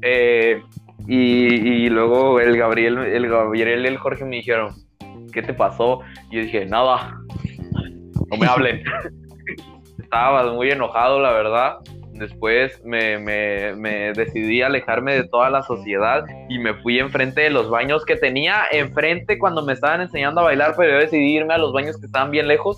Eh, 0.03 0.63
y, 1.09 1.85
y 1.85 1.89
luego 1.89 2.39
el 2.41 2.57
Gabriel, 2.59 2.99
el 2.99 3.29
Gabriel 3.29 3.85
y 3.85 3.89
el 3.89 3.97
Jorge 3.97 4.25
me 4.27 4.37
dijeron, 4.37 4.75
¿qué 5.33 5.41
te 5.41 5.55
pasó? 5.55 6.01
Y 6.31 6.37
yo 6.37 6.43
dije, 6.43 6.67
nada, 6.67 7.17
no 8.31 8.37
me 8.37 8.47
hablen. 8.47 8.83
Estaba 10.05 10.53
muy 10.53 10.71
enojado, 10.71 11.21
la 11.21 11.33
verdad. 11.33 11.77
Después 12.13 12.81
me, 12.85 13.19
me- 13.19 13.75
me 13.75 14.13
decidí 14.13 14.63
alejarme 14.63 15.15
de 15.15 15.25
toda 15.29 15.51
la 15.51 15.63
sociedad 15.63 16.25
y 16.49 16.59
me 16.61 16.75
fui 16.75 17.01
enfrente 17.01 17.41
de 17.41 17.51
los 17.51 17.69
baños 17.69 18.05
que 18.05 18.15
tenía 18.17 18.63
enfrente 18.71 19.37
cuando 19.39 19.63
me 19.65 19.73
estaban 19.73 20.01
enseñando 20.01 20.41
a 20.41 20.45
bailar, 20.45 20.75
pero 20.77 20.93
yo 20.93 20.99
decidí 20.99 21.37
irme 21.37 21.55
a 21.55 21.59
los 21.59 21.73
baños 21.73 21.99
que 21.99 22.07
estaban 22.07 22.31
bien 22.31 22.47
lejos. 22.47 22.77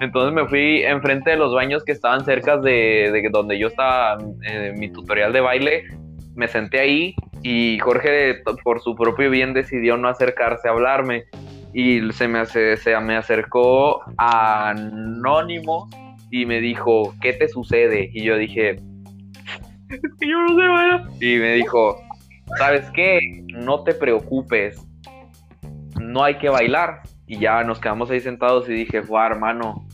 Entonces 0.00 0.34
me 0.34 0.46
fui 0.46 0.82
enfrente 0.82 1.30
de 1.30 1.36
los 1.38 1.54
baños 1.54 1.82
que 1.84 1.92
estaban 1.92 2.22
cerca 2.26 2.58
de, 2.58 3.10
de 3.12 3.28
donde 3.30 3.58
yo 3.58 3.68
estaba 3.68 4.18
en 4.42 4.78
mi 4.78 4.90
tutorial 4.90 5.32
de 5.32 5.40
baile. 5.40 5.84
Me 6.34 6.46
senté 6.46 6.80
ahí 6.80 7.14
y 7.42 7.78
Jorge, 7.78 8.42
por 8.62 8.80
su 8.82 8.94
propio 8.94 9.30
bien, 9.30 9.54
decidió 9.54 9.96
no 9.96 10.08
acercarse 10.08 10.68
a 10.68 10.72
hablarme. 10.72 11.24
Y 11.72 12.12
se 12.12 12.28
me, 12.28 12.40
hace- 12.40 12.76
se 12.76 12.98
me 13.00 13.16
acercó 13.16 14.02
anónimo 14.18 15.88
y 16.30 16.46
me 16.46 16.60
dijo, 16.60 17.14
¿qué 17.20 17.32
te 17.32 17.48
sucede? 17.48 18.10
Y 18.12 18.24
yo 18.24 18.36
dije, 18.36 18.70
"Es 18.70 20.00
que 20.18 20.28
yo 20.28 20.40
no 20.40 20.58
sé 20.58 20.66
bailar". 20.66 21.02
Y 21.20 21.36
me 21.36 21.52
dijo, 21.54 21.96
¿sabes 22.58 22.90
qué? 22.92 23.20
No 23.48 23.82
te 23.84 23.94
preocupes, 23.94 24.86
no 26.00 26.22
hay 26.24 26.38
que 26.38 26.48
bailar. 26.48 27.02
Y 27.26 27.38
ya 27.38 27.64
nos 27.64 27.80
quedamos 27.80 28.10
ahí 28.10 28.20
sentados 28.20 28.68
y 28.68 28.72
dije, 28.72 29.00
guau, 29.00 29.26
hermano, 29.32 29.86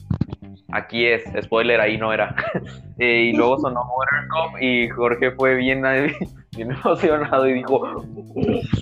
aquí 0.71 1.07
es, 1.07 1.25
spoiler, 1.43 1.81
ahí 1.81 1.99
no 1.99 2.13
era. 2.13 2.35
Eh, 2.99 3.31
y 3.33 3.33
luego 3.33 3.59
sonó 3.59 3.81
Buttercup 3.85 4.63
y 4.63 4.89
Jorge 4.91 5.33
fue 5.33 5.57
bien, 5.57 5.83
bien 6.57 6.71
emocionado 6.71 7.49
y 7.49 7.55
dijo, 7.55 7.81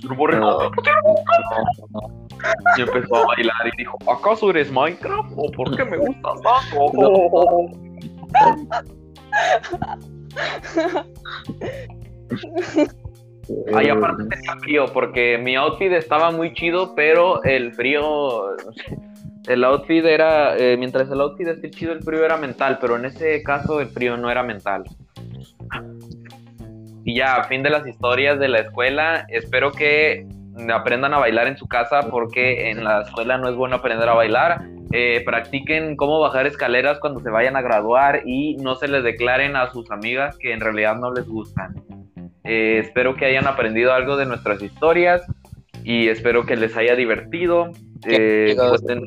"Grupo 0.03 0.27
No, 0.27 0.27
Renato". 0.27 0.71
no, 1.91 2.21
y 2.77 2.81
empezó 2.81 3.15
a 3.15 3.25
bailar 3.27 3.67
y 3.73 3.77
dijo, 3.77 3.97
¿acaso 4.11 4.49
eres 4.49 4.71
Minecraft? 4.71 5.31
¿O 5.35 5.51
por 5.51 5.75
qué 5.75 5.85
me 5.85 5.97
gustas 5.97 6.41
tanto? 6.41 6.91
Ay, 13.73 13.89
aparte 13.89 14.25
tenía 14.25 14.55
frío 14.59 14.85
porque 14.93 15.37
mi 15.37 15.55
outfit 15.55 15.91
estaba 15.91 16.31
muy 16.31 16.53
chido, 16.53 16.93
pero 16.95 17.43
el 17.43 17.73
frío, 17.73 18.55
el 19.47 19.63
outfit 19.63 20.03
era, 20.05 20.57
eh, 20.57 20.77
mientras 20.77 21.09
el 21.09 21.21
outfit 21.21 21.47
esté 21.47 21.69
chido, 21.69 21.93
el 21.93 22.01
frío 22.01 22.25
era 22.25 22.37
mental, 22.37 22.79
pero 22.81 22.95
en 22.97 23.05
ese 23.05 23.43
caso 23.43 23.79
el 23.79 23.87
frío 23.89 24.17
no 24.17 24.29
era 24.29 24.43
mental. 24.43 24.83
Y 27.11 27.15
ya, 27.15 27.43
fin 27.43 27.61
de 27.61 27.69
las 27.69 27.85
historias 27.85 28.39
de 28.39 28.47
la 28.47 28.59
escuela, 28.59 29.25
espero 29.27 29.73
que 29.73 30.25
aprendan 30.73 31.13
a 31.13 31.17
bailar 31.17 31.47
en 31.47 31.57
su 31.57 31.67
casa 31.67 32.03
porque 32.09 32.69
en 32.69 32.85
la 32.85 33.01
escuela 33.01 33.37
no 33.37 33.49
es 33.49 33.55
bueno 33.55 33.75
aprender 33.75 34.07
a 34.07 34.13
bailar. 34.13 34.61
Eh, 34.93 35.21
practiquen 35.25 35.97
cómo 35.97 36.21
bajar 36.21 36.47
escaleras 36.47 36.99
cuando 36.99 37.19
se 37.19 37.29
vayan 37.29 37.57
a 37.57 37.61
graduar 37.61 38.21
y 38.25 38.55
no 38.57 38.75
se 38.75 38.87
les 38.87 39.03
declaren 39.03 39.57
a 39.57 39.69
sus 39.71 39.91
amigas 39.91 40.37
que 40.37 40.53
en 40.53 40.61
realidad 40.61 40.95
no 40.95 41.11
les 41.13 41.27
gustan. 41.27 41.75
Eh, 42.45 42.79
espero 42.79 43.15
que 43.15 43.25
hayan 43.25 43.45
aprendido 43.45 43.91
algo 43.91 44.15
de 44.15 44.25
nuestras 44.25 44.61
historias 44.61 45.21
y 45.83 46.07
espero 46.07 46.45
que 46.45 46.55
les 46.55 46.77
haya 46.77 46.95
divertido. 46.95 47.73
Eh, 48.07 48.55
pues, 48.57 48.87
en- 48.87 49.05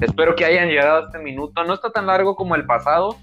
espero 0.00 0.34
que 0.34 0.46
hayan 0.46 0.68
llegado 0.68 1.02
a 1.02 1.06
este 1.08 1.18
minuto. 1.18 1.62
No 1.64 1.74
está 1.74 1.90
tan 1.90 2.06
largo 2.06 2.36
como 2.36 2.54
el 2.54 2.64
pasado. 2.64 3.16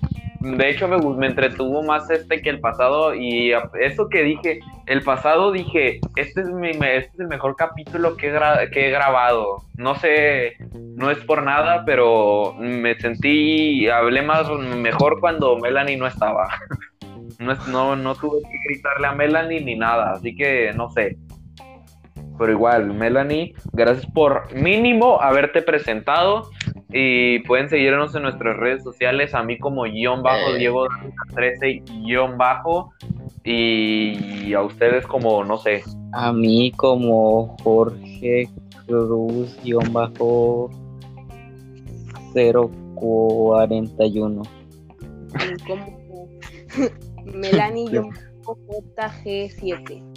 De 0.58 0.70
hecho, 0.70 0.88
me, 0.88 0.98
me 0.98 1.28
entretuvo 1.28 1.82
más 1.84 2.10
este 2.10 2.41
que 2.41 2.50
el 2.50 2.60
pasado. 2.60 3.16
Y 3.16 3.52
eso 3.82 4.08
que 4.10 4.22
dije, 4.24 4.60
el 4.86 5.02
pasado 5.02 5.52
dije, 5.52 6.00
este 6.16 6.41
es, 6.41 6.48
mi, 6.48 6.70
este 6.70 7.10
es 7.14 7.20
el 7.20 7.28
mejor 7.28 7.56
capítulo 7.56 8.16
que 8.16 8.28
he, 8.30 8.34
gra- 8.34 8.70
que 8.70 8.88
he 8.88 8.91
grabado. 8.91 9.58
No 9.78 9.96
sé, 9.96 10.54
no 10.96 11.10
es 11.10 11.18
por 11.20 11.41
nada, 11.43 11.84
pero 11.86 12.54
me 12.60 12.96
sentí, 12.96 13.88
hablé 13.89 14.22
más 14.22 14.50
mejor 14.50 15.20
cuando 15.20 15.58
Melanie 15.58 15.98
no 15.98 16.08
estaba. 16.08 16.48
No, 17.38 17.54
no, 17.68 17.96
no 17.98 18.16
tuve 18.16 18.39
que 18.43 18.58
gritarle 18.70 19.08
a 19.08 19.12
Melanie 19.12 19.60
ni 19.60 19.76
nada, 19.76 20.12
así 20.12 20.34
que 20.36 20.72
no 20.74 20.89
sé. 20.89 21.18
Pero 22.38 22.52
igual, 22.52 22.93
Melanie, 22.93 23.54
gracias 23.74 24.06
por 24.14 24.54
mínimo 24.54 25.20
haberte 25.22 25.62
presentado. 25.62 26.50
Y 26.98 27.39
pueden 27.39 27.68
seguirnos 27.68 28.16
en 28.16 28.22
nuestras 28.22 28.56
redes 28.56 28.82
sociales, 28.82 29.34
a 29.34 29.43
mí 29.43 29.60
como 29.60 29.84
guion 29.84 30.24
bajo, 30.24 30.56
Eh. 30.56 30.60
Diego 30.60 30.88
13 31.34 31.84
guion 32.06 32.38
bajo, 32.38 32.93
y 33.43 34.54
a 34.54 34.62
ustedes 34.62 35.06
como, 35.06 35.43
no 35.43 35.58
sé, 35.58 35.84
A 36.14 36.32
mí 36.32 36.72
como 36.78 37.58
Jorge 37.62 38.48
Cruz 38.88 39.58
guion 39.62 39.91
bajo 39.91 40.70
041. 42.34 44.41
Y 45.34 45.58
como 45.68 46.30
Melanie 47.26 47.91
yo 47.91 48.04
JG7. 48.46 50.14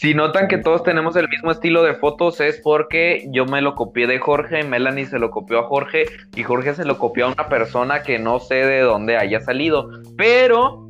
Si 0.00 0.14
notan 0.14 0.48
que 0.48 0.56
todos 0.56 0.82
tenemos 0.82 1.14
el 1.16 1.28
mismo 1.28 1.50
estilo 1.50 1.82
de 1.82 1.92
fotos 1.92 2.40
es 2.40 2.58
porque 2.64 3.28
yo 3.32 3.44
me 3.44 3.60
lo 3.60 3.74
copié 3.74 4.06
de 4.06 4.18
Jorge, 4.18 4.62
Melanie 4.62 5.04
se 5.04 5.18
lo 5.18 5.30
copió 5.30 5.58
a 5.58 5.64
Jorge 5.64 6.06
y 6.34 6.42
Jorge 6.42 6.72
se 6.72 6.86
lo 6.86 6.96
copió 6.96 7.26
a 7.26 7.32
una 7.32 7.50
persona 7.50 8.02
que 8.02 8.18
no 8.18 8.38
sé 8.38 8.54
de 8.54 8.80
dónde 8.80 9.18
haya 9.18 9.40
salido. 9.40 9.90
Pero 10.16 10.88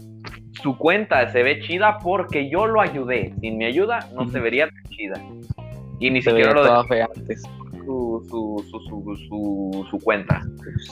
su 0.62 0.78
cuenta 0.78 1.28
se 1.32 1.42
ve 1.42 1.58
chida 1.58 1.98
porque 1.98 2.48
yo 2.48 2.68
lo 2.68 2.80
ayudé. 2.80 3.34
Sin 3.40 3.58
mi 3.58 3.64
ayuda 3.64 3.98
no 4.14 4.28
se 4.28 4.38
vería 4.38 4.68
tan 4.68 4.84
chida. 4.94 5.20
Y 5.98 6.08
ni 6.12 6.22
Se 6.22 6.30
siquiera 6.30 6.52
lo 6.52 6.84
fea 6.84 7.08
antes. 7.12 7.42
Su, 7.90 8.64
su, 8.70 9.16
su, 9.28 9.86
su, 9.90 9.98
cuenta. 9.98 10.42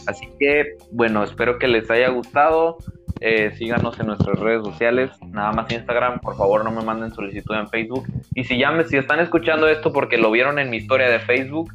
Así 0.07 0.29
que, 0.39 0.77
bueno, 0.93 1.23
espero 1.23 1.59
que 1.59 1.69
les 1.69 1.91
haya 1.91 2.09
gustado. 2.09 2.79
Eh, 3.21 3.53
síganos 3.57 3.99
en 3.99 4.07
nuestras 4.07 4.39
redes 4.39 4.63
sociales, 4.63 5.11
nada 5.27 5.51
más 5.53 5.73
Instagram, 5.73 6.21
por 6.21 6.37
favor 6.37 6.63
no 6.63 6.71
me 6.71 6.83
manden 6.83 7.13
solicitud 7.13 7.57
en 7.57 7.69
Facebook. 7.69 8.07
Y 8.35 8.45
si 8.45 8.59
ya 8.59 8.73
si 8.85 8.97
están 8.97 9.19
escuchando 9.19 9.69
esto 9.69 9.93
porque 9.93 10.19
lo 10.19 10.31
vieron 10.31 10.59
en 10.59 10.71
mi 10.71 10.77
historia 10.77 11.09
de 11.09 11.19
Facebook 11.19 11.73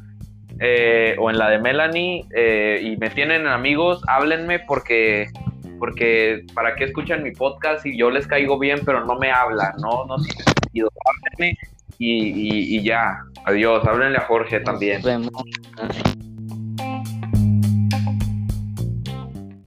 eh, 0.60 1.16
o 1.18 1.30
en 1.30 1.36
la 1.36 1.50
de 1.50 1.58
Melanie 1.58 2.24
eh, 2.34 2.80
y 2.82 2.96
me 2.96 3.10
tienen 3.10 3.46
amigos, 3.46 4.02
háblenme 4.08 4.60
porque 4.60 5.28
porque 5.78 6.46
para 6.54 6.76
qué 6.76 6.84
escuchan 6.84 7.22
mi 7.22 7.32
podcast 7.32 7.84
y 7.84 7.98
yo 7.98 8.08
les 8.08 8.26
caigo 8.26 8.58
bien 8.58 8.80
pero 8.86 9.04
no 9.04 9.18
me 9.18 9.30
hablan, 9.30 9.72
no, 9.82 10.06
no 10.06 10.16
tiene 10.16 10.44
sentido. 10.44 10.88
Háblenme 11.04 11.58
y, 11.98 12.28
y, 12.28 12.76
y 12.76 12.82
ya, 12.82 13.18
adiós, 13.44 13.86
háblenle 13.86 14.18
a 14.18 14.22
Jorge 14.22 14.60
también. 14.60 15.02